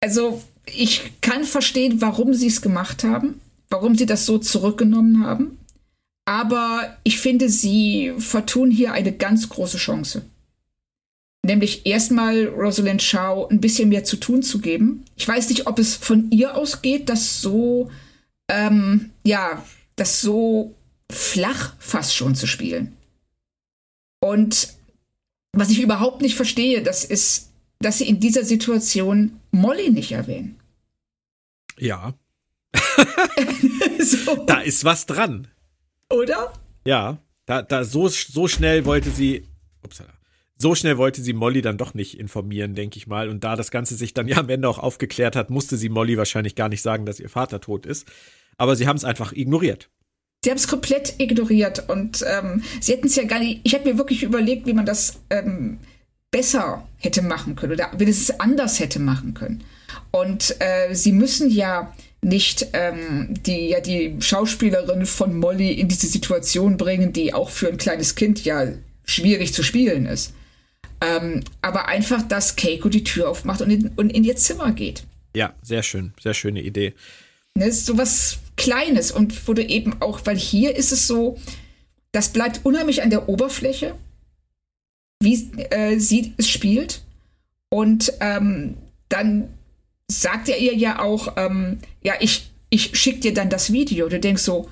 also 0.00 0.42
ich 0.66 1.20
kann 1.20 1.44
verstehen, 1.44 2.00
warum 2.00 2.34
sie 2.34 2.46
es 2.46 2.62
gemacht 2.62 3.02
haben, 3.02 3.40
warum 3.68 3.96
sie 3.96 4.06
das 4.06 4.26
so 4.26 4.38
zurückgenommen 4.38 5.24
haben. 5.26 5.58
Aber 6.24 6.96
ich 7.02 7.18
finde, 7.20 7.48
sie 7.48 8.12
vertun 8.18 8.70
hier 8.70 8.92
eine 8.92 9.12
ganz 9.12 9.48
große 9.48 9.78
Chance. 9.78 10.22
nämlich 11.44 11.86
erstmal 11.86 12.46
Rosalind 12.46 13.02
Shaw 13.02 13.48
ein 13.50 13.60
bisschen 13.60 13.88
mehr 13.88 14.04
zu 14.04 14.16
tun 14.18 14.42
zu 14.42 14.58
geben. 14.60 15.04
Ich 15.16 15.26
weiß 15.26 15.48
nicht, 15.48 15.66
ob 15.66 15.78
es 15.78 15.96
von 15.96 16.30
ihr 16.30 16.54
ausgeht, 16.54 17.08
das 17.08 17.40
so, 17.40 17.90
ähm, 18.50 19.10
ja, 19.24 19.64
das 19.96 20.20
so 20.20 20.74
flach 21.10 21.74
fast 21.78 22.14
schon 22.14 22.34
zu 22.34 22.46
spielen. 22.46 22.96
Und 24.20 24.74
was 25.52 25.70
ich 25.70 25.80
überhaupt 25.80 26.22
nicht 26.22 26.36
verstehe, 26.36 26.82
das 26.82 27.04
ist, 27.04 27.48
dass 27.80 27.98
sie 27.98 28.08
in 28.08 28.20
dieser 28.20 28.44
Situation 28.44 29.40
Molly 29.50 29.90
nicht 29.90 30.12
erwähnen. 30.12 30.60
Ja. 31.78 32.14
so. 33.98 34.44
Da 34.46 34.60
ist 34.60 34.84
was 34.84 35.06
dran. 35.06 35.48
Oder? 36.10 36.52
Ja, 36.84 37.18
da, 37.46 37.62
da 37.62 37.84
so, 37.84 38.08
so 38.08 38.48
schnell 38.48 38.84
wollte 38.84 39.10
sie, 39.10 39.46
upsala, 39.82 40.12
so 40.56 40.74
schnell 40.74 40.98
wollte 40.98 41.22
sie 41.22 41.32
Molly 41.32 41.62
dann 41.62 41.78
doch 41.78 41.94
nicht 41.94 42.18
informieren, 42.18 42.74
denke 42.74 42.98
ich 42.98 43.06
mal. 43.06 43.28
Und 43.28 43.44
da 43.44 43.56
das 43.56 43.70
Ganze 43.70 43.94
sich 43.94 44.12
dann 44.12 44.28
ja 44.28 44.36
am 44.36 44.48
Ende 44.50 44.68
auch 44.68 44.78
aufgeklärt 44.78 45.36
hat, 45.36 45.50
musste 45.50 45.76
sie 45.76 45.88
Molly 45.88 46.16
wahrscheinlich 46.18 46.54
gar 46.54 46.68
nicht 46.68 46.82
sagen, 46.82 47.06
dass 47.06 47.20
ihr 47.20 47.30
Vater 47.30 47.60
tot 47.60 47.86
ist. 47.86 48.06
Aber 48.58 48.76
sie 48.76 48.86
haben 48.86 48.96
es 48.96 49.04
einfach 49.04 49.32
ignoriert. 49.32 49.88
Sie 50.44 50.50
haben 50.50 50.58
es 50.58 50.68
komplett 50.68 51.14
ignoriert 51.18 51.88
und 51.88 52.24
ähm, 52.26 52.62
sie 52.80 52.92
hätten 52.92 53.06
es 53.06 53.16
ja 53.16 53.24
gar 53.24 53.38
nicht. 53.38 53.60
Ich 53.62 53.74
habe 53.74 53.90
mir 53.90 53.98
wirklich 53.98 54.22
überlegt, 54.22 54.66
wie 54.66 54.72
man 54.72 54.86
das 54.86 55.20
ähm, 55.30 55.78
besser 56.30 56.86
hätte 56.96 57.22
machen 57.22 57.56
können 57.56 57.72
oder 57.74 57.90
wie 57.96 58.04
es 58.04 58.38
anders 58.40 58.80
hätte 58.80 59.00
machen 59.00 59.34
können. 59.34 59.64
Und 60.10 60.56
äh, 60.60 60.94
sie 60.94 61.12
müssen 61.12 61.50
ja 61.50 61.94
nicht 62.22 62.68
ähm, 62.72 63.34
die, 63.46 63.68
ja, 63.68 63.80
die 63.80 64.16
Schauspielerin 64.20 65.06
von 65.06 65.38
Molly 65.38 65.72
in 65.72 65.88
diese 65.88 66.06
Situation 66.06 66.76
bringen, 66.76 67.12
die 67.12 67.32
auch 67.32 67.50
für 67.50 67.68
ein 67.68 67.78
kleines 67.78 68.14
Kind 68.14 68.44
ja 68.44 68.66
schwierig 69.04 69.54
zu 69.54 69.62
spielen 69.62 70.06
ist. 70.06 70.34
Ähm, 71.00 71.42
aber 71.62 71.88
einfach, 71.88 72.22
dass 72.22 72.56
Keiko 72.56 72.90
die 72.90 73.04
Tür 73.04 73.30
aufmacht 73.30 73.62
und 73.62 73.70
in, 73.70 73.88
und 73.96 74.10
in 74.10 74.24
ihr 74.24 74.36
Zimmer 74.36 74.72
geht. 74.72 75.04
Ja, 75.34 75.54
sehr 75.62 75.82
schön, 75.82 76.12
sehr 76.20 76.34
schöne 76.34 76.60
Idee. 76.60 76.94
Das 77.54 77.68
ist 77.68 77.86
so 77.86 77.96
was 77.96 78.38
Kleines 78.56 79.10
und 79.10 79.48
wurde 79.48 79.66
eben 79.66 80.02
auch, 80.02 80.20
weil 80.24 80.36
hier 80.36 80.76
ist 80.76 80.92
es 80.92 81.06
so, 81.06 81.38
das 82.12 82.30
bleibt 82.30 82.60
unheimlich 82.64 83.02
an 83.02 83.08
der 83.08 83.28
Oberfläche, 83.28 83.94
wie 85.22 85.50
äh, 85.70 85.98
sie 85.98 86.34
es 86.36 86.48
spielt. 86.48 87.02
Und 87.70 88.12
ähm, 88.20 88.76
dann 89.08 89.48
sagt 90.10 90.48
er 90.48 90.58
ihr 90.58 90.74
ja 90.74 91.00
auch, 91.00 91.34
ähm, 91.36 91.78
ja, 92.02 92.14
ich, 92.20 92.50
ich 92.70 92.96
schick 92.98 93.20
dir 93.20 93.34
dann 93.34 93.50
das 93.50 93.72
Video. 93.72 94.08
Du 94.08 94.18
denkst 94.18 94.42
so, 94.42 94.68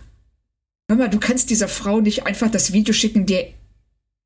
hör 0.89 0.97
mal, 0.97 1.09
du 1.09 1.19
kannst 1.19 1.51
dieser 1.51 1.69
Frau 1.69 2.01
nicht 2.01 2.27
einfach 2.27 2.51
das 2.51 2.73
Video 2.73 2.93
schicken, 2.93 3.27
der 3.27 3.49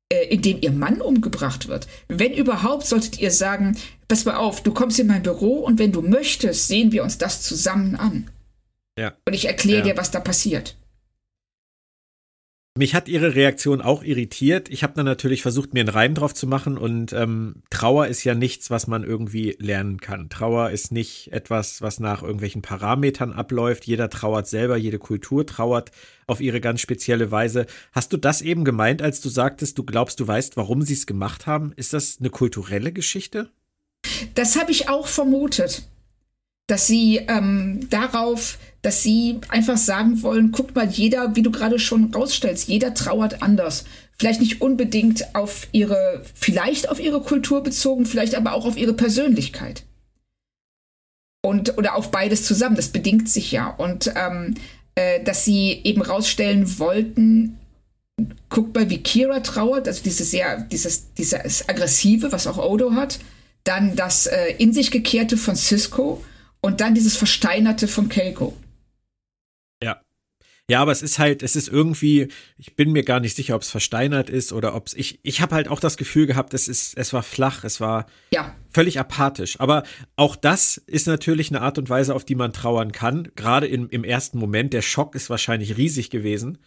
äh, 0.09 0.27
in 0.29 0.41
dem 0.41 0.61
ihr 0.61 0.71
Mann 0.71 1.01
umgebracht 1.01 1.67
wird. 1.67 1.87
Wenn 2.07 2.33
überhaupt, 2.33 2.85
solltet 2.85 3.19
ihr 3.19 3.31
sagen, 3.31 3.77
pass 4.07 4.25
mal 4.25 4.35
auf, 4.35 4.61
du 4.63 4.73
kommst 4.73 4.99
in 4.99 5.07
mein 5.07 5.23
Büro 5.23 5.59
und 5.59 5.79
wenn 5.79 5.91
du 5.91 6.01
möchtest, 6.01 6.67
sehen 6.67 6.91
wir 6.91 7.03
uns 7.03 7.17
das 7.17 7.41
zusammen 7.41 7.95
an. 7.95 8.29
Ja. 8.97 9.13
Und 9.25 9.33
ich 9.33 9.45
erkläre 9.45 9.87
ja. 9.87 9.93
dir, 9.93 9.97
was 9.97 10.11
da 10.11 10.19
passiert. 10.19 10.75
Mich 12.75 12.95
hat 12.95 13.07
ihre 13.07 13.35
Reaktion 13.35 13.83
auch 13.83 14.01
irritiert. 14.01 14.67
Ich 14.67 14.81
habe 14.81 14.93
dann 14.95 15.05
natürlich 15.05 15.43
versucht, 15.43 15.75
mir 15.75 15.81
einen 15.81 15.89
Reim 15.89 16.15
drauf 16.15 16.33
zu 16.33 16.47
machen 16.47 16.75
und 16.75 17.13
ähm, 17.13 17.61
Trauer 17.69 18.07
ist 18.07 18.23
ja 18.23 18.33
nichts, 18.33 18.71
was 18.71 18.87
man 18.87 19.03
irgendwie 19.03 19.55
lernen 19.59 20.01
kann. 20.01 20.27
Trauer 20.27 20.71
ist 20.71 20.91
nicht 20.91 21.31
etwas, 21.31 21.83
was 21.83 21.99
nach 21.99 22.23
irgendwelchen 22.23 22.63
Parametern 22.63 23.31
abläuft. 23.31 23.85
Jeder 23.85 24.09
trauert 24.09 24.47
selber, 24.47 24.75
jede 24.75 24.97
Kultur 24.97 25.45
trauert 25.45 25.91
auf 26.25 26.41
ihre 26.41 26.61
ganz 26.61 26.81
spezielle 26.81 27.29
Weise. 27.29 27.67
Hast 27.91 28.11
du 28.11 28.17
das 28.17 28.41
eben 28.41 28.65
gemeint, 28.65 29.03
als 29.03 29.21
du 29.21 29.29
sagtest, 29.29 29.77
du 29.77 29.83
glaubst, 29.83 30.19
du 30.19 30.27
weißt, 30.27 30.57
warum 30.57 30.81
sie 30.81 30.93
es 30.93 31.05
gemacht 31.05 31.45
haben? 31.45 31.73
Ist 31.75 31.93
das 31.93 32.17
eine 32.19 32.31
kulturelle 32.31 32.91
Geschichte? 32.91 33.51
Das 34.33 34.59
habe 34.59 34.71
ich 34.71 34.89
auch 34.89 35.05
vermutet, 35.05 35.87
dass 36.65 36.87
sie 36.87 37.17
ähm, 37.27 37.87
darauf 37.91 38.57
dass 38.83 39.01
sie 39.01 39.39
einfach 39.47 39.77
sagen 39.77 40.21
wollen, 40.21 40.51
guck 40.51 40.75
mal, 40.75 40.87
jeder, 40.87 41.35
wie 41.35 41.41
du 41.41 41.51
gerade 41.51 41.79
schon 41.79 42.13
rausstellst, 42.13 42.67
jeder 42.67 42.93
trauert 42.93 43.41
anders. 43.41 43.85
Vielleicht 44.19 44.41
nicht 44.41 44.61
unbedingt 44.61 45.33
auf 45.33 45.67
ihre, 45.71 46.21
vielleicht 46.35 46.89
auf 46.89 46.99
ihre 46.99 47.21
Kultur 47.21 47.63
bezogen, 47.63 48.05
vielleicht 48.05 48.35
aber 48.35 48.53
auch 48.53 48.65
auf 48.65 48.77
ihre 48.77 48.93
Persönlichkeit. 48.93 49.83
Und, 51.41 51.77
oder 51.77 51.95
auf 51.95 52.11
beides 52.11 52.45
zusammen, 52.45 52.75
das 52.75 52.89
bedingt 52.89 53.29
sich 53.29 53.53
ja. 53.53 53.69
Und 53.69 54.11
ähm, 54.15 54.55
äh, 54.95 55.23
dass 55.23 55.45
sie 55.45 55.81
eben 55.85 56.01
rausstellen 56.01 56.77
wollten, 56.77 57.57
guck 58.49 58.75
mal, 58.75 58.89
wie 58.89 59.01
Kira 59.01 59.39
trauert, 59.39 59.87
also 59.87 60.03
dieses 60.03 60.29
sehr, 60.29 60.59
dieses, 60.59 61.13
dieses 61.13 61.67
Aggressive, 61.69 62.33
was 62.33 62.47
auch 62.47 62.57
Odo 62.57 62.95
hat, 62.95 63.19
dann 63.63 63.95
das 63.95 64.27
äh, 64.27 64.55
in 64.57 64.73
sich 64.73 64.91
gekehrte 64.91 65.37
von 65.37 65.55
Cisco 65.55 66.21
und 66.59 66.81
dann 66.81 66.93
dieses 66.95 67.15
Versteinerte 67.15 67.87
von 67.87 68.09
Keiko. 68.09 68.53
Ja, 70.69 70.81
aber 70.81 70.93
es 70.93 71.01
ist 71.01 71.19
halt, 71.19 71.43
es 71.43 71.57
ist 71.57 71.67
irgendwie, 71.67 72.29
ich 72.57 72.75
bin 72.75 72.93
mir 72.93 73.03
gar 73.03 73.19
nicht 73.19 73.35
sicher, 73.35 73.55
ob 73.55 73.63
es 73.63 73.69
versteinert 73.69 74.29
ist 74.29 74.53
oder 74.53 74.75
ob 74.75 74.87
es, 74.87 74.93
ich, 74.93 75.19
ich 75.21 75.41
habe 75.41 75.55
halt 75.55 75.67
auch 75.67 75.81
das 75.81 75.97
Gefühl 75.97 76.25
gehabt, 76.25 76.53
es 76.53 76.69
ist, 76.69 76.97
es 76.97 77.11
war 77.11 77.21
flach, 77.21 77.65
es 77.65 77.81
war 77.81 78.05
ja. 78.33 78.55
völlig 78.69 78.97
apathisch. 78.97 79.59
Aber 79.59 79.83
auch 80.15 80.37
das 80.37 80.77
ist 80.77 81.05
natürlich 81.05 81.49
eine 81.49 81.61
Art 81.61 81.77
und 81.77 81.89
Weise, 81.89 82.15
auf 82.15 82.23
die 82.23 82.35
man 82.35 82.53
trauern 82.53 82.93
kann. 82.93 83.27
Gerade 83.35 83.67
im, 83.67 83.89
im 83.89 84.05
ersten 84.05 84.37
Moment, 84.37 84.71
der 84.71 84.81
Schock 84.81 85.15
ist 85.15 85.29
wahrscheinlich 85.29 85.75
riesig 85.75 86.09
gewesen. 86.09 86.59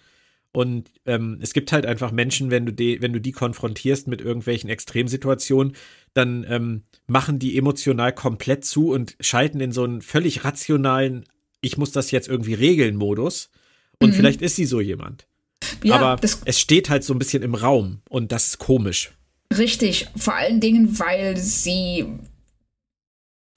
Und 0.53 0.90
ähm, 1.07 1.38
es 1.40 1.55
gibt 1.55 1.72
halt 1.72 1.86
einfach 1.86 2.12
Menschen, 2.12 2.51
wenn 2.51 2.66
du, 2.66 2.72
die, 2.72 3.01
wenn 3.01 3.12
du 3.12 3.20
die 3.20 3.32
konfrontierst 3.32 4.09
mit 4.09 4.20
irgendwelchen 4.20 4.68
Extremsituationen, 4.68 5.74
dann 6.12 6.47
ähm, 6.49 6.82
machen 7.07 7.38
die 7.38 7.57
emotional 7.57 8.14
komplett 8.14 8.64
zu 8.64 8.90
und 8.90 9.16
schalten 9.20 9.61
in 9.61 9.72
so 9.72 9.84
einen 9.84 10.03
völlig 10.03 10.44
rationalen, 10.44 11.24
ich 11.61 11.78
muss 11.78 11.92
das 11.92 12.11
jetzt 12.11 12.28
irgendwie 12.28 12.55
regeln 12.55 12.97
Modus. 12.97 13.51
Und 14.01 14.11
mhm. 14.11 14.14
vielleicht 14.14 14.42
ist 14.42 14.57
sie 14.57 14.66
so 14.66 14.80
jemand. 14.80 15.26
Ja, 15.82 15.97
Aber 15.97 16.22
es 16.22 16.61
steht 16.61 16.90
halt 16.90 17.05
so 17.05 17.14
ein 17.14 17.18
bisschen 17.18 17.42
im 17.42 17.55
Raum 17.55 18.01
und 18.09 18.32
das 18.32 18.49
ist 18.49 18.59
komisch. 18.59 19.12
Richtig, 19.57 20.09
vor 20.16 20.34
allen 20.34 20.61
Dingen, 20.61 20.99
weil 20.99 21.36
sie. 21.36 22.07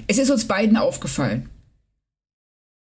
Es 0.07 0.17
ist 0.17 0.29
uns 0.29 0.47
beiden 0.47 0.77
aufgefallen. 0.77 1.49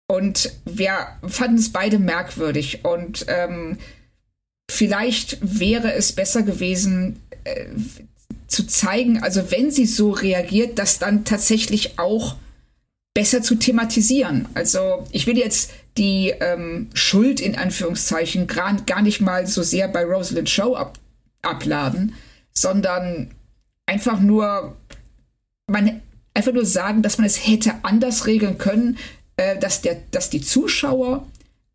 Und 0.09 0.53
wir 0.64 1.18
fanden 1.26 1.59
es 1.59 1.72
beide 1.72 1.99
merkwürdig. 1.99 2.84
Und 2.84 3.24
ähm, 3.28 3.78
vielleicht 4.70 5.38
wäre 5.40 5.93
es 5.93 6.12
besser 6.12 6.43
gewesen, 6.43 7.20
äh, 7.45 7.66
zu 8.47 8.66
zeigen, 8.66 9.22
also 9.22 9.51
wenn 9.51 9.70
sie 9.70 9.86
so 9.86 10.11
reagiert, 10.11 10.78
das 10.78 10.99
dann 10.99 11.24
tatsächlich 11.24 11.99
auch 11.99 12.36
besser 13.14 13.43
zu 13.43 13.55
thematisieren. 13.55 14.47
Also 14.55 15.07
ich 15.11 15.26
will 15.26 15.38
jetzt 15.38 15.70
die 15.99 16.30
ähm, 16.40 16.88
Schuld 16.95 17.40
in 17.40 17.57
Anführungszeichen 17.57 18.47
gar, 18.47 18.74
gar 18.82 19.03
nicht 19.03 19.20
mal 19.20 19.47
so 19.47 19.62
sehr 19.62 19.88
bei 19.88 20.05
Rosalind 20.05 20.49
Show 20.49 20.74
ab, 20.74 20.99
abladen, 21.43 22.14
sondern 22.53 23.30
einfach 23.86 24.20
nur 24.20 24.76
man 25.66 26.03
einfach 26.34 26.53
nur 26.53 26.66
sagen, 26.66 27.03
dass 27.03 27.18
man 27.18 27.26
es 27.26 27.47
hätte 27.47 27.74
anders 27.82 28.26
regeln 28.26 28.59
können, 28.59 28.99
äh, 29.36 29.59
dass 29.59 29.82
der, 29.82 29.99
dass 30.11 30.30
die 30.30 30.40
Zuschauer 30.40 31.26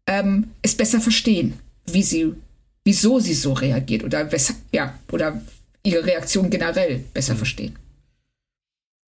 ähm, 0.07 0.51
es 0.61 0.75
besser 0.75 0.99
verstehen, 1.01 1.59
wie 1.85 2.03
sie, 2.03 2.33
wieso 2.83 3.19
sie 3.19 3.33
so 3.33 3.53
reagiert 3.53 4.03
oder 4.03 4.31
weshalb, 4.31 4.59
ja, 4.71 4.97
oder 5.11 5.41
ihre 5.83 6.05
Reaktion 6.05 6.49
generell 6.49 7.03
besser 7.13 7.33
mhm. 7.33 7.37
verstehen. 7.37 7.75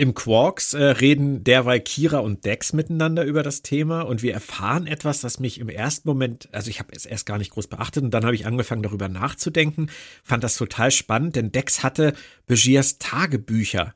Im 0.02 0.14
Quarks 0.14 0.74
äh, 0.76 0.82
reden 0.82 1.44
derweil 1.44 1.82
Kira 1.82 2.20
und 2.20 2.46
Dex 2.46 2.72
miteinander 2.72 3.26
über 3.26 3.44
das 3.44 3.64
Thema 3.64 4.04
und 4.04 4.24
wir 4.24 4.34
erfahren 4.34 4.88
etwas, 4.88 5.20
das 5.20 5.42
mich 5.42 5.60
im 5.60 5.68
ersten 5.68 6.08
Moment, 6.08 6.48
also 6.54 6.70
ich 6.70 6.80
habe 6.80 6.94
es 6.96 7.06
erst 7.06 7.26
gar 7.26 7.38
nicht 7.38 7.52
groß 7.52 7.68
beachtet 7.68 8.06
und 8.06 8.12
dann 8.12 8.24
habe 8.24 8.34
ich 8.34 8.46
angefangen 8.46 8.82
darüber 8.82 9.10
nachzudenken, 9.10 9.92
fand 10.24 10.46
das 10.46 10.56
total 10.56 10.92
spannend, 10.92 11.36
denn 11.36 11.52
Dex 11.52 11.84
hatte 11.84 12.14
Begiers 12.46 12.98
Tagebücher 12.98 13.94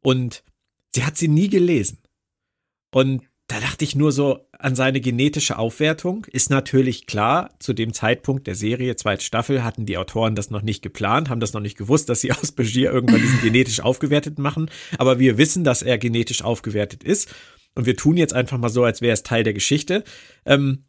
und 0.00 0.42
sie 0.92 1.04
hat 1.04 1.16
sie 1.16 1.28
nie 1.28 1.48
gelesen. 1.48 2.02
Und 2.92 3.22
da 3.54 3.60
dachte 3.60 3.84
ich 3.84 3.94
nur 3.94 4.10
so 4.10 4.48
an 4.58 4.74
seine 4.74 5.00
genetische 5.00 5.58
Aufwertung. 5.58 6.24
Ist 6.24 6.50
natürlich 6.50 7.06
klar, 7.06 7.54
zu 7.60 7.72
dem 7.72 7.92
Zeitpunkt 7.92 8.48
der 8.48 8.56
Serie, 8.56 8.96
zweite 8.96 9.24
Staffel, 9.24 9.62
hatten 9.62 9.86
die 9.86 9.96
Autoren 9.96 10.34
das 10.34 10.50
noch 10.50 10.62
nicht 10.62 10.82
geplant, 10.82 11.30
haben 11.30 11.38
das 11.38 11.52
noch 11.52 11.60
nicht 11.60 11.78
gewusst, 11.78 12.08
dass 12.08 12.20
sie 12.20 12.32
aus 12.32 12.50
Begier 12.50 12.90
irgendwann 12.90 13.20
diesen 13.20 13.40
genetisch 13.42 13.78
aufgewertet 13.78 14.40
machen. 14.40 14.68
Aber 14.98 15.20
wir 15.20 15.38
wissen, 15.38 15.62
dass 15.62 15.82
er 15.82 15.98
genetisch 15.98 16.42
aufgewertet 16.42 17.04
ist. 17.04 17.32
Und 17.76 17.86
wir 17.86 17.96
tun 17.96 18.16
jetzt 18.16 18.34
einfach 18.34 18.58
mal 18.58 18.70
so, 18.70 18.82
als 18.82 19.00
wäre 19.00 19.14
es 19.14 19.22
Teil 19.22 19.44
der 19.44 19.54
Geschichte. 19.54 20.02
Ähm, 20.44 20.86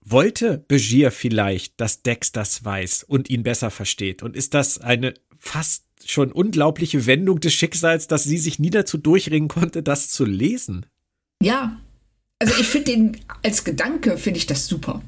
wollte 0.00 0.64
Begier 0.68 1.10
vielleicht, 1.10 1.78
dass 1.82 2.00
Dex 2.00 2.32
das 2.32 2.64
weiß 2.64 3.02
und 3.02 3.28
ihn 3.28 3.42
besser 3.42 3.70
versteht? 3.70 4.22
Und 4.22 4.36
ist 4.36 4.54
das 4.54 4.78
eine 4.78 5.12
fast 5.38 5.84
schon 6.06 6.32
unglaubliche 6.32 7.04
Wendung 7.04 7.40
des 7.40 7.52
Schicksals, 7.52 8.06
dass 8.06 8.24
sie 8.24 8.38
sich 8.38 8.58
nie 8.58 8.70
dazu 8.70 8.96
durchringen 8.96 9.48
konnte, 9.50 9.82
das 9.82 10.08
zu 10.08 10.24
lesen? 10.24 10.86
Ja, 11.42 11.78
also 12.40 12.54
ich 12.58 12.66
finde 12.66 12.90
den 12.92 13.16
als 13.42 13.64
Gedanke 13.64 14.18
finde 14.18 14.38
ich 14.38 14.46
das 14.46 14.66
super. 14.66 15.02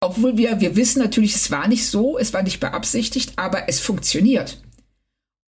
Obwohl 0.00 0.36
wir, 0.36 0.60
wir 0.60 0.76
wissen 0.76 1.00
natürlich, 1.00 1.34
es 1.34 1.50
war 1.50 1.66
nicht 1.66 1.86
so, 1.86 2.18
es 2.18 2.32
war 2.32 2.42
nicht 2.42 2.60
beabsichtigt, 2.60 3.32
aber 3.36 3.68
es 3.68 3.80
funktioniert. 3.80 4.60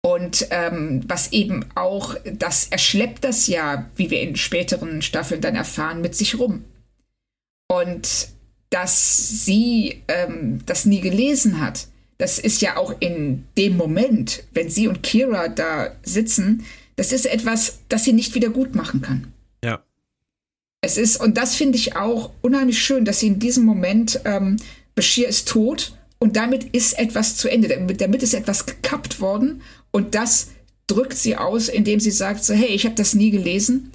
Und 0.02 0.48
ähm, 0.52 1.04
was 1.08 1.34
eben 1.34 1.66
auch, 1.76 2.16
das 2.24 2.68
erschleppt 2.68 3.24
das 3.24 3.48
ja, 3.48 3.90
wie 3.96 4.12
wir 4.12 4.22
in 4.22 4.36
späteren 4.36 5.02
Staffeln 5.02 5.42
dann 5.42 5.56
erfahren, 5.56 6.00
mit 6.00 6.16
sich 6.16 6.40
rum. 6.40 6.64
Und 7.68 8.30
dass 8.70 9.46
sie 9.46 10.02
ähm, 10.08 10.62
das 10.66 10.86
nie 10.86 11.02
gelesen 11.02 11.60
hat, 11.60 11.88
das 12.18 12.40
ist 12.40 12.62
ja 12.62 12.78
auch 12.78 12.94
in 13.00 13.46
dem 13.58 13.76
Moment, 13.76 14.44
wenn 14.54 14.70
sie 14.70 14.88
und 14.88 15.04
Kira 15.04 15.50
da 15.50 15.96
sitzen, 16.04 16.66
das 16.96 17.12
ist 17.12 17.26
etwas, 17.26 17.80
das 17.90 18.06
sie 18.06 18.14
nicht 18.14 18.36
wieder 18.36 18.50
gut 18.50 18.74
machen 18.74 19.02
kann. 19.02 19.34
Ja. 19.64 19.84
Es 20.86 20.98
ist, 20.98 21.18
und 21.18 21.36
das 21.36 21.56
finde 21.56 21.78
ich 21.80 21.96
auch 21.96 22.30
unheimlich 22.42 22.80
schön, 22.80 23.06
dass 23.06 23.20
sie 23.20 23.28
in 23.28 23.40
diesem 23.40 23.66
Moment, 23.66 24.22
ähm, 24.24 24.58
Bashir 24.94 25.28
ist 25.28 25.48
tot 25.48 25.98
und 26.20 26.36
damit 26.36 26.76
ist 26.76 26.98
etwas 27.00 27.36
zu 27.36 27.50
Ende. 27.50 27.68
Damit, 27.98 28.22
ist 28.22 28.36
etwas 28.36 28.68
gekappt 28.68 29.20
worden 29.20 29.64
und 29.92 30.14
das 30.14 30.52
drückt 30.86 31.18
sie 31.18 31.38
aus, 31.38 31.70
indem 31.70 32.00
sie 32.00 32.12
sagt 32.12 32.44
so, 32.44 32.54
hey, 32.54 32.68
ich 32.68 32.86
habe 32.86 32.94
das 32.96 33.16
nie 33.16 33.32
gelesen 33.32 33.92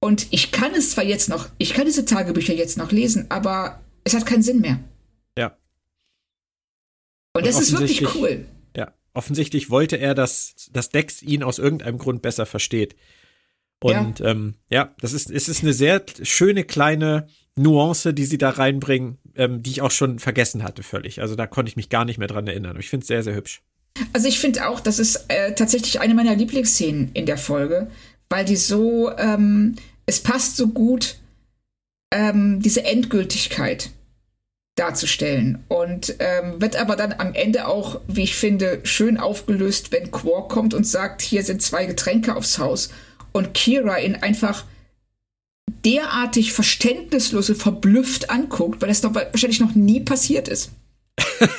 und 0.00 0.28
ich 0.30 0.50
kann 0.50 0.74
es 0.74 0.92
zwar 0.92 1.04
jetzt 1.04 1.28
noch, 1.28 1.50
ich 1.58 1.74
kann 1.74 1.84
diese 1.84 2.06
Tagebücher 2.06 2.54
jetzt 2.54 2.78
noch 2.78 2.90
lesen, 2.90 3.26
aber 3.28 3.80
es 4.04 4.14
hat 4.14 4.24
keinen 4.24 4.42
Sinn 4.42 4.60
mehr. 4.60 4.80
Ja. 5.36 5.58
Und, 7.34 7.42
und 7.42 7.46
das 7.46 7.60
ist 7.60 7.72
wirklich 7.72 8.14
cool. 8.14 8.46
Ja, 8.74 8.94
offensichtlich 9.12 9.68
wollte 9.68 9.96
er, 9.96 10.14
dass, 10.14 10.54
dass 10.72 10.88
Dex 10.88 11.20
ihn 11.20 11.42
aus 11.42 11.58
irgendeinem 11.58 11.98
Grund 11.98 12.22
besser 12.22 12.46
versteht. 12.46 12.96
Und 13.80 14.20
ja, 14.20 14.26
ähm, 14.26 14.54
ja 14.68 14.94
das 15.00 15.12
ist, 15.12 15.30
es 15.30 15.48
ist 15.48 15.62
eine 15.62 15.72
sehr 15.72 16.02
schöne 16.22 16.64
kleine 16.64 17.26
Nuance, 17.56 18.14
die 18.14 18.24
sie 18.24 18.38
da 18.38 18.50
reinbringen, 18.50 19.18
ähm, 19.34 19.62
die 19.62 19.70
ich 19.70 19.82
auch 19.82 19.90
schon 19.90 20.18
vergessen 20.18 20.62
hatte 20.62 20.82
völlig. 20.82 21.20
Also 21.20 21.34
da 21.34 21.46
konnte 21.46 21.70
ich 21.70 21.76
mich 21.76 21.88
gar 21.88 22.04
nicht 22.04 22.18
mehr 22.18 22.28
dran 22.28 22.46
erinnern. 22.46 22.76
Ich 22.78 22.88
finde 22.88 23.02
es 23.02 23.08
sehr, 23.08 23.22
sehr 23.22 23.34
hübsch. 23.34 23.62
Also 24.12 24.28
ich 24.28 24.38
finde 24.38 24.68
auch, 24.68 24.80
das 24.80 24.98
ist 24.98 25.24
äh, 25.28 25.54
tatsächlich 25.54 26.00
eine 26.00 26.14
meiner 26.14 26.36
Lieblingsszenen 26.36 27.10
in 27.12 27.26
der 27.26 27.38
Folge, 27.38 27.90
weil 28.28 28.44
die 28.44 28.56
so, 28.56 29.10
ähm, 29.16 29.76
es 30.06 30.20
passt 30.20 30.56
so 30.56 30.68
gut, 30.68 31.16
ähm, 32.12 32.60
diese 32.60 32.84
Endgültigkeit 32.84 33.90
darzustellen. 34.76 35.64
Und 35.68 36.16
ähm, 36.18 36.60
wird 36.60 36.76
aber 36.76 36.96
dann 36.96 37.12
am 37.12 37.34
Ende 37.34 37.66
auch, 37.66 38.00
wie 38.06 38.22
ich 38.22 38.36
finde, 38.36 38.80
schön 38.84 39.18
aufgelöst, 39.18 39.92
wenn 39.92 40.10
Quark 40.10 40.48
kommt 40.48 40.74
und 40.74 40.86
sagt, 40.86 41.22
hier 41.22 41.42
sind 41.42 41.62
zwei 41.62 41.86
Getränke 41.86 42.34
aufs 42.34 42.58
Haus. 42.58 42.90
Und 43.32 43.54
Kira 43.54 43.98
ihn 43.98 44.16
einfach 44.16 44.64
derartig 45.84 46.52
verständnislos 46.52 47.48
und 47.48 47.56
verblüfft 47.56 48.30
anguckt, 48.30 48.82
weil 48.82 48.88
das 48.88 49.00
doch 49.00 49.14
wahrscheinlich 49.14 49.60
noch 49.60 49.74
nie 49.74 50.00
passiert 50.00 50.48
ist. 50.48 50.72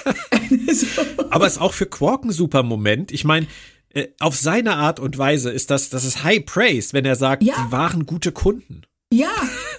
Aber 1.29 1.47
es 1.47 1.53
ist 1.53 1.61
auch 1.61 1.73
für 1.73 1.85
Quark 1.85 2.23
ein 2.23 2.31
super 2.31 2.63
Moment. 2.63 3.11
Ich 3.11 3.23
meine, 3.23 3.47
äh, 3.93 4.07
auf 4.19 4.35
seine 4.35 4.75
Art 4.75 4.99
und 4.99 5.17
Weise 5.17 5.51
ist 5.51 5.69
das, 5.69 5.89
das 5.89 6.05
ist 6.05 6.23
High 6.23 6.45
Praise, 6.45 6.93
wenn 6.93 7.05
er 7.05 7.15
sagt, 7.15 7.43
ja. 7.43 7.55
sie 7.55 7.71
waren 7.71 8.05
gute 8.05 8.31
Kunden. 8.31 8.81
Ja, 9.13 9.33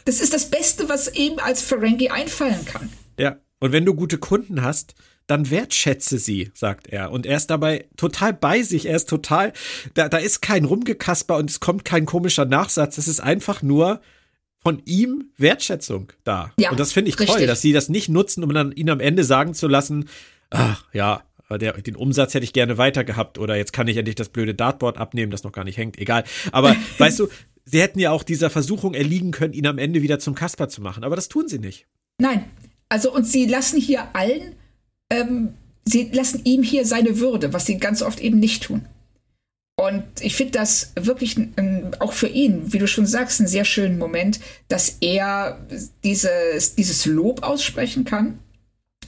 das 0.05 0.21
ist 0.21 0.35
das 0.35 0.51
Beste, 0.51 0.89
was 0.89 1.15
ihm 1.15 1.39
als 1.39 1.63
Ferengi 1.63 2.11
einfallen 2.11 2.65
kann. 2.67 2.91
Ja, 3.19 3.39
und 3.61 3.73
wenn 3.73 3.87
du 3.87 3.95
gute 3.95 4.19
Kunden 4.19 4.63
hast, 4.63 4.95
dann 5.33 5.51
wertschätze 5.51 6.19
sie, 6.19 6.51
sagt 6.53 6.89
er. 6.89 7.11
Und 7.11 7.25
er 7.25 7.39
ist 7.39 7.49
dabei 7.49 7.87
total 7.97 8.35
bei 8.35 8.63
sich. 8.63 8.87
Er 8.87 8.97
ist 8.97 9.09
total, 9.09 9.55
da, 9.95 10.11
da 10.11 10.19
ist 10.19 10.43
kein 10.43 10.67
Rumgekasper 10.67 11.39
und 11.39 11.49
es 11.49 11.59
kommt 11.59 11.87
kein 11.87 12.05
komischer 12.05 12.45
Nachsatz. 12.45 12.99
Es 12.99 13.09
ist 13.09 13.21
einfach 13.21 13.63
nur 13.63 14.03
von 14.63 14.83
ihm 14.85 15.31
Wertschätzung 15.39 16.13
da. 16.23 16.53
Ja, 16.59 16.71
und 16.71 16.79
das 16.79 16.93
finde 16.93 17.09
ich 17.09 17.19
richtig. 17.19 17.37
toll, 17.37 17.47
dass 17.47 17.63
sie 17.63 17.73
das 17.73 17.89
nicht 17.89 18.11
nutzen, 18.11 18.45
um 18.45 18.53
dann 18.53 18.73
ihn 18.73 18.91
am 18.91 19.01
Ende 19.01 19.25
sagen 19.25 19.55
zu 19.55 19.69
lassen, 19.69 20.09
ach 20.51 20.85
ja, 20.93 21.23
der, 21.51 21.73
den 21.81 21.97
Umsatz 21.97 22.35
hätte 22.35 22.45
ich 22.45 22.53
gerne 22.53 22.77
weiter 22.77 23.03
gehabt 23.03 23.39
oder 23.39 23.57
jetzt 23.57 23.73
kann 23.73 23.89
ich 23.89 23.97
endlich 23.97 24.17
das 24.17 24.29
blöde 24.29 24.55
Dartboard 24.55 24.99
abnehmen, 24.99 25.33
das 25.33 25.45
noch 25.45 25.53
gar 25.53 25.65
nicht 25.65 25.79
hängt. 25.79 25.99
Egal. 25.99 26.25
Aber 26.53 26.77
weißt 26.99 27.19
du, 27.21 27.29
sie 27.65 27.81
hätten 27.81 27.99
ja 27.99 28.11
auch 28.11 28.23
dieser 28.23 28.51
Versuchung 28.51 28.93
erliegen 28.93 29.31
können, 29.31 29.55
ihn 29.55 29.67
am 29.67 29.79
Ende 29.79 30.03
wieder 30.03 30.19
zum 30.19 30.35
Kasper 30.35 30.69
zu 30.69 30.83
machen. 30.83 31.05
Aber 31.05 31.17
das 31.17 31.29
tun 31.29 31.49
sie 31.49 31.59
nicht. 31.59 31.87
Nein, 32.19 32.45
also, 32.93 33.11
und 33.11 33.27
sie 33.27 33.47
lassen 33.47 33.81
hier 33.81 34.15
allen, 34.15 34.55
ähm, 35.13 35.55
sie 35.85 36.11
lassen 36.13 36.41
ihm 36.45 36.63
hier 36.63 36.87
seine 36.87 37.19
Würde, 37.21 37.53
was 37.53 37.67
sie 37.67 37.79
ganz 37.79 38.03
oft 38.03 38.21
eben 38.21 38.39
nicht 38.39 38.65
tun. 38.65 38.87
Und 39.77 40.05
ich 40.21 40.37
finde 40.37 40.53
das 40.53 40.93
wirklich 40.97 41.37
ähm, 41.37 41.91
auch 41.99 42.13
für 42.13 42.29
ihn, 42.29 42.73
wie 42.73 42.79
du 42.79 42.87
schon 42.87 43.07
sagst, 43.07 43.41
einen 43.41 43.49
sehr 43.49 43.65
schönen 43.65 43.99
Moment, 43.99 44.41
dass 44.69 44.99
er 45.01 45.59
dieses, 46.05 46.75
dieses 46.75 47.07
Lob 47.07 47.43
aussprechen 47.43 48.05
kann, 48.05 48.39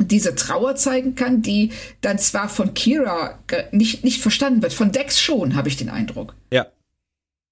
diese 0.00 0.34
Trauer 0.34 0.74
zeigen 0.74 1.14
kann, 1.14 1.42
die 1.42 1.70
dann 2.00 2.18
zwar 2.18 2.48
von 2.48 2.74
Kira 2.74 3.38
nicht, 3.70 4.04
nicht 4.04 4.20
verstanden 4.20 4.62
wird, 4.62 4.72
von 4.72 4.90
Dex 4.90 5.20
schon, 5.20 5.54
habe 5.54 5.68
ich 5.68 5.76
den 5.76 5.90
Eindruck. 5.90 6.34
Ja. 6.52 6.66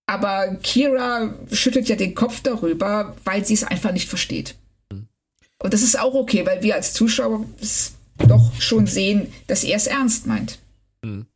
Aber 0.07 0.57
Kira 0.62 1.34
schüttelt 1.53 1.88
ja 1.88 1.96
den 1.96 2.14
Kopf 2.14 2.40
darüber, 2.40 3.16
weil 3.24 3.44
sie 3.44 3.55
es 3.55 3.64
einfach 3.64 3.92
nicht 3.92 4.09
versteht. 4.09 4.57
Und 5.62 5.72
das 5.72 5.82
ist 5.82 5.98
auch 5.98 6.14
okay, 6.14 6.44
weil 6.44 6.62
wir 6.62 6.74
als 6.74 6.92
Zuschauer 6.92 7.46
doch 8.26 8.60
schon 8.60 8.86
sehen, 8.86 9.32
dass 9.46 9.64
er 9.64 9.76
es 9.76 9.86
ernst 9.86 10.26
meint. 10.26 10.58
Mhm. 11.04 11.26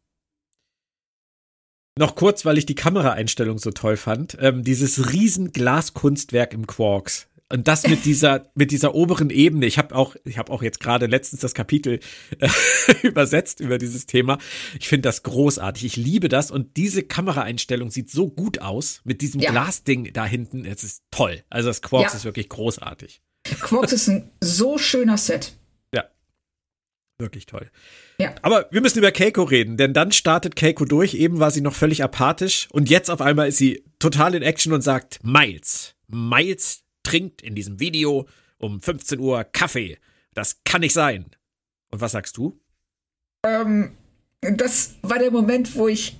Noch 1.98 2.14
kurz, 2.14 2.44
weil 2.44 2.58
ich 2.58 2.66
die 2.66 2.74
Kameraeinstellung 2.74 3.58
so 3.58 3.70
toll 3.70 3.96
fand. 3.96 4.36
Ähm, 4.40 4.62
dieses 4.62 5.12
riesen 5.12 5.52
Glaskunstwerk 5.52 6.52
im 6.52 6.66
Quarks. 6.66 7.26
Und 7.50 7.68
das 7.68 7.86
mit 7.86 8.04
dieser, 8.04 8.50
mit 8.54 8.70
dieser 8.70 8.94
oberen 8.94 9.30
Ebene. 9.30 9.64
Ich 9.64 9.78
habe 9.78 9.94
auch, 9.94 10.14
ich 10.24 10.36
habe 10.36 10.52
auch 10.52 10.62
jetzt 10.62 10.78
gerade 10.78 11.06
letztens 11.06 11.40
das 11.40 11.54
Kapitel 11.54 12.00
äh, 12.38 12.48
übersetzt 13.02 13.60
über 13.60 13.78
dieses 13.78 14.04
Thema. 14.04 14.36
Ich 14.78 14.88
finde 14.88 15.08
das 15.08 15.22
großartig. 15.22 15.84
Ich 15.84 15.96
liebe 15.96 16.28
das. 16.28 16.50
Und 16.50 16.76
diese 16.76 17.02
Kameraeinstellung 17.02 17.90
sieht 17.90 18.10
so 18.10 18.28
gut 18.28 18.60
aus 18.60 19.00
mit 19.04 19.22
diesem 19.22 19.40
ja. 19.40 19.50
Glasding 19.50 20.12
da 20.12 20.26
hinten. 20.26 20.66
Es 20.66 20.84
ist 20.84 21.02
toll. 21.10 21.44
Also 21.48 21.68
das 21.68 21.80
Quarks 21.80 22.12
ja. 22.12 22.18
ist 22.18 22.24
wirklich 22.26 22.50
großartig. 22.50 23.22
Quarks 23.60 23.92
ist 23.92 24.08
ein 24.08 24.30
so 24.42 24.76
schöner 24.76 25.16
Set. 25.16 25.52
Wirklich 27.18 27.46
toll. 27.46 27.70
Ja. 28.18 28.34
Aber 28.42 28.68
wir 28.70 28.82
müssen 28.82 28.98
über 28.98 29.10
Keiko 29.10 29.44
reden, 29.44 29.78
denn 29.78 29.94
dann 29.94 30.12
startet 30.12 30.54
Keiko 30.54 30.84
durch. 30.84 31.14
Eben 31.14 31.40
war 31.40 31.50
sie 31.50 31.62
noch 31.62 31.74
völlig 31.74 32.02
apathisch 32.02 32.68
und 32.72 32.90
jetzt 32.90 33.10
auf 33.10 33.22
einmal 33.22 33.48
ist 33.48 33.56
sie 33.56 33.84
total 33.98 34.34
in 34.34 34.42
Action 34.42 34.74
und 34.74 34.82
sagt: 34.82 35.20
Miles, 35.22 35.94
Miles 36.08 36.82
trinkt 37.02 37.40
in 37.40 37.54
diesem 37.54 37.80
Video 37.80 38.28
um 38.58 38.82
15 38.82 39.18
Uhr 39.18 39.44
Kaffee. 39.44 39.96
Das 40.34 40.62
kann 40.64 40.82
nicht 40.82 40.92
sein. 40.92 41.26
Und 41.90 42.02
was 42.02 42.12
sagst 42.12 42.36
du? 42.36 42.60
Ähm, 43.46 43.92
das 44.42 44.96
war 45.00 45.18
der 45.18 45.30
Moment, 45.30 45.74
wo 45.74 45.88
ich 45.88 46.18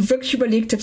wirklich 0.00 0.32
überlegt 0.34 0.72
habe: 0.72 0.82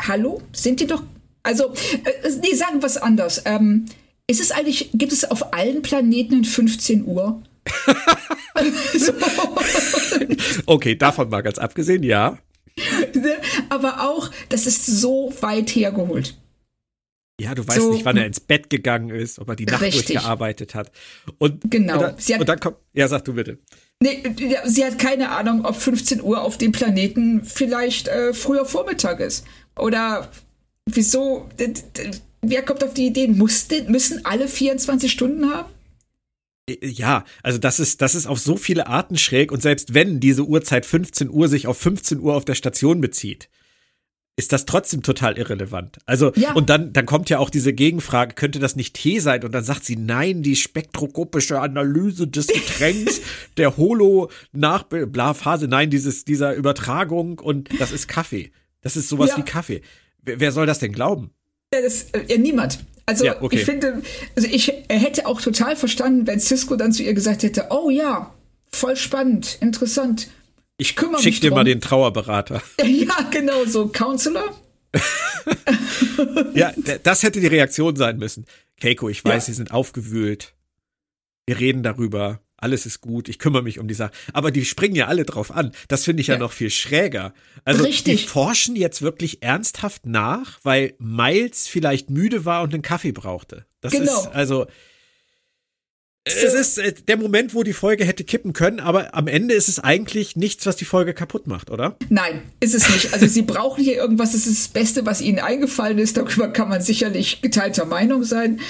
Hallo, 0.00 0.42
sind 0.52 0.80
die 0.80 0.88
doch. 0.88 1.04
Also, 1.44 1.72
äh, 2.04 2.30
nee, 2.40 2.54
sagen 2.54 2.82
wir 2.82 2.86
es 2.86 2.96
anders. 2.96 3.42
Ähm, 3.44 3.86
ist 4.26 4.40
es 4.40 4.50
eigentlich, 4.50 4.90
gibt 4.92 5.12
es 5.12 5.24
auf 5.30 5.52
allen 5.52 5.82
Planeten 5.82 6.38
in 6.38 6.44
15 6.44 7.04
Uhr? 7.04 7.42
So. 8.98 9.12
Okay, 10.66 10.96
davon 10.96 11.28
mal 11.28 11.42
ganz 11.42 11.58
abgesehen, 11.58 12.02
ja. 12.02 12.38
Aber 13.68 14.02
auch, 14.02 14.30
das 14.48 14.66
ist 14.66 14.86
so 14.86 15.32
weit 15.40 15.70
hergeholt. 15.70 16.36
Ja, 17.40 17.54
du 17.54 17.66
weißt 17.66 17.80
so, 17.80 17.92
nicht, 17.92 18.04
wann 18.04 18.16
er 18.16 18.26
ins 18.26 18.40
Bett 18.40 18.70
gegangen 18.70 19.10
ist, 19.10 19.38
ob 19.38 19.48
er 19.48 19.56
die 19.56 19.64
Nacht 19.64 19.82
richtig. 19.82 20.06
durchgearbeitet 20.06 20.74
hat. 20.74 20.92
Und, 21.38 21.70
genau. 21.70 21.94
Und 21.94 22.02
dann, 22.02 22.14
sie 22.18 22.34
hat, 22.34 22.40
und 22.40 22.48
dann 22.48 22.60
kommt, 22.60 22.76
ja, 22.92 23.08
sag 23.08 23.24
du 23.24 23.34
bitte. 23.34 23.58
Nee, 24.00 24.22
sie 24.66 24.84
hat 24.84 24.98
keine 24.98 25.30
Ahnung, 25.30 25.64
ob 25.64 25.76
15 25.76 26.22
Uhr 26.22 26.42
auf 26.42 26.58
dem 26.58 26.72
Planeten 26.72 27.44
vielleicht 27.44 28.08
äh, 28.08 28.32
früher 28.32 28.64
Vormittag 28.64 29.20
ist. 29.20 29.44
Oder 29.76 30.30
wieso, 30.86 31.48
wer 32.42 32.62
kommt 32.62 32.84
auf 32.84 32.94
die 32.94 33.06
Idee, 33.06 33.28
mussten, 33.28 33.90
müssen 33.90 34.24
alle 34.24 34.46
24 34.48 35.10
Stunden 35.10 35.52
haben? 35.52 35.68
Äh, 36.68 36.86
ja, 36.86 37.24
also 37.42 37.58
das 37.58 37.80
ist, 37.80 38.00
das 38.00 38.14
ist 38.14 38.26
auf 38.26 38.38
so 38.38 38.56
viele 38.56 38.86
Arten 38.86 39.16
schräg 39.16 39.52
und 39.52 39.62
selbst 39.62 39.94
wenn 39.94 40.20
diese 40.20 40.44
Uhrzeit 40.44 40.86
15 40.86 41.30
Uhr 41.30 41.48
sich 41.48 41.66
auf 41.66 41.78
15 41.78 42.20
Uhr 42.20 42.34
auf 42.34 42.44
der 42.44 42.54
Station 42.54 43.00
bezieht, 43.00 43.48
ist 44.36 44.52
das 44.52 44.64
trotzdem 44.64 45.02
total 45.02 45.36
irrelevant. 45.36 45.98
Also, 46.06 46.32
ja. 46.36 46.54
und 46.54 46.70
dann, 46.70 46.92
dann 46.94 47.04
kommt 47.04 47.28
ja 47.28 47.38
auch 47.38 47.50
diese 47.50 47.74
Gegenfrage, 47.74 48.34
könnte 48.34 48.60
das 48.60 48.76
nicht 48.76 48.94
Tee 48.94 49.18
sein? 49.18 49.44
Und 49.44 49.52
dann 49.52 49.62
sagt 49.62 49.84
sie, 49.84 49.96
nein, 49.96 50.42
die 50.42 50.56
spektroskopische 50.56 51.60
Analyse 51.60 52.26
des 52.28 52.46
Getränks, 52.48 53.20
der 53.58 53.76
Holo 53.76 54.30
nach 54.52 54.84
bla 54.84 55.34
Phase, 55.34 55.68
nein, 55.68 55.90
dieses, 55.90 56.24
dieser 56.24 56.54
Übertragung 56.54 57.40
und 57.40 57.68
das 57.78 57.92
ist 57.92 58.08
Kaffee. 58.08 58.52
Das 58.80 58.96
ist 58.96 59.08
sowas 59.08 59.30
ja. 59.30 59.36
wie 59.36 59.42
Kaffee. 59.42 59.82
Wer, 60.22 60.40
wer 60.40 60.52
soll 60.52 60.66
das 60.66 60.78
denn 60.78 60.92
glauben? 60.92 61.32
Ja, 61.74 61.82
das, 61.82 62.10
äh, 62.12 62.38
niemand. 62.38 62.78
Also 63.06 63.24
ja, 63.24 63.40
okay. 63.42 63.56
ich 63.56 63.64
finde, 63.64 64.02
also 64.36 64.48
ich 64.48 64.72
hätte 64.88 65.26
auch 65.26 65.40
total 65.40 65.76
verstanden, 65.76 66.26
wenn 66.26 66.40
Cisco 66.40 66.76
dann 66.76 66.92
zu 66.92 67.02
ihr 67.02 67.14
gesagt 67.14 67.42
hätte, 67.42 67.66
oh 67.70 67.90
ja, 67.90 68.32
voll 68.70 68.96
spannend, 68.96 69.58
interessant. 69.60 70.28
Ich 70.78 70.96
kümmere 70.96 71.16
mich. 71.16 71.22
Schick 71.22 71.40
dir 71.40 71.50
drum. 71.50 71.58
mal 71.58 71.64
den 71.64 71.80
Trauerberater. 71.80 72.62
Ja, 72.84 73.28
genau, 73.30 73.64
so 73.66 73.88
Counselor. 73.88 74.56
ja, 76.54 76.72
das 77.02 77.22
hätte 77.22 77.40
die 77.40 77.46
Reaktion 77.46 77.96
sein 77.96 78.18
müssen. 78.18 78.46
Keiko, 78.80 79.08
ich 79.08 79.24
weiß, 79.24 79.46
ja. 79.46 79.52
Sie 79.52 79.54
sind 79.54 79.72
aufgewühlt. 79.72 80.54
Wir 81.46 81.58
reden 81.58 81.82
darüber. 81.82 82.40
Alles 82.62 82.86
ist 82.86 83.00
gut, 83.00 83.28
ich 83.28 83.38
kümmere 83.38 83.62
mich 83.62 83.78
um 83.78 83.88
die 83.88 83.94
Sache. 83.94 84.12
Aber 84.32 84.50
die 84.50 84.64
springen 84.64 84.94
ja 84.94 85.06
alle 85.06 85.24
drauf 85.24 85.50
an. 85.50 85.72
Das 85.88 86.04
finde 86.04 86.20
ich 86.20 86.28
ja. 86.28 86.34
ja. 86.34 86.40
noch 86.40 86.52
viel 86.52 86.70
schräger. 86.70 87.34
Also 87.64 87.84
Richtig. 87.84 88.22
die 88.22 88.28
forschen 88.28 88.76
jetzt 88.76 89.02
wirklich 89.02 89.42
ernsthaft 89.42 90.06
nach, 90.06 90.60
weil 90.62 90.94
Miles 90.98 91.66
vielleicht 91.66 92.10
müde 92.10 92.44
war 92.44 92.62
und 92.62 92.72
einen 92.72 92.82
Kaffee 92.82 93.12
brauchte. 93.12 93.66
Das 93.80 93.92
genau. 93.92 94.04
ist 94.04 94.28
also 94.28 94.66
es 96.24 96.54
ist 96.54 96.78
äh, 96.78 96.92
der 96.92 97.16
Moment, 97.16 97.54
wo 97.54 97.64
die 97.64 97.72
Folge 97.72 98.04
hätte 98.04 98.22
kippen 98.22 98.52
können, 98.52 98.78
aber 98.78 99.14
am 99.14 99.26
Ende 99.26 99.54
ist 99.54 99.68
es 99.68 99.80
eigentlich 99.80 100.36
nichts, 100.36 100.66
was 100.66 100.76
die 100.76 100.84
Folge 100.84 101.14
kaputt 101.14 101.48
macht, 101.48 101.70
oder? 101.70 101.96
Nein, 102.10 102.42
ist 102.60 102.74
es 102.74 102.88
nicht. 102.90 103.12
Also 103.12 103.26
sie 103.26 103.42
brauchen 103.42 103.82
hier 103.82 103.96
irgendwas, 103.96 104.32
das 104.32 104.46
ist 104.46 104.66
das 104.66 104.68
Beste, 104.68 105.04
was 105.04 105.20
ihnen 105.20 105.40
eingefallen 105.40 105.98
ist. 105.98 106.16
Darüber 106.16 106.48
kann 106.48 106.68
man 106.68 106.80
sicherlich 106.80 107.42
geteilter 107.42 107.86
Meinung 107.86 108.22
sein. 108.22 108.60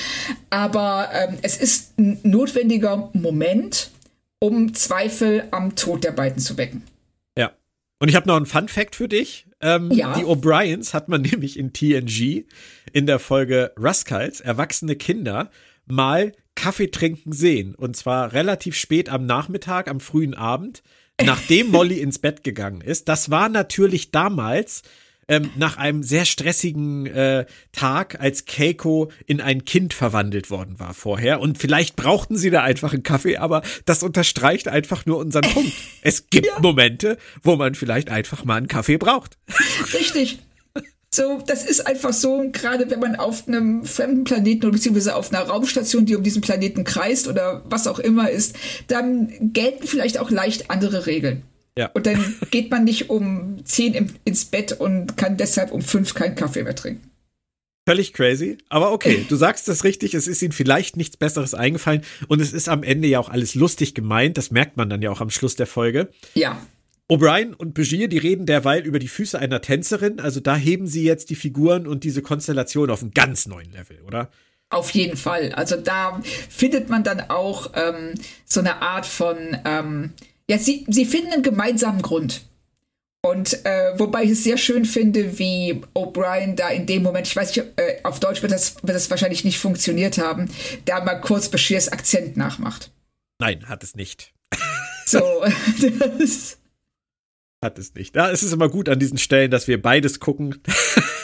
Aber 0.48 1.10
ähm, 1.12 1.38
es 1.42 1.58
ist 1.58 1.98
ein 1.98 2.20
notwendiger 2.22 3.10
Moment, 3.12 3.90
um 4.38 4.72
Zweifel 4.74 5.44
am 5.50 5.76
Tod 5.76 6.04
der 6.04 6.12
beiden 6.12 6.38
zu 6.38 6.56
wecken. 6.56 6.82
Ja. 7.36 7.52
Und 7.98 8.08
ich 8.08 8.16
habe 8.16 8.26
noch 8.28 8.36
einen 8.36 8.46
Fun 8.46 8.68
Fact 8.68 8.96
für 8.96 9.08
dich. 9.08 9.46
Ähm, 9.60 9.90
ja. 9.90 10.14
Die 10.14 10.24
O'Briens 10.24 10.94
hat 10.94 11.08
man 11.08 11.20
nämlich 11.30 11.58
in 11.58 11.74
TNG 11.74 12.46
in 12.92 13.06
der 13.06 13.18
Folge 13.18 13.72
Ruscals, 13.78 14.40
erwachsene 14.40 14.96
Kinder, 14.96 15.50
mal 15.86 16.32
Kaffee 16.54 16.90
trinken 16.90 17.32
sehen. 17.32 17.74
Und 17.74 17.96
zwar 17.96 18.32
relativ 18.32 18.76
spät 18.76 19.08
am 19.08 19.26
Nachmittag, 19.26 19.88
am 19.88 20.00
frühen 20.00 20.34
Abend, 20.34 20.82
nachdem 21.22 21.68
Molly 21.68 22.00
ins 22.00 22.18
Bett 22.18 22.44
gegangen 22.44 22.80
ist. 22.80 23.08
Das 23.08 23.30
war 23.30 23.48
natürlich 23.48 24.10
damals 24.10 24.82
ähm, 25.28 25.50
nach 25.56 25.76
einem 25.76 26.02
sehr 26.02 26.24
stressigen 26.24 27.06
äh, 27.06 27.46
Tag, 27.70 28.20
als 28.20 28.44
Keiko 28.44 29.10
in 29.26 29.40
ein 29.40 29.64
Kind 29.64 29.94
verwandelt 29.94 30.50
worden 30.50 30.78
war 30.80 30.94
vorher. 30.94 31.40
Und 31.40 31.58
vielleicht 31.58 31.96
brauchten 31.96 32.36
sie 32.36 32.50
da 32.50 32.62
einfach 32.62 32.92
einen 32.92 33.02
Kaffee, 33.02 33.36
aber 33.36 33.62
das 33.84 34.02
unterstreicht 34.02 34.68
einfach 34.68 35.06
nur 35.06 35.18
unseren 35.18 35.44
Punkt. 35.50 35.72
Es 36.04 36.28
gibt 36.30 36.48
ja. 36.48 36.58
Momente, 36.58 37.16
wo 37.44 37.54
man 37.54 37.76
vielleicht 37.76 38.10
einfach 38.10 38.44
mal 38.44 38.56
einen 38.56 38.66
Kaffee 38.66 38.96
braucht. 38.96 39.38
Richtig. 39.94 40.40
So, 41.14 41.42
das 41.46 41.66
ist 41.66 41.86
einfach 41.86 42.14
so, 42.14 42.48
gerade 42.52 42.90
wenn 42.90 43.00
man 43.00 43.16
auf 43.16 43.46
einem 43.46 43.84
fremden 43.84 44.24
Planeten 44.24 44.64
oder 44.64 44.72
beziehungsweise 44.72 45.14
auf 45.14 45.30
einer 45.30 45.42
Raumstation, 45.42 46.06
die 46.06 46.16
um 46.16 46.22
diesen 46.22 46.40
Planeten 46.40 46.84
kreist 46.84 47.28
oder 47.28 47.62
was 47.66 47.86
auch 47.86 47.98
immer 47.98 48.30
ist, 48.30 48.56
dann 48.88 49.52
gelten 49.52 49.86
vielleicht 49.86 50.18
auch 50.18 50.30
leicht 50.30 50.70
andere 50.70 51.04
Regeln. 51.04 51.42
Ja. 51.76 51.90
Und 51.92 52.06
dann 52.06 52.34
geht 52.50 52.70
man 52.70 52.84
nicht 52.84 53.10
um 53.10 53.58
zehn 53.64 53.92
im, 53.92 54.06
ins 54.24 54.46
Bett 54.46 54.72
und 54.72 55.18
kann 55.18 55.36
deshalb 55.36 55.70
um 55.70 55.82
fünf 55.82 56.14
keinen 56.14 56.34
Kaffee 56.34 56.62
mehr 56.62 56.74
trinken. 56.74 57.10
Völlig 57.86 58.14
crazy. 58.14 58.56
Aber 58.70 58.92
okay, 58.92 59.26
du 59.28 59.36
sagst 59.36 59.68
das 59.68 59.84
richtig, 59.84 60.14
es 60.14 60.26
ist 60.26 60.40
ihnen 60.40 60.52
vielleicht 60.52 60.96
nichts 60.96 61.18
Besseres 61.18 61.52
eingefallen 61.52 62.02
und 62.28 62.40
es 62.40 62.54
ist 62.54 62.70
am 62.70 62.82
Ende 62.82 63.08
ja 63.08 63.18
auch 63.18 63.28
alles 63.28 63.54
lustig 63.54 63.94
gemeint. 63.94 64.38
Das 64.38 64.50
merkt 64.50 64.78
man 64.78 64.88
dann 64.88 65.02
ja 65.02 65.10
auch 65.10 65.20
am 65.20 65.30
Schluss 65.30 65.56
der 65.56 65.66
Folge. 65.66 66.08
Ja. 66.34 66.58
O'Brien 67.08 67.52
und 67.54 67.74
Begier, 67.74 68.08
die 68.08 68.18
reden 68.18 68.46
derweil 68.46 68.82
über 68.86 68.98
die 68.98 69.08
Füße 69.08 69.38
einer 69.38 69.60
Tänzerin. 69.60 70.20
Also 70.20 70.40
da 70.40 70.56
heben 70.56 70.86
sie 70.86 71.04
jetzt 71.04 71.30
die 71.30 71.34
Figuren 71.34 71.86
und 71.86 72.04
diese 72.04 72.22
Konstellation 72.22 72.90
auf 72.90 73.02
einen 73.02 73.12
ganz 73.12 73.46
neuen 73.46 73.70
Level, 73.72 74.00
oder? 74.02 74.30
Auf 74.70 74.90
jeden 74.90 75.18
Fall. 75.18 75.52
Also 75.52 75.76
da 75.76 76.20
findet 76.48 76.88
man 76.88 77.04
dann 77.04 77.28
auch 77.28 77.72
ähm, 77.74 78.14
so 78.46 78.60
eine 78.60 78.80
Art 78.80 79.04
von, 79.04 79.36
ähm, 79.66 80.14
ja, 80.48 80.56
sie, 80.56 80.86
sie 80.88 81.04
finden 81.04 81.32
einen 81.32 81.42
gemeinsamen 81.42 82.00
Grund. 82.00 82.42
Und 83.24 83.64
äh, 83.64 83.96
wobei 83.98 84.24
ich 84.24 84.30
es 84.30 84.42
sehr 84.42 84.56
schön 84.56 84.84
finde, 84.84 85.38
wie 85.38 85.80
O'Brien 85.94 86.56
da 86.56 86.70
in 86.70 86.86
dem 86.86 87.02
Moment, 87.02 87.26
ich 87.26 87.36
weiß 87.36 87.54
nicht, 87.54 87.66
äh, 87.76 88.00
auf 88.02 88.18
Deutsch 88.18 88.42
wird 88.42 88.50
das, 88.50 88.76
wird 88.82 88.96
das 88.96 89.10
wahrscheinlich 89.10 89.44
nicht 89.44 89.58
funktioniert 89.58 90.18
haben, 90.18 90.50
da 90.86 91.04
mal 91.04 91.20
kurz 91.20 91.48
Bashirs 91.48 91.90
Akzent 91.90 92.36
nachmacht. 92.36 92.90
Nein, 93.38 93.68
hat 93.68 93.84
es 93.84 93.94
nicht. 93.94 94.32
So, 95.06 95.20
das, 96.18 96.58
hat 97.62 97.78
es 97.78 97.94
nicht. 97.94 98.16
Ja, 98.16 98.30
es 98.30 98.42
ist 98.42 98.52
immer 98.52 98.68
gut 98.68 98.88
an 98.88 98.98
diesen 98.98 99.18
Stellen, 99.18 99.50
dass 99.50 99.68
wir 99.68 99.80
beides 99.80 100.20
gucken. 100.20 100.60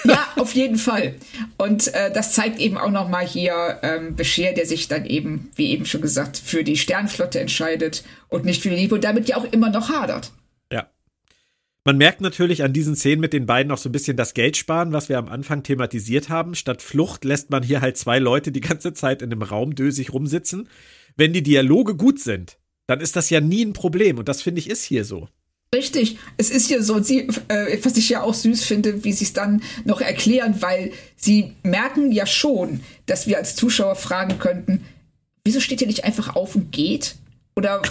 Ja, 0.04 0.28
auf 0.36 0.54
jeden 0.54 0.78
Fall. 0.78 1.16
Und 1.58 1.92
äh, 1.94 2.12
das 2.12 2.32
zeigt 2.32 2.60
eben 2.60 2.78
auch 2.78 2.90
noch 2.90 3.08
mal 3.08 3.26
hier 3.26 3.80
ähm, 3.82 4.14
Bescheer, 4.14 4.54
der 4.54 4.64
sich 4.64 4.88
dann 4.88 5.04
eben, 5.04 5.50
wie 5.56 5.70
eben 5.70 5.84
schon 5.84 6.00
gesagt, 6.00 6.38
für 6.38 6.62
die 6.62 6.76
Sternflotte 6.76 7.40
entscheidet 7.40 8.04
und 8.28 8.44
nicht 8.44 8.62
für 8.62 8.70
die 8.70 8.76
Liebe 8.76 8.94
und 8.94 9.04
damit 9.04 9.28
ja 9.28 9.36
auch 9.36 9.52
immer 9.52 9.70
noch 9.70 9.88
hadert. 9.90 10.32
Ja. 10.72 10.88
Man 11.84 11.98
merkt 11.98 12.20
natürlich 12.20 12.62
an 12.62 12.72
diesen 12.72 12.94
Szenen 12.94 13.20
mit 13.20 13.32
den 13.32 13.46
beiden 13.46 13.72
auch 13.72 13.78
so 13.78 13.88
ein 13.88 13.92
bisschen 13.92 14.16
das 14.16 14.34
Geld 14.34 14.56
sparen, 14.56 14.92
was 14.92 15.08
wir 15.08 15.18
am 15.18 15.28
Anfang 15.28 15.64
thematisiert 15.64 16.28
haben. 16.28 16.54
Statt 16.54 16.82
Flucht 16.82 17.24
lässt 17.24 17.50
man 17.50 17.64
hier 17.64 17.80
halt 17.80 17.96
zwei 17.96 18.20
Leute 18.20 18.52
die 18.52 18.60
ganze 18.60 18.92
Zeit 18.92 19.22
in 19.22 19.32
einem 19.32 19.42
Raum 19.42 19.74
dösig 19.74 20.12
rumsitzen. 20.12 20.68
Wenn 21.16 21.32
die 21.32 21.42
Dialoge 21.42 21.96
gut 21.96 22.20
sind, 22.20 22.58
dann 22.86 23.00
ist 23.00 23.16
das 23.16 23.28
ja 23.28 23.40
nie 23.40 23.64
ein 23.64 23.72
Problem. 23.72 24.18
Und 24.18 24.28
das 24.28 24.40
finde 24.40 24.60
ich 24.60 24.70
ist 24.70 24.84
hier 24.84 25.04
so. 25.04 25.28
Richtig, 25.74 26.18
es 26.38 26.48
ist 26.48 26.70
ja 26.70 26.80
so, 26.80 27.02
sie, 27.02 27.28
äh, 27.48 27.78
was 27.82 27.96
ich 27.98 28.08
ja 28.08 28.22
auch 28.22 28.32
süß 28.32 28.64
finde, 28.64 29.04
wie 29.04 29.12
sie 29.12 29.24
es 29.24 29.34
dann 29.34 29.62
noch 29.84 30.00
erklären, 30.00 30.62
weil 30.62 30.92
sie 31.14 31.52
merken 31.62 32.10
ja 32.10 32.24
schon, 32.24 32.80
dass 33.04 33.26
wir 33.26 33.36
als 33.36 33.54
Zuschauer 33.54 33.94
fragen 33.94 34.38
könnten, 34.38 34.86
wieso 35.44 35.60
steht 35.60 35.82
ihr 35.82 35.86
nicht 35.86 36.04
einfach 36.04 36.36
auf 36.36 36.54
und 36.54 36.72
geht? 36.72 37.16
Oder 37.54 37.82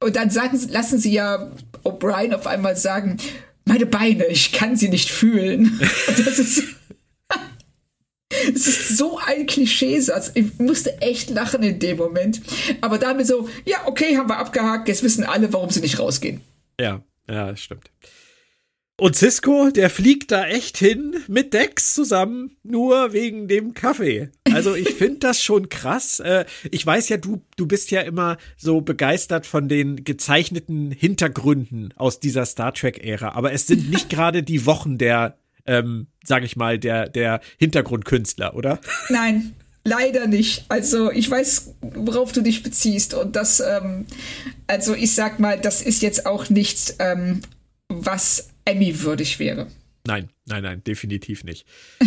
und 0.00 0.16
dann 0.16 0.30
sagen, 0.30 0.60
lassen 0.70 0.98
sie 0.98 1.12
ja 1.12 1.52
O'Brien 1.84 2.34
auf 2.34 2.46
einmal 2.48 2.76
sagen, 2.76 3.18
meine 3.64 3.86
Beine, 3.86 4.26
ich 4.26 4.52
kann 4.52 4.76
sie 4.76 4.88
nicht 4.88 5.10
fühlen. 5.10 5.78
das 6.06 6.38
ist 6.38 6.64
es 8.54 8.66
ist 8.66 8.96
so 8.96 9.18
ein 9.24 9.46
Klischeesatz. 9.46 10.32
Ich 10.34 10.58
musste 10.58 11.00
echt 11.00 11.30
lachen 11.30 11.62
in 11.62 11.78
dem 11.78 11.96
Moment. 11.96 12.40
Aber 12.80 12.98
damit 12.98 13.26
so, 13.26 13.48
ja, 13.64 13.78
okay, 13.86 14.16
haben 14.16 14.28
wir 14.28 14.38
abgehakt. 14.38 14.88
Jetzt 14.88 15.02
wissen 15.02 15.24
alle, 15.24 15.52
warum 15.52 15.70
sie 15.70 15.80
nicht 15.80 15.98
rausgehen. 15.98 16.40
Ja, 16.80 17.02
ja, 17.28 17.56
stimmt. 17.56 17.90
Und 19.00 19.14
Cisco, 19.14 19.70
der 19.70 19.90
fliegt 19.90 20.32
da 20.32 20.44
echt 20.44 20.76
hin 20.76 21.14
mit 21.28 21.54
Dex 21.54 21.94
zusammen, 21.94 22.56
nur 22.64 23.12
wegen 23.12 23.46
dem 23.46 23.72
Kaffee. 23.72 24.30
Also 24.52 24.74
ich 24.74 24.90
finde 24.90 25.18
das 25.20 25.40
schon 25.40 25.68
krass. 25.68 26.18
Äh, 26.18 26.46
ich 26.72 26.84
weiß 26.84 27.08
ja, 27.08 27.16
du, 27.16 27.40
du 27.56 27.66
bist 27.66 27.92
ja 27.92 28.00
immer 28.00 28.38
so 28.56 28.80
begeistert 28.80 29.46
von 29.46 29.68
den 29.68 30.02
gezeichneten 30.02 30.90
Hintergründen 30.90 31.94
aus 31.96 32.18
dieser 32.18 32.44
Star 32.44 32.74
Trek-Ära, 32.74 33.34
aber 33.34 33.52
es 33.52 33.68
sind 33.68 33.88
nicht 33.88 34.10
gerade 34.10 34.42
die 34.42 34.66
Wochen 34.66 34.98
der, 34.98 35.38
ähm, 35.64 36.08
sag 36.24 36.42
ich 36.42 36.56
mal, 36.56 36.80
der, 36.80 37.08
der 37.08 37.40
Hintergrundkünstler, 37.58 38.56
oder? 38.56 38.80
Nein, 39.10 39.54
Leider 39.84 40.26
nicht. 40.26 40.66
Also 40.68 41.10
ich 41.10 41.30
weiß, 41.30 41.74
worauf 41.80 42.32
du 42.32 42.42
dich 42.42 42.62
beziehst. 42.62 43.14
Und 43.14 43.36
das, 43.36 43.60
ähm, 43.60 44.06
also 44.66 44.94
ich 44.94 45.14
sag 45.14 45.38
mal, 45.38 45.60
das 45.60 45.82
ist 45.82 46.02
jetzt 46.02 46.26
auch 46.26 46.50
nichts, 46.50 46.96
ähm, 46.98 47.42
was 47.88 48.50
Emmy 48.64 49.00
würdig 49.00 49.38
wäre. 49.38 49.68
Nein, 50.06 50.28
nein, 50.46 50.62
nein, 50.62 50.84
definitiv 50.84 51.44
nicht. 51.44 51.66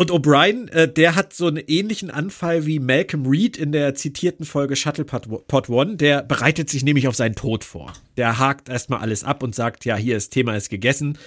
Und 0.00 0.12
O'Brien, 0.12 0.68
äh, 0.68 0.92
der 0.92 1.16
hat 1.16 1.32
so 1.32 1.48
einen 1.48 1.56
ähnlichen 1.66 2.08
Anfall 2.12 2.66
wie 2.66 2.78
Malcolm 2.78 3.26
Reed 3.26 3.56
in 3.56 3.72
der 3.72 3.96
zitierten 3.96 4.46
Folge 4.46 4.76
Shuttlepod 4.76 5.68
One. 5.68 5.96
Der 5.96 6.22
bereitet 6.22 6.70
sich 6.70 6.84
nämlich 6.84 7.08
auf 7.08 7.16
seinen 7.16 7.34
Tod 7.34 7.64
vor. 7.64 7.92
Der 8.16 8.38
hakt 8.38 8.68
erstmal 8.68 9.00
alles 9.00 9.24
ab 9.24 9.42
und 9.42 9.56
sagt, 9.56 9.84
ja, 9.84 9.96
hier, 9.96 10.14
das 10.14 10.30
Thema 10.30 10.56
ist 10.56 10.70
gegessen. 10.70 11.18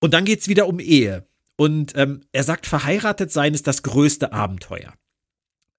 Und 0.00 0.12
dann 0.12 0.24
geht's 0.24 0.48
wieder 0.48 0.66
um 0.66 0.80
Ehe. 0.80 1.27
Und 1.60 1.92
ähm, 1.96 2.20
er 2.30 2.44
sagt, 2.44 2.66
verheiratet 2.66 3.32
sein 3.32 3.52
ist 3.52 3.66
das 3.66 3.82
größte 3.82 4.32
Abenteuer. 4.32 4.94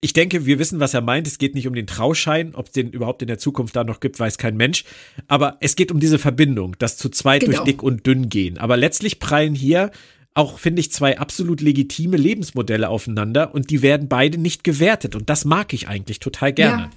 Ich 0.02 0.14
denke, 0.14 0.46
wir 0.46 0.60
wissen, 0.60 0.80
was 0.80 0.94
er 0.94 1.02
meint. 1.02 1.26
Es 1.26 1.38
geht 1.38 1.56
nicht 1.56 1.68
um 1.68 1.74
den 1.74 1.88
Trauschein, 1.88 2.54
ob 2.54 2.68
es 2.68 2.72
den 2.74 2.90
überhaupt 2.92 3.22
in 3.22 3.28
der 3.28 3.38
Zukunft 3.38 3.76
da 3.76 3.84
noch 3.84 4.02
gibt, 4.02 4.20
weiß 4.20 4.38
kein 4.38 4.58
Mensch. 4.58 4.84
Aber 5.28 5.58
es 5.62 5.76
geht 5.76 5.92
um 5.92 6.00
diese 6.00 6.20
Verbindung, 6.20 6.76
das 6.80 6.98
zu 6.98 7.10
zweit 7.10 7.42
genau. 7.42 7.58
durch 7.58 7.66
dick 7.66 7.84
und 7.84 8.06
dünn 8.06 8.30
gehen. 8.30 8.58
Aber 8.58 8.76
letztlich 8.76 9.20
prallen 9.20 9.56
hier 9.56 9.92
auch, 10.34 10.60
finde 10.60 10.82
ich, 10.82 10.92
zwei 10.92 11.18
absolut 11.18 11.62
legitime 11.62 12.18
Lebensmodelle 12.18 12.90
aufeinander 12.90 13.54
und 13.54 13.70
die 13.70 13.82
werden 13.82 14.08
beide 14.10 14.38
nicht 14.38 14.64
gewertet. 14.64 15.16
Und 15.16 15.30
das 15.30 15.46
mag 15.46 15.74
ich 15.74 15.88
eigentlich 15.88 16.20
total 16.20 16.54
gerne. 16.54 16.84
Ja. 16.84 16.90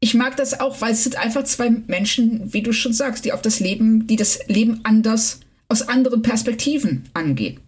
Ich 0.00 0.14
mag 0.14 0.36
das 0.36 0.58
auch, 0.58 0.80
weil 0.80 0.92
es 0.92 1.02
sind 1.02 1.16
einfach 1.16 1.42
zwei 1.42 1.70
Menschen, 1.70 2.52
wie 2.52 2.62
du 2.62 2.72
schon 2.72 2.92
sagst, 2.92 3.24
die 3.24 3.32
auf 3.32 3.42
das 3.42 3.58
Leben, 3.58 4.06
die 4.06 4.16
das 4.16 4.46
Leben 4.46 4.80
anders, 4.84 5.40
aus 5.68 5.82
anderen 5.82 6.22
Perspektiven 6.22 7.04
angehen. 7.14 7.58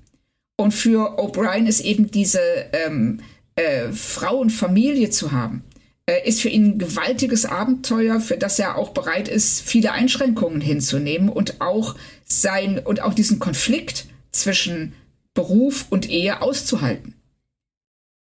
Und 0.61 0.73
für 0.73 1.19
O'Brien 1.19 1.65
ist 1.65 1.81
eben 1.81 2.11
diese 2.11 2.43
ähm, 2.75 3.21
äh, 3.57 3.93
Familie 3.93 5.09
zu 5.09 5.33
haben, 5.33 5.65
äh, 6.05 6.29
ist 6.29 6.43
für 6.43 6.51
ihn 6.51 6.73
ein 6.73 6.79
gewaltiges 6.79 7.47
Abenteuer, 7.47 8.21
für 8.21 8.37
das 8.37 8.59
er 8.59 8.77
auch 8.77 8.91
bereit 8.91 9.27
ist, 9.27 9.63
viele 9.63 9.93
Einschränkungen 9.93 10.61
hinzunehmen 10.61 11.31
und 11.31 11.63
auch 11.63 11.97
sein 12.27 12.79
und 12.79 13.01
auch 13.01 13.15
diesen 13.15 13.39
Konflikt 13.39 14.05
zwischen 14.33 14.93
Beruf 15.33 15.87
und 15.89 16.11
Ehe 16.11 16.43
auszuhalten. 16.43 17.15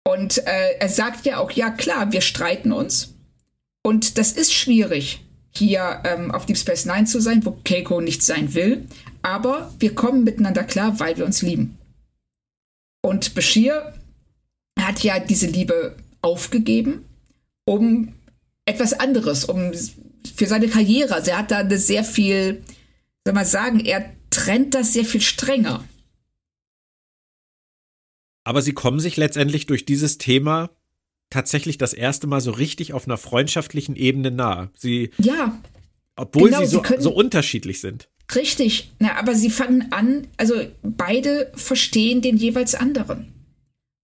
Und 0.04 0.46
äh, 0.46 0.72
er 0.82 0.90
sagt 0.90 1.26
ja 1.26 1.38
auch, 1.38 1.52
ja 1.52 1.70
klar, 1.70 2.12
wir 2.12 2.20
streiten 2.20 2.74
uns. 2.74 3.14
Und 3.84 4.18
das 4.18 4.34
ist 4.34 4.54
schwierig, 4.54 5.22
hier 5.52 6.02
ähm, 6.04 6.32
auf 6.32 6.46
Deep 6.46 6.58
Space 6.58 6.86
Nine 6.86 7.06
zu 7.06 7.22
sein, 7.22 7.46
wo 7.46 7.58
Keiko 7.64 8.02
nicht 8.02 8.22
sein 8.22 8.54
will. 8.54 8.86
Aber 9.22 9.74
wir 9.80 9.96
kommen 9.96 10.26
miteinander 10.26 10.66
klar, 10.66 11.00
weil 11.00 11.16
wir 11.16 11.24
uns 11.24 11.42
lieben. 11.42 11.78
Und 13.08 13.36
Bashir 13.36 13.94
hat 14.78 15.02
ja 15.02 15.18
diese 15.20 15.48
Liebe 15.48 15.96
aufgegeben, 16.22 17.06
um 17.64 18.14
etwas 18.66 18.92
anderes, 18.92 19.46
um 19.46 19.72
für 20.36 20.46
seine 20.46 20.68
Karriere. 20.68 21.16
Also 21.16 21.32
er 21.32 21.38
hat 21.38 21.52
da 21.52 21.60
eine 21.60 21.78
sehr 21.78 22.04
viel, 22.04 22.66
soll 23.26 23.34
man 23.34 23.46
sagen, 23.46 23.80
er 23.80 24.14
trennt 24.30 24.74
das 24.74 24.92
sehr 24.92 25.06
viel 25.06 25.22
strenger. 25.22 25.88
Aber 28.44 28.62
sie 28.62 28.74
kommen 28.74 29.00
sich 29.00 29.16
letztendlich 29.16 29.68
durch 29.68 29.86
dieses 29.86 30.18
Thema 30.18 30.70
tatsächlich 31.30 31.78
das 31.78 31.94
erste 31.94 32.28
Mal 32.28 32.42
so 32.42 32.52
richtig 32.52 32.92
auf 32.92 33.06
einer 33.06 33.18
freundschaftlichen 33.18 33.96
Ebene 33.96 34.32
nahe. 34.32 34.70
Sie, 34.76 35.12
ja. 35.18 35.58
Obwohl 36.18 36.50
genau, 36.50 36.60
sie, 36.60 36.66
so, 36.66 36.84
sie 36.84 37.02
so 37.02 37.14
unterschiedlich 37.14 37.80
sind. 37.80 38.10
Richtig. 38.36 38.92
Na, 39.00 39.16
aber 39.18 39.36
sie 39.36 39.50
fangen 39.50 39.92
an, 39.92 40.28
also 40.38 40.56
beide 40.84 41.52
verstehen 41.56 42.22
den 42.22 42.38
jeweils 42.38 42.76
anderen. 42.76 43.34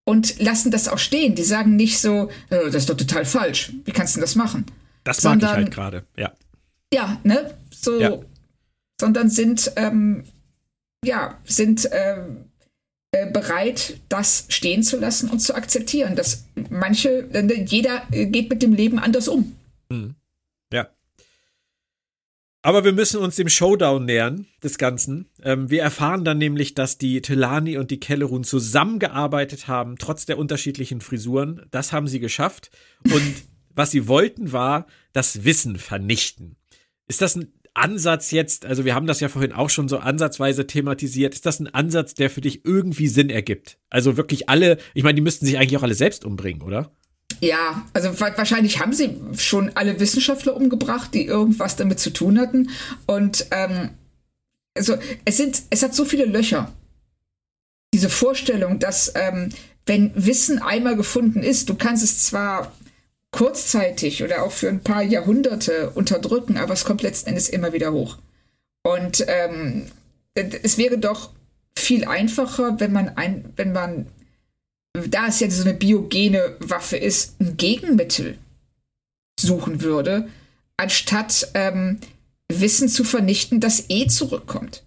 Und 0.05 0.39
lassen 0.41 0.71
das 0.71 0.87
auch 0.87 0.97
stehen. 0.97 1.35
Die 1.35 1.43
sagen 1.43 1.75
nicht 1.75 1.99
so, 1.99 2.29
äh, 2.49 2.65
das 2.65 2.75
ist 2.75 2.89
doch 2.89 2.97
total 2.97 3.25
falsch. 3.25 3.71
Wie 3.85 3.91
kannst 3.91 4.15
du 4.15 4.21
das 4.21 4.35
machen? 4.35 4.65
Das 5.03 5.17
Sondern, 5.17 5.49
mag 5.49 5.49
ich 5.49 5.63
halt 5.63 5.73
gerade, 5.73 6.03
ja. 6.17 6.33
Ja, 6.93 7.19
ne? 7.23 7.53
So, 7.71 7.99
ja. 7.99 8.19
sondern 8.99 9.29
sind, 9.29 9.71
ähm, 9.75 10.23
ja, 11.03 11.37
sind 11.45 11.89
ähm, 11.91 12.45
äh, 13.11 13.29
bereit, 13.31 13.97
das 14.09 14.45
stehen 14.49 14.83
zu 14.83 14.99
lassen 14.99 15.29
und 15.29 15.39
zu 15.39 15.55
akzeptieren, 15.55 16.15
dass 16.15 16.45
manche, 16.69 17.29
äh, 17.33 17.63
jeder 17.65 18.05
geht 18.09 18.49
mit 18.49 18.61
dem 18.61 18.73
Leben 18.73 18.99
anders 18.99 19.27
um. 19.27 19.55
Mhm. 19.89 20.15
Aber 22.65 22.85
wir 22.85 22.93
müssen 22.93 23.19
uns 23.19 23.35
dem 23.35 23.49
Showdown 23.49 24.05
nähern 24.05 24.47
des 24.63 24.77
Ganzen. 24.77 25.29
Ähm, 25.43 25.69
wir 25.69 25.81
erfahren 25.81 26.23
dann 26.23 26.37
nämlich, 26.37 26.73
dass 26.73 26.97
die 26.97 27.21
Telani 27.21 27.77
und 27.77 27.91
die 27.91 27.99
Kellerun 27.99 28.45
zusammengearbeitet 28.45 29.67
haben, 29.67 29.97
trotz 29.97 30.25
der 30.25 30.37
unterschiedlichen 30.37 31.01
Frisuren. 31.01 31.65
Das 31.71 31.91
haben 31.91 32.07
sie 32.07 32.21
geschafft. 32.21 32.71
Und 33.03 33.33
was 33.75 33.91
sie 33.91 34.07
wollten, 34.07 34.53
war 34.53 34.87
das 35.11 35.43
Wissen 35.43 35.75
vernichten. 35.75 36.55
Ist 37.05 37.21
das 37.21 37.35
ein 37.35 37.51
Ansatz 37.73 38.31
jetzt, 38.31 38.65
also 38.65 38.85
wir 38.85 38.95
haben 38.95 39.07
das 39.07 39.19
ja 39.19 39.27
vorhin 39.27 39.51
auch 39.51 39.69
schon 39.69 39.89
so 39.89 39.97
ansatzweise 39.97 40.65
thematisiert, 40.65 41.33
ist 41.33 41.45
das 41.45 41.59
ein 41.59 41.73
Ansatz, 41.73 42.13
der 42.13 42.29
für 42.29 42.41
dich 42.41 42.63
irgendwie 42.63 43.07
Sinn 43.07 43.29
ergibt? 43.29 43.77
Also 43.89 44.15
wirklich 44.15 44.47
alle, 44.47 44.77
ich 44.93 45.03
meine, 45.03 45.15
die 45.15 45.21
müssten 45.21 45.45
sich 45.45 45.57
eigentlich 45.57 45.77
auch 45.77 45.83
alle 45.83 45.95
selbst 45.95 46.23
umbringen, 46.23 46.61
oder? 46.61 46.91
Ja, 47.43 47.85
also 47.91 48.17
wahrscheinlich 48.21 48.79
haben 48.79 48.93
sie 48.93 49.17
schon 49.35 49.71
alle 49.75 49.99
Wissenschaftler 49.99 50.55
umgebracht, 50.55 51.13
die 51.13 51.25
irgendwas 51.25 51.75
damit 51.75 51.99
zu 51.99 52.11
tun 52.11 52.39
hatten. 52.39 52.69
Und 53.05 53.47
ähm, 53.51 53.89
also 54.77 54.95
es 55.25 55.35
sind, 55.35 55.63
es 55.69 55.83
hat 55.83 55.93
so 55.93 56.05
viele 56.05 56.23
Löcher. 56.23 56.71
Diese 57.93 58.09
Vorstellung, 58.09 58.79
dass 58.79 59.11
ähm, 59.15 59.49
wenn 59.85 60.13
Wissen 60.15 60.59
einmal 60.59 60.95
gefunden 60.95 61.43
ist, 61.43 61.67
du 61.67 61.75
kannst 61.75 62.01
es 62.01 62.23
zwar 62.23 62.71
kurzzeitig 63.31 64.23
oder 64.23 64.43
auch 64.43 64.53
für 64.53 64.69
ein 64.69 64.81
paar 64.81 65.03
Jahrhunderte 65.03 65.89
unterdrücken, 65.89 66.55
aber 66.55 66.73
es 66.73 66.85
kommt 66.85 67.01
letzten 67.01 67.27
Endes 67.27 67.49
immer 67.49 67.73
wieder 67.73 67.91
hoch. 67.91 68.19
Und 68.83 69.25
ähm, 69.27 69.87
es 70.33 70.77
wäre 70.77 70.97
doch 70.97 71.31
viel 71.77 72.05
einfacher, 72.05 72.79
wenn 72.79 72.93
man 72.93 73.09
ein, 73.17 73.51
wenn 73.57 73.73
man 73.73 74.07
da 74.93 75.27
es 75.27 75.39
ja 75.39 75.49
so 75.49 75.63
eine 75.63 75.73
biogene 75.73 76.55
Waffe 76.59 76.97
ist, 76.97 77.39
ein 77.41 77.57
Gegenmittel 77.57 78.37
suchen 79.39 79.81
würde, 79.81 80.29
anstatt 80.77 81.49
ähm, 81.55 81.99
Wissen 82.51 82.87
zu 82.89 83.03
vernichten, 83.03 83.59
das 83.59 83.89
eh 83.89 84.07
zurückkommt. 84.07 84.83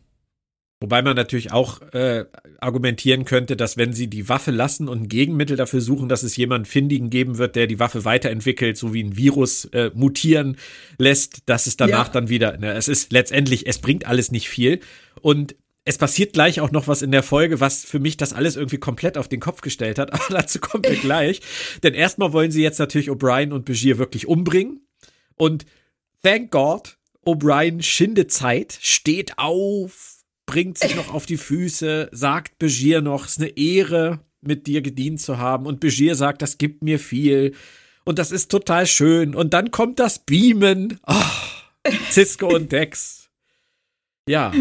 Wobei 0.80 1.00
man 1.00 1.16
natürlich 1.16 1.52
auch 1.52 1.80
äh, 1.92 2.26
argumentieren 2.60 3.24
könnte, 3.24 3.56
dass 3.56 3.78
wenn 3.78 3.94
sie 3.94 4.08
die 4.08 4.28
Waffe 4.28 4.50
lassen 4.50 4.88
und 4.88 5.02
ein 5.02 5.08
Gegenmittel 5.08 5.56
dafür 5.56 5.80
suchen, 5.80 6.08
dass 6.08 6.22
es 6.22 6.36
jemanden 6.36 6.66
Findigen 6.66 7.08
geben 7.08 7.38
wird, 7.38 7.56
der 7.56 7.66
die 7.66 7.78
Waffe 7.78 8.04
weiterentwickelt, 8.04 8.76
so 8.76 8.92
wie 8.92 9.02
ein 9.02 9.16
Virus 9.16 9.64
äh, 9.66 9.90
mutieren 9.94 10.58
lässt, 10.98 11.48
dass 11.48 11.66
es 11.66 11.78
danach 11.78 12.08
ja. 12.08 12.12
dann 12.12 12.28
wieder, 12.28 12.58
ne, 12.58 12.74
es 12.74 12.88
ist 12.88 13.10
letztendlich, 13.10 13.66
es 13.66 13.78
bringt 13.78 14.06
alles 14.06 14.30
nicht 14.30 14.50
viel. 14.50 14.80
Und 15.22 15.56
es 15.86 15.98
passiert 15.98 16.32
gleich 16.32 16.60
auch 16.60 16.72
noch 16.72 16.88
was 16.88 17.00
in 17.00 17.12
der 17.12 17.22
Folge, 17.22 17.60
was 17.60 17.84
für 17.84 18.00
mich 18.00 18.16
das 18.16 18.32
alles 18.32 18.56
irgendwie 18.56 18.78
komplett 18.78 19.16
auf 19.16 19.28
den 19.28 19.40
Kopf 19.40 19.60
gestellt 19.60 19.98
hat, 19.98 20.12
aber 20.12 20.26
dazu 20.28 20.58
kommen 20.58 20.84
wir 20.84 20.96
gleich. 21.00 21.40
Denn 21.82 21.94
erstmal 21.94 22.32
wollen 22.32 22.50
sie 22.50 22.62
jetzt 22.62 22.80
natürlich 22.80 23.08
O'Brien 23.08 23.52
und 23.52 23.64
Begier 23.64 23.96
wirklich 23.96 24.26
umbringen. 24.26 24.86
Und 25.36 25.64
thank 26.22 26.50
God, 26.50 26.98
O'Brien 27.24 27.82
schindet 27.82 28.32
Zeit, 28.32 28.78
steht 28.82 29.38
auf, 29.38 30.16
bringt 30.44 30.76
sich 30.78 30.96
noch 30.96 31.14
auf 31.14 31.24
die 31.24 31.36
Füße, 31.36 32.08
sagt 32.10 32.58
Begier 32.58 33.00
noch, 33.00 33.24
es 33.24 33.32
ist 33.32 33.40
eine 33.40 33.56
Ehre, 33.56 34.20
mit 34.40 34.66
dir 34.66 34.82
gedient 34.82 35.20
zu 35.20 35.38
haben. 35.38 35.66
Und 35.66 35.80
Begier 35.80 36.14
sagt, 36.16 36.42
das 36.42 36.58
gibt 36.58 36.82
mir 36.82 36.98
viel. 36.98 37.54
Und 38.04 38.18
das 38.18 38.32
ist 38.32 38.50
total 38.50 38.86
schön. 38.86 39.34
Und 39.34 39.54
dann 39.54 39.70
kommt 39.70 39.98
das 39.98 40.20
Beamen. 40.20 41.00
Oh, 41.06 41.90
Cisco 42.10 42.54
und 42.54 42.70
Dex. 42.72 43.28
Ja, 44.28 44.52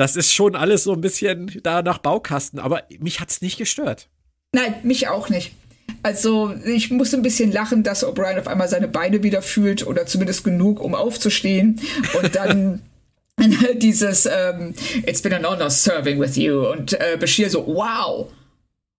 das 0.00 0.16
ist 0.16 0.32
schon 0.32 0.56
alles 0.56 0.84
so 0.84 0.94
ein 0.94 1.02
bisschen 1.02 1.60
da 1.62 1.82
nach 1.82 1.98
Baukasten, 1.98 2.58
aber 2.58 2.84
mich 3.00 3.20
hat 3.20 3.28
es 3.28 3.42
nicht 3.42 3.58
gestört. 3.58 4.08
Nein, 4.52 4.76
mich 4.82 5.08
auch 5.08 5.28
nicht. 5.28 5.52
Also 6.02 6.54
ich 6.64 6.90
musste 6.90 7.18
ein 7.18 7.22
bisschen 7.22 7.52
lachen, 7.52 7.82
dass 7.82 8.02
O'Brien 8.02 8.40
auf 8.40 8.46
einmal 8.46 8.66
seine 8.66 8.88
Beine 8.88 9.22
wieder 9.22 9.42
fühlt 9.42 9.86
oder 9.86 10.06
zumindest 10.06 10.42
genug, 10.42 10.80
um 10.80 10.94
aufzustehen. 10.94 11.82
Und 12.18 12.34
dann 12.34 12.80
dieses 13.74 14.24
ähm, 14.24 14.72
It's 15.04 15.20
been 15.20 15.34
an 15.34 15.44
honor 15.44 15.68
serving 15.68 16.18
with 16.18 16.36
you 16.36 16.66
und 16.66 16.94
äh, 16.94 17.18
Bashir 17.20 17.50
so, 17.50 17.66
wow, 17.66 18.32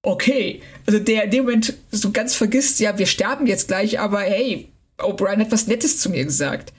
okay. 0.03 0.61
Also 0.85 0.99
der 0.99 1.23
in 1.23 1.31
dem 1.31 1.45
Moment 1.45 1.73
so 1.89 2.11
ganz 2.11 2.35
vergisst, 2.35 2.79
ja, 2.79 2.99
wir 2.99 3.07
sterben 3.07 3.47
jetzt 3.47 3.69
gleich, 3.69 3.99
aber 3.99 4.19
hey, 4.19 4.69
O'Brien 4.99 5.39
hat 5.39 5.51
was 5.51 5.65
Nettes 5.65 5.97
zu 5.97 6.11
mir 6.11 6.25
gesagt 6.25 6.73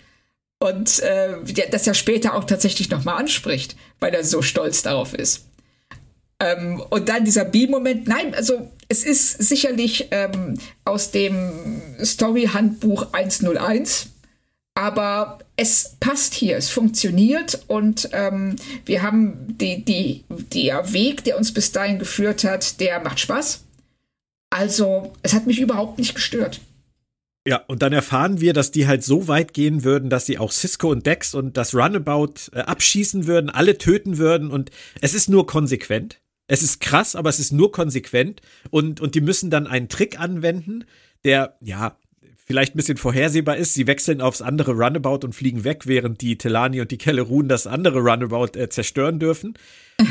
und 0.62 1.00
äh, 1.00 1.34
das 1.72 1.86
ja 1.86 1.94
später 1.94 2.34
auch 2.34 2.44
tatsächlich 2.44 2.88
nochmal 2.88 3.18
anspricht, 3.18 3.74
weil 3.98 4.14
er 4.14 4.22
so 4.22 4.42
stolz 4.42 4.82
darauf 4.82 5.12
ist. 5.12 5.44
Ähm, 6.38 6.80
und 6.88 7.08
dann 7.08 7.24
dieser 7.24 7.44
B-Moment, 7.44 8.06
nein, 8.06 8.32
also 8.32 8.70
es 8.88 9.02
ist 9.02 9.42
sicherlich 9.42 10.08
ähm, 10.12 10.58
aus 10.84 11.10
dem 11.10 11.82
Story-Handbuch 12.00 13.12
101, 13.12 14.06
aber 14.74 15.40
es 15.56 15.96
passt 15.98 16.32
hier, 16.34 16.56
es 16.56 16.70
funktioniert 16.70 17.64
und 17.66 18.08
ähm, 18.12 18.54
wir 18.84 19.02
haben 19.02 19.58
die, 19.58 19.84
die, 19.84 20.24
der 20.28 20.92
Weg, 20.92 21.24
der 21.24 21.38
uns 21.38 21.52
bis 21.52 21.72
dahin 21.72 21.98
geführt 21.98 22.44
hat, 22.44 22.78
der 22.78 23.00
macht 23.00 23.18
Spaß. 23.18 23.64
Also 24.50 25.12
es 25.22 25.34
hat 25.34 25.48
mich 25.48 25.58
überhaupt 25.58 25.98
nicht 25.98 26.14
gestört. 26.14 26.60
Ja, 27.46 27.56
und 27.66 27.82
dann 27.82 27.92
erfahren 27.92 28.40
wir, 28.40 28.52
dass 28.52 28.70
die 28.70 28.86
halt 28.86 29.02
so 29.02 29.26
weit 29.26 29.52
gehen 29.52 29.82
würden, 29.82 30.10
dass 30.10 30.26
sie 30.26 30.38
auch 30.38 30.52
Cisco 30.52 30.90
und 30.90 31.06
Dex 31.06 31.34
und 31.34 31.56
das 31.56 31.74
Runabout 31.74 32.34
äh, 32.52 32.60
abschießen 32.60 33.26
würden, 33.26 33.50
alle 33.50 33.78
töten 33.78 34.16
würden 34.18 34.50
und 34.50 34.70
es 35.00 35.12
ist 35.12 35.28
nur 35.28 35.46
konsequent. 35.46 36.20
Es 36.46 36.62
ist 36.62 36.80
krass, 36.80 37.16
aber 37.16 37.30
es 37.30 37.40
ist 37.40 37.52
nur 37.52 37.72
konsequent 37.72 38.42
und, 38.70 39.00
und 39.00 39.14
die 39.16 39.20
müssen 39.20 39.50
dann 39.50 39.66
einen 39.66 39.88
Trick 39.88 40.20
anwenden, 40.20 40.84
der, 41.24 41.56
ja, 41.60 41.98
vielleicht 42.44 42.74
ein 42.74 42.76
bisschen 42.76 42.96
vorhersehbar 42.96 43.56
ist. 43.56 43.74
Sie 43.74 43.86
wechseln 43.86 44.20
aufs 44.20 44.42
andere 44.42 44.72
Runabout 44.72 45.24
und 45.24 45.34
fliegen 45.34 45.64
weg, 45.64 45.86
während 45.86 46.20
die 46.20 46.38
Telani 46.38 46.80
und 46.80 46.90
die 46.90 46.98
Kellerun 46.98 47.48
das 47.48 47.66
andere 47.66 48.00
Runabout 48.00 48.58
äh, 48.58 48.68
zerstören 48.68 49.18
dürfen. 49.18 49.54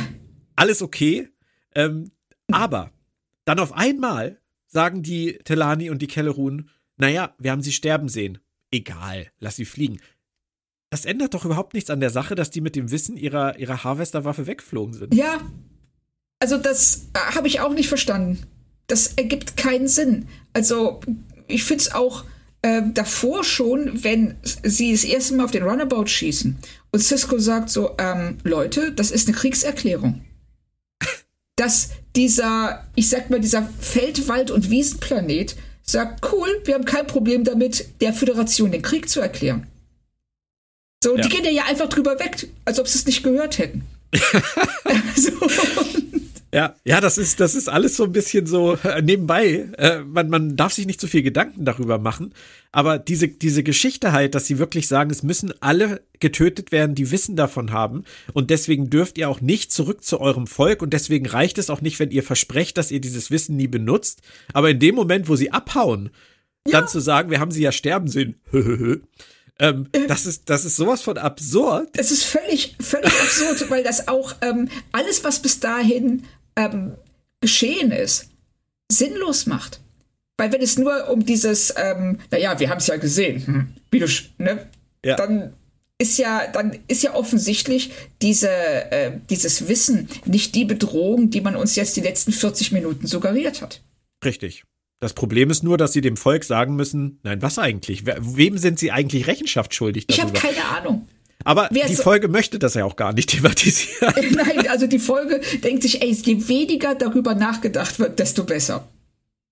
Alles 0.55 0.81
okay. 0.81 1.29
Ähm, 1.75 2.11
aber 2.51 2.91
dann 3.45 3.59
auf 3.59 3.73
einmal 3.73 4.39
sagen 4.67 5.03
die 5.03 5.37
Telani 5.43 5.89
und 5.89 6.01
die 6.01 6.07
Kellerun, 6.07 6.69
naja, 7.01 7.33
wir 7.39 7.49
haben 7.49 7.63
sie 7.63 7.73
sterben 7.73 8.09
sehen. 8.09 8.37
Egal, 8.69 9.31
lass 9.39 9.55
sie 9.55 9.65
fliegen. 9.65 9.99
Das 10.91 11.03
ändert 11.05 11.33
doch 11.33 11.45
überhaupt 11.45 11.73
nichts 11.73 11.89
an 11.89 11.99
der 11.99 12.11
Sache, 12.11 12.35
dass 12.35 12.51
die 12.51 12.61
mit 12.61 12.75
dem 12.75 12.91
Wissen 12.91 13.17
ihrer, 13.17 13.57
ihrer 13.57 13.83
Harvester-Waffe 13.83 14.45
weggeflogen 14.45 14.93
sind. 14.93 15.15
Ja, 15.15 15.41
also 16.39 16.57
das 16.57 17.07
äh, 17.13 17.35
habe 17.35 17.47
ich 17.47 17.59
auch 17.59 17.73
nicht 17.73 17.89
verstanden. 17.89 18.43
Das 18.85 19.13
ergibt 19.13 19.57
keinen 19.57 19.87
Sinn. 19.87 20.27
Also 20.53 20.99
ich 21.47 21.63
finde 21.63 21.81
es 21.81 21.91
auch 21.91 22.23
äh, 22.61 22.83
davor 22.93 23.43
schon, 23.43 24.03
wenn 24.03 24.35
sie 24.43 24.91
das 24.91 25.03
erste 25.03 25.33
Mal 25.33 25.45
auf 25.45 25.51
den 25.51 25.63
Runabout 25.63 26.05
schießen 26.05 26.55
und 26.91 26.99
Cisco 26.99 27.39
sagt 27.39 27.71
so, 27.71 27.95
ähm, 27.97 28.37
Leute, 28.43 28.91
das 28.91 29.09
ist 29.09 29.27
eine 29.27 29.35
Kriegserklärung. 29.35 30.23
Dass 31.55 31.89
dieser, 32.15 32.87
ich 32.93 33.09
sag 33.09 33.31
mal, 33.31 33.39
dieser 33.39 33.67
Feldwald- 33.79 34.51
und 34.51 34.69
Wiesenplanet 34.69 35.55
sagt, 35.83 36.31
cool, 36.31 36.61
wir 36.65 36.73
haben 36.73 36.85
kein 36.85 37.07
Problem 37.07 37.43
damit, 37.43 38.01
der 38.01 38.13
Föderation 38.13 38.71
den 38.71 38.81
Krieg 38.81 39.09
zu 39.09 39.19
erklären. 39.19 39.67
So, 41.03 41.15
ja. 41.15 41.21
die 41.21 41.29
gehen 41.29 41.45
ja 41.53 41.65
einfach 41.65 41.89
drüber 41.89 42.19
weg, 42.19 42.47
als 42.65 42.79
ob 42.79 42.87
sie 42.87 42.99
es 42.99 43.05
nicht 43.05 43.23
gehört 43.23 43.57
hätten. 43.57 43.83
so. 45.15 45.31
Ja, 46.53 46.75
ja, 46.83 46.99
das 46.99 47.17
ist, 47.17 47.39
das 47.39 47.55
ist 47.55 47.69
alles 47.69 47.95
so 47.95 48.03
ein 48.03 48.11
bisschen 48.11 48.45
so 48.45 48.77
äh, 48.83 49.01
nebenbei. 49.01 49.69
Äh, 49.77 49.99
man, 49.99 50.29
man 50.29 50.57
darf 50.57 50.73
sich 50.73 50.85
nicht 50.85 50.99
zu 50.99 51.07
so 51.07 51.11
viel 51.11 51.23
Gedanken 51.23 51.63
darüber 51.63 51.97
machen. 51.97 52.33
Aber 52.73 52.99
diese, 52.99 53.29
diese 53.29 53.63
Geschichte 53.63 54.11
halt, 54.11 54.35
dass 54.35 54.47
sie 54.47 54.59
wirklich 54.59 54.89
sagen, 54.89 55.11
es 55.11 55.23
müssen 55.23 55.53
alle 55.61 56.01
getötet 56.19 56.73
werden, 56.73 56.93
die 56.93 57.09
Wissen 57.09 57.37
davon 57.37 57.71
haben. 57.71 58.03
Und 58.33 58.49
deswegen 58.49 58.89
dürft 58.89 59.17
ihr 59.17 59.29
auch 59.29 59.39
nicht 59.39 59.71
zurück 59.71 60.03
zu 60.03 60.19
eurem 60.19 60.45
Volk. 60.45 60.81
Und 60.81 60.91
deswegen 60.91 61.25
reicht 61.25 61.57
es 61.57 61.69
auch 61.69 61.79
nicht, 61.79 61.99
wenn 61.99 62.11
ihr 62.11 62.23
versprecht, 62.23 62.77
dass 62.77 62.91
ihr 62.91 62.99
dieses 62.99 63.31
Wissen 63.31 63.55
nie 63.55 63.67
benutzt. 63.67 64.21
Aber 64.51 64.69
in 64.69 64.79
dem 64.79 64.95
Moment, 64.95 65.29
wo 65.29 65.37
sie 65.37 65.51
abhauen, 65.51 66.09
dann 66.65 66.87
zu 66.87 66.99
sagen, 66.99 67.31
wir 67.31 67.39
haben 67.39 67.51
sie 67.51 67.63
ja 67.63 67.71
sterben 67.71 68.09
sehen. 68.09 68.35
ähm, 69.59 69.87
das, 70.07 70.25
ist, 70.25 70.49
das 70.49 70.65
ist 70.65 70.75
sowas 70.75 71.01
von 71.01 71.17
absurd. 71.17 71.89
Es 71.97 72.11
ist 72.11 72.23
völlig, 72.23 72.75
völlig 72.79 73.11
absurd, 73.11 73.69
weil 73.69 73.83
das 73.83 74.09
auch 74.09 74.33
ähm, 74.41 74.67
alles, 74.91 75.23
was 75.23 75.41
bis 75.41 75.59
dahin 75.61 76.23
ähm, 76.55 76.93
geschehen 77.41 77.91
ist, 77.91 78.29
sinnlos 78.91 79.45
macht. 79.45 79.79
Weil 80.37 80.51
wenn 80.51 80.61
es 80.61 80.77
nur 80.77 81.09
um 81.09 81.25
dieses, 81.25 81.73
ähm, 81.77 82.19
naja, 82.31 82.59
wir 82.59 82.69
haben 82.69 82.79
es 82.79 82.87
ja 82.87 82.97
gesehen, 82.97 83.45
hm, 83.45 83.67
wie 83.91 83.99
du, 83.99 84.07
ne, 84.37 84.67
Ja. 85.05 85.15
dann 85.15 85.53
ist 85.99 86.17
ja, 86.17 86.47
dann 86.51 86.77
ist 86.87 87.03
ja 87.03 87.13
offensichtlich 87.13 87.91
diese, 88.23 88.49
äh, 88.49 89.11
dieses 89.29 89.67
Wissen 89.67 90.09
nicht 90.25 90.55
die 90.55 90.65
Bedrohung, 90.65 91.29
die 91.29 91.41
man 91.41 91.55
uns 91.55 91.75
jetzt 91.75 91.95
die 91.95 92.01
letzten 92.01 92.31
40 92.31 92.71
Minuten 92.71 93.05
suggeriert 93.05 93.61
hat. 93.61 93.81
Richtig. 94.25 94.63
Das 94.99 95.13
Problem 95.13 95.49
ist 95.51 95.63
nur, 95.63 95.77
dass 95.77 95.93
sie 95.93 96.01
dem 96.01 96.17
Volk 96.17 96.43
sagen 96.43 96.75
müssen, 96.75 97.19
nein, 97.23 97.41
was 97.41 97.57
eigentlich? 97.59 98.03
Wem 98.05 98.57
sind 98.57 98.77
sie 98.79 98.91
eigentlich 98.91 99.27
Rechenschaft 99.27 99.73
schuldig 99.75 100.05
Ich 100.09 100.21
habe 100.21 100.31
darüber? 100.31 100.53
keine 100.53 100.65
Ahnung. 100.77 101.07
Aber 101.43 101.67
wer 101.71 101.87
die 101.87 101.95
so- 101.95 102.03
Folge 102.03 102.27
möchte 102.27 102.59
das 102.59 102.73
ja 102.75 102.85
auch 102.85 102.95
gar 102.95 103.13
nicht 103.13 103.29
thematisieren. 103.31 104.13
Nein, 104.35 104.67
also 104.67 104.87
die 104.87 104.99
Folge 104.99 105.41
denkt 105.63 105.83
sich, 105.83 106.01
ey, 106.01 106.11
je 106.11 106.47
weniger 106.47 106.95
darüber 106.95 107.35
nachgedacht 107.35 107.99
wird, 107.99 108.19
desto 108.19 108.43
besser. 108.43 108.87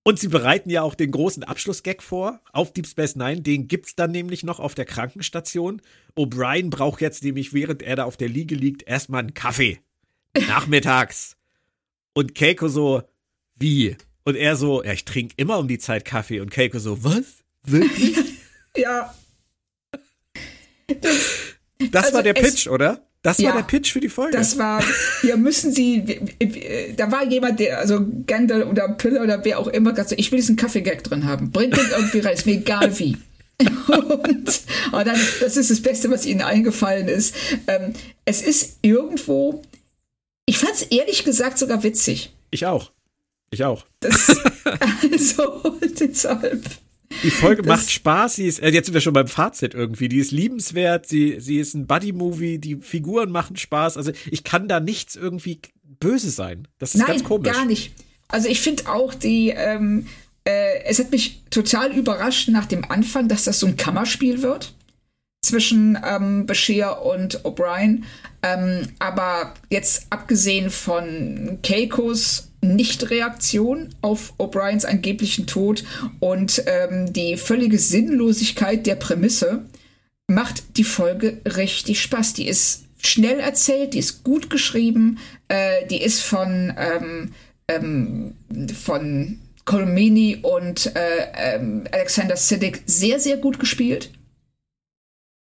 Und 0.02 0.18
sie 0.18 0.28
bereiten 0.28 0.70
ja 0.70 0.80
auch 0.82 0.94
den 0.94 1.10
großen 1.10 1.44
Abschlussgag 1.44 2.02
vor 2.02 2.40
auf 2.52 2.72
Deep 2.72 2.86
Space 2.86 3.16
Nine. 3.16 3.42
Den 3.42 3.68
gibt's 3.68 3.94
dann 3.94 4.10
nämlich 4.12 4.42
noch 4.42 4.58
auf 4.58 4.74
der 4.74 4.86
Krankenstation. 4.86 5.82
O'Brien 6.16 6.70
braucht 6.70 7.02
jetzt 7.02 7.22
nämlich, 7.22 7.52
während 7.52 7.82
er 7.82 7.96
da 7.96 8.04
auf 8.04 8.16
der 8.16 8.28
Liege 8.30 8.54
liegt, 8.54 8.82
erstmal 8.88 9.20
einen 9.20 9.34
Kaffee. 9.34 9.78
Nachmittags. 10.48 11.36
Und 12.14 12.34
Keiko 12.34 12.68
so, 12.68 13.02
wie? 13.56 13.96
Und 14.24 14.36
er 14.36 14.56
so, 14.56 14.82
ja, 14.82 14.92
ich 14.92 15.04
trinke 15.04 15.34
immer 15.36 15.58
um 15.58 15.68
die 15.68 15.78
Zeit 15.78 16.04
Kaffee. 16.06 16.40
Und 16.40 16.50
Keiko 16.50 16.78
so, 16.78 17.04
was? 17.04 17.24
Wirklich? 17.64 18.16
Ja, 18.76 19.14
Das 20.86 21.49
Also 21.92 22.14
war 22.14 22.22
der 22.22 22.34
Pitch, 22.34 22.66
oder? 22.68 23.00
Das 23.22 23.38
Ja. 23.38 23.50
war 23.50 23.56
der 23.58 23.64
Pitch 23.64 23.92
für 23.92 24.00
die 24.00 24.08
Folge. 24.08 24.36
das 24.36 24.56
war, 24.56 24.82
hier 25.20 25.36
müssen 25.36 25.72
Sie, 25.72 26.20
da 26.96 27.12
war 27.12 27.26
jemand, 27.26 27.60
der, 27.60 27.78
also 27.78 28.00
Gandalf 28.26 28.66
oder 28.68 28.88
Pille 28.90 29.22
oder 29.22 29.44
wer 29.44 29.58
auch 29.58 29.66
immer, 29.68 29.90
gesagt, 29.90 30.12
ich 30.16 30.30
will 30.32 30.38
diesen 30.38 30.56
Kaffee-Gag 30.56 31.04
drin 31.04 31.26
haben. 31.26 31.50
Bringt 31.50 31.76
den 31.76 31.84
irgendwie 31.90 32.20
rein, 32.20 32.32
ist 32.34 32.46
mir 32.46 32.52
egal 32.56 32.98
wie. 32.98 33.18
Und, 33.88 34.60
aber 34.90 35.04
dann, 35.04 35.18
das 35.40 35.58
ist 35.58 35.70
das 35.70 35.82
Beste, 35.82 36.10
was 36.10 36.24
Ihnen 36.24 36.40
eingefallen 36.40 37.08
ist. 37.08 37.34
Ähm, 37.66 37.92
es 38.24 38.40
ist 38.40 38.78
irgendwo, 38.80 39.60
ich 40.46 40.56
fand 40.58 40.72
es 40.72 40.82
ehrlich 40.84 41.24
gesagt 41.24 41.58
sogar 41.58 41.82
witzig. 41.82 42.32
ich 42.50 42.64
auch. 42.64 42.90
Ich 43.50 43.64
auch. 43.64 43.84
Das, 44.00 44.28
also, 45.12 45.76
deshalb. 45.98 46.64
Die 47.22 47.30
Folge 47.30 47.62
Das- 47.62 47.80
macht 47.80 47.90
Spaß. 47.90 48.36
Sie 48.36 48.46
ist, 48.46 48.60
äh, 48.60 48.68
jetzt 48.70 48.86
sind 48.86 48.94
wir 48.94 49.00
schon 49.00 49.12
beim 49.12 49.28
Fazit 49.28 49.74
irgendwie. 49.74 50.08
Die 50.08 50.18
ist 50.18 50.30
liebenswert. 50.30 51.06
Sie, 51.06 51.38
sie 51.40 51.58
ist 51.58 51.74
ein 51.74 51.86
Buddy-Movie. 51.86 52.58
Die 52.58 52.76
Figuren 52.76 53.30
machen 53.30 53.56
Spaß. 53.56 53.96
Also 53.96 54.12
ich 54.30 54.44
kann 54.44 54.68
da 54.68 54.80
nichts 54.80 55.16
irgendwie 55.16 55.60
böse 55.98 56.30
sein. 56.30 56.68
Das 56.78 56.94
ist 56.94 56.98
Nein, 57.00 57.08
ganz 57.08 57.24
komisch. 57.24 57.52
gar 57.52 57.64
nicht. 57.64 57.92
Also 58.28 58.48
ich 58.48 58.60
finde 58.60 58.88
auch 58.88 59.12
die, 59.12 59.50
ähm, 59.50 60.06
äh, 60.44 60.84
es 60.84 60.98
hat 60.98 61.10
mich 61.10 61.42
total 61.50 61.92
überrascht 61.96 62.48
nach 62.48 62.66
dem 62.66 62.84
Anfang, 62.90 63.28
dass 63.28 63.44
das 63.44 63.58
so 63.58 63.66
ein 63.66 63.76
Kammerspiel 63.76 64.40
wird 64.42 64.72
zwischen 65.44 65.98
ähm, 66.06 66.46
Bashir 66.46 66.98
und 67.02 67.44
O'Brien. 67.44 68.04
Ähm, 68.42 68.88
aber 69.00 69.54
jetzt 69.68 70.06
abgesehen 70.10 70.70
von 70.70 71.58
Keikos 71.62 72.49
Nichtreaktion 72.62 73.88
auf 74.02 74.34
O'Briens 74.38 74.84
angeblichen 74.84 75.46
Tod 75.46 75.84
und 76.18 76.62
ähm, 76.66 77.12
die 77.12 77.36
völlige 77.36 77.78
Sinnlosigkeit 77.78 78.86
der 78.86 78.96
Prämisse, 78.96 79.64
macht 80.30 80.76
die 80.78 80.84
Folge 80.84 81.40
richtig 81.44 82.00
Spaß. 82.00 82.34
Die 82.34 82.46
ist 82.46 82.84
schnell 83.02 83.40
erzählt, 83.40 83.94
die 83.94 83.98
ist 83.98 84.22
gut 84.22 84.48
geschrieben, 84.48 85.18
äh, 85.48 85.86
die 85.88 86.00
ist 86.00 86.22
von, 86.22 86.72
ähm, 86.78 87.32
ähm, 87.68 88.34
von 88.72 89.38
Colmini 89.64 90.38
und 90.42 90.94
äh, 90.96 91.56
ähm, 91.56 91.84
Alexander 91.92 92.36
Siddig 92.36 92.82
sehr, 92.86 93.18
sehr 93.20 93.36
gut 93.36 93.58
gespielt. 93.58 94.10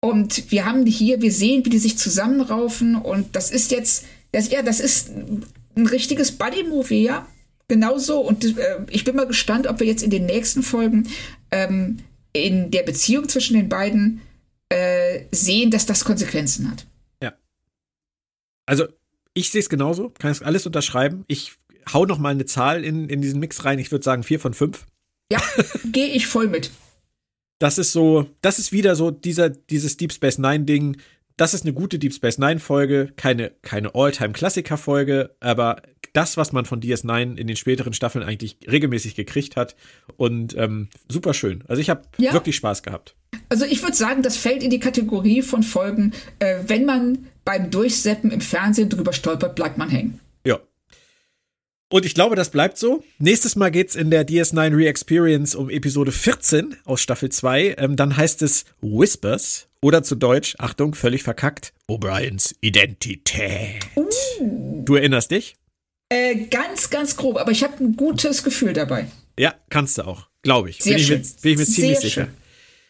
Und 0.01 0.51
wir 0.51 0.65
haben 0.65 0.85
hier, 0.85 1.21
wir 1.21 1.31
sehen, 1.31 1.65
wie 1.65 1.69
die 1.69 1.79
sich 1.79 1.97
zusammenraufen 1.97 2.95
und 2.95 3.35
das 3.35 3.49
ist 3.49 3.71
jetzt, 3.71 4.05
das, 4.31 4.51
ja, 4.51 4.61
das 4.61 4.79
ist 4.79 5.11
ein 5.75 5.87
richtiges 5.87 6.31
Buddy-Movie, 6.31 7.03
ja. 7.03 7.27
Genauso. 7.67 8.19
Und 8.19 8.57
äh, 8.57 8.85
ich 8.89 9.03
bin 9.03 9.15
mal 9.15 9.27
gespannt, 9.27 9.67
ob 9.67 9.79
wir 9.79 9.87
jetzt 9.87 10.03
in 10.03 10.11
den 10.11 10.25
nächsten 10.25 10.61
Folgen 10.61 11.07
ähm, 11.51 11.97
in 12.33 12.71
der 12.71 12.83
Beziehung 12.83 13.27
zwischen 13.27 13.55
den 13.55 13.69
beiden 13.69 14.21
äh, 14.69 15.21
sehen, 15.31 15.71
dass 15.71 15.85
das 15.85 16.05
Konsequenzen 16.05 16.69
hat. 16.69 16.85
Also 18.65 18.87
ich 19.33 19.49
sehe 19.49 19.61
es 19.61 19.69
genauso. 19.69 20.09
Kann 20.09 20.31
es 20.31 20.41
alles 20.41 20.65
unterschreiben. 20.65 21.23
Ich 21.27 21.53
hau 21.91 22.05
noch 22.05 22.17
mal 22.17 22.29
eine 22.29 22.45
Zahl 22.45 22.83
in, 22.83 23.09
in 23.09 23.21
diesen 23.21 23.39
Mix 23.39 23.65
rein. 23.65 23.79
Ich 23.79 23.91
würde 23.91 24.03
sagen 24.03 24.23
vier 24.23 24.39
von 24.39 24.53
fünf. 24.53 24.85
Ja, 25.31 25.41
gehe 25.91 26.07
ich 26.07 26.27
voll 26.27 26.47
mit. 26.47 26.71
Das 27.59 27.77
ist 27.77 27.93
so, 27.93 28.29
das 28.41 28.59
ist 28.59 28.71
wieder 28.71 28.95
so 28.95 29.11
dieser, 29.11 29.49
dieses 29.49 29.97
Deep 29.97 30.11
Space 30.11 30.37
Nine 30.37 30.65
Ding. 30.65 30.97
Das 31.37 31.53
ist 31.53 31.63
eine 31.63 31.73
gute 31.73 31.99
Deep 31.99 32.13
Space 32.13 32.37
Nine 32.37 32.59
Folge, 32.59 33.11
keine, 33.17 33.51
keine 33.61 33.93
All-Time-Klassiker 33.93 34.77
Folge, 34.77 35.35
aber 35.41 35.81
das, 36.13 36.37
was 36.37 36.53
man 36.53 36.63
von 36.63 36.79
DS9 36.79 37.35
in 37.37 37.47
den 37.47 37.57
späteren 37.57 37.91
Staffeln 37.91 38.23
eigentlich 38.23 38.57
regelmäßig 38.71 39.15
gekriegt 39.15 39.57
hat 39.57 39.75
und 40.15 40.55
ähm, 40.57 40.87
super 41.09 41.33
schön. 41.33 41.63
Also 41.67 41.81
ich 41.81 41.89
habe 41.89 42.03
Ja. 42.17 42.31
wirklich 42.31 42.55
Spaß 42.55 42.83
gehabt. 42.83 43.15
Also 43.49 43.65
ich 43.65 43.83
würde 43.83 43.97
sagen, 43.97 44.21
das 44.21 44.37
fällt 44.37 44.63
in 44.63 44.69
die 44.69 44.79
Kategorie 44.79 45.41
von 45.41 45.61
Folgen, 45.61 46.13
äh, 46.39 46.59
wenn 46.67 46.85
man 46.85 47.27
beim 47.43 47.69
Durchseppen 47.69 48.31
im 48.31 48.39
Fernsehen 48.39 48.87
drüber 48.89 49.11
stolpert, 49.11 49.55
bleibt 49.55 49.77
man 49.77 49.89
hängen. 49.89 50.21
Ja. 50.45 50.59
Und 51.91 52.05
ich 52.05 52.13
glaube, 52.15 52.37
das 52.37 52.49
bleibt 52.49 52.77
so. 52.77 53.03
Nächstes 53.19 53.57
Mal 53.57 53.69
geht's 53.71 53.95
in 53.95 54.09
der 54.09 54.25
DS9 54.25 54.73
Re-Experience 54.75 55.53
um 55.53 55.69
Episode 55.69 56.13
14 56.13 56.77
aus 56.85 57.01
Staffel 57.01 57.29
2. 57.29 57.75
Ähm, 57.77 57.97
dann 57.97 58.15
heißt 58.15 58.41
es 58.41 58.63
Whispers 58.81 59.67
oder 59.85 60.01
zu 60.01 60.15
Deutsch, 60.15 60.55
Achtung, 60.57 60.95
völlig 60.95 61.21
verkackt, 61.21 61.71
O'Briens 61.87 62.55
Identität. 62.59 63.85
Du 64.83 64.95
erinnerst 64.95 65.29
dich? 65.29 65.57
Äh, 66.09 66.47
ganz, 66.47 66.89
ganz 66.89 67.15
grob, 67.17 67.37
aber 67.37 67.51
ich 67.51 67.63
habe 67.63 67.83
ein 67.83 67.95
gutes 67.95 68.43
Gefühl 68.43 68.73
dabei. 68.73 69.05
Ja, 69.37 69.53
kannst 69.69 69.99
du 69.99 70.07
auch, 70.07 70.27
glaube 70.41 70.71
ich. 70.71 70.79
Sehr 70.81 70.93
bin, 70.93 71.01
ich 71.01 71.07
schön. 71.07 71.21
mir, 71.21 71.27
bin 71.43 71.51
ich 71.51 71.57
mir 71.59 71.65
ziemlich 71.65 71.99
Sehr 71.99 72.01
sicher. 72.01 72.23
schön. 72.25 72.33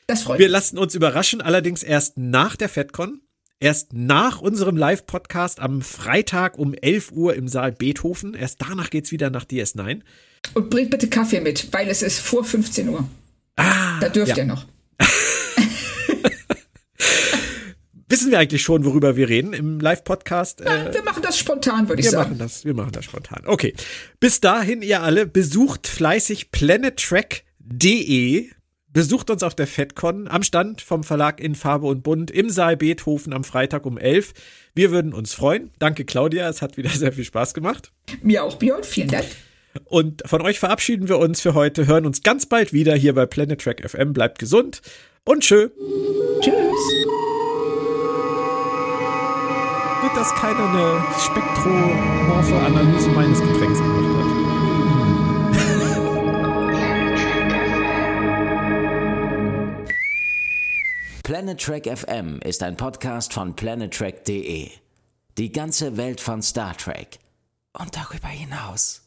Das 0.07 0.23
freut 0.23 0.39
Wir 0.39 0.45
mich. 0.45 0.53
lassen 0.53 0.77
uns 0.77 0.95
überraschen, 0.95 1.41
allerdings 1.41 1.83
erst 1.83 2.17
nach 2.17 2.55
der 2.55 2.69
FedCon. 2.69 3.19
Erst 3.59 3.91
nach 3.91 4.39
unserem 4.39 4.77
Live-Podcast 4.77 5.59
am 5.59 5.81
Freitag 5.81 6.57
um 6.57 6.73
11 6.73 7.11
Uhr 7.11 7.35
im 7.35 7.49
Saal 7.49 7.73
Beethoven. 7.73 8.35
Erst 8.35 8.61
danach 8.61 8.89
geht's 8.89 9.11
wieder 9.11 9.29
nach 9.29 9.43
DS9. 9.43 9.99
Und 10.53 10.69
bringt 10.69 10.91
bitte 10.91 11.09
Kaffee 11.09 11.41
mit, 11.41 11.73
weil 11.73 11.89
es 11.89 12.01
ist 12.01 12.19
vor 12.19 12.45
15 12.45 12.87
Uhr. 12.87 13.05
Ah, 13.57 13.99
Da 13.99 14.07
dürft 14.07 14.29
ja. 14.29 14.37
ihr 14.37 14.45
noch. 14.45 14.65
Wissen 18.07 18.29
wir 18.29 18.37
eigentlich 18.37 18.61
schon, 18.61 18.85
worüber 18.85 19.15
wir 19.15 19.27
reden 19.29 19.53
im 19.53 19.79
Live-Podcast? 19.79 20.61
Äh, 20.61 20.93
Wir 20.93 21.01
machen 21.03 21.23
das 21.23 21.39
spontan, 21.39 21.89
würde 21.89 22.01
ich 22.01 22.05
wir 22.05 22.11
sagen. 22.11 22.29
machen 22.31 22.39
das, 22.39 22.63
wir 22.63 22.75
machen 22.75 22.91
das 22.91 23.05
spontan. 23.05 23.41
Okay. 23.45 23.73
Bis 24.19 24.39
dahin, 24.41 24.83
ihr 24.83 25.01
alle, 25.01 25.25
besucht 25.25 25.87
fleißig 25.87 26.51
planettrack.de. 26.51 28.49
Besucht 28.93 29.29
uns 29.29 29.41
auf 29.43 29.55
der 29.55 29.67
FedCon 29.67 30.27
am 30.29 30.43
Stand 30.43 30.81
vom 30.81 31.03
Verlag 31.03 31.41
in 31.41 31.55
Farbe 31.55 31.87
und 31.87 32.03
Bunt 32.03 32.31
im 32.31 32.49
Saal 32.49 32.77
Beethoven 32.77 33.33
am 33.33 33.43
Freitag 33.43 33.85
um 33.85 33.97
11. 33.97 34.33
Wir 34.73 34.91
würden 34.91 35.11
uns 35.13 35.33
freuen. 35.33 35.71
Danke, 35.79 36.05
Claudia. 36.05 36.47
Es 36.47 36.61
hat 36.61 36.77
wieder 36.77 36.89
sehr 36.95 37.11
viel 37.11 37.25
Spaß 37.25 37.53
gemacht. 37.55 37.91
Mir 38.21 38.43
auch, 38.43 38.55
Björn, 38.57 38.83
vielen 38.83 39.09
Dank. 39.09 39.25
Und 39.85 40.23
von 40.25 40.41
euch 40.43 40.59
verabschieden 40.59 41.09
wir 41.09 41.17
uns 41.17 41.41
für 41.41 41.53
heute, 41.55 41.87
hören 41.87 42.05
uns 42.05 42.21
ganz 42.23 42.45
bald 42.45 42.71
wieder 42.71 42.95
hier 42.95 43.13
bei 43.13 43.25
Planet 43.25 43.59
Track 43.59 43.81
FM. 43.89 44.13
Bleibt 44.13 44.39
gesund 44.39 44.81
und 45.25 45.41
tschö. 45.43 45.69
Tschüss. 46.39 46.53
Dass 50.15 50.33
keiner 50.35 50.69
eine 50.69 51.03
spektromorphe 51.19 52.55
Analyse 52.55 53.09
meines 53.09 53.41
Getränks 53.41 53.79
gemacht 53.79 54.17
hat. 54.17 54.25
Planet 61.23 61.59
Trek 61.59 61.97
FM 61.97 62.39
ist 62.43 62.63
ein 62.63 62.77
Podcast 62.77 63.33
von 63.33 63.55
planettrek.de. 63.55 64.69
Die 65.37 65.51
ganze 65.51 65.97
Welt 65.97 66.21
von 66.21 66.41
Star 66.41 66.77
Trek 66.77 67.19
und 67.73 67.95
darüber 67.95 68.29
hinaus. 68.29 69.04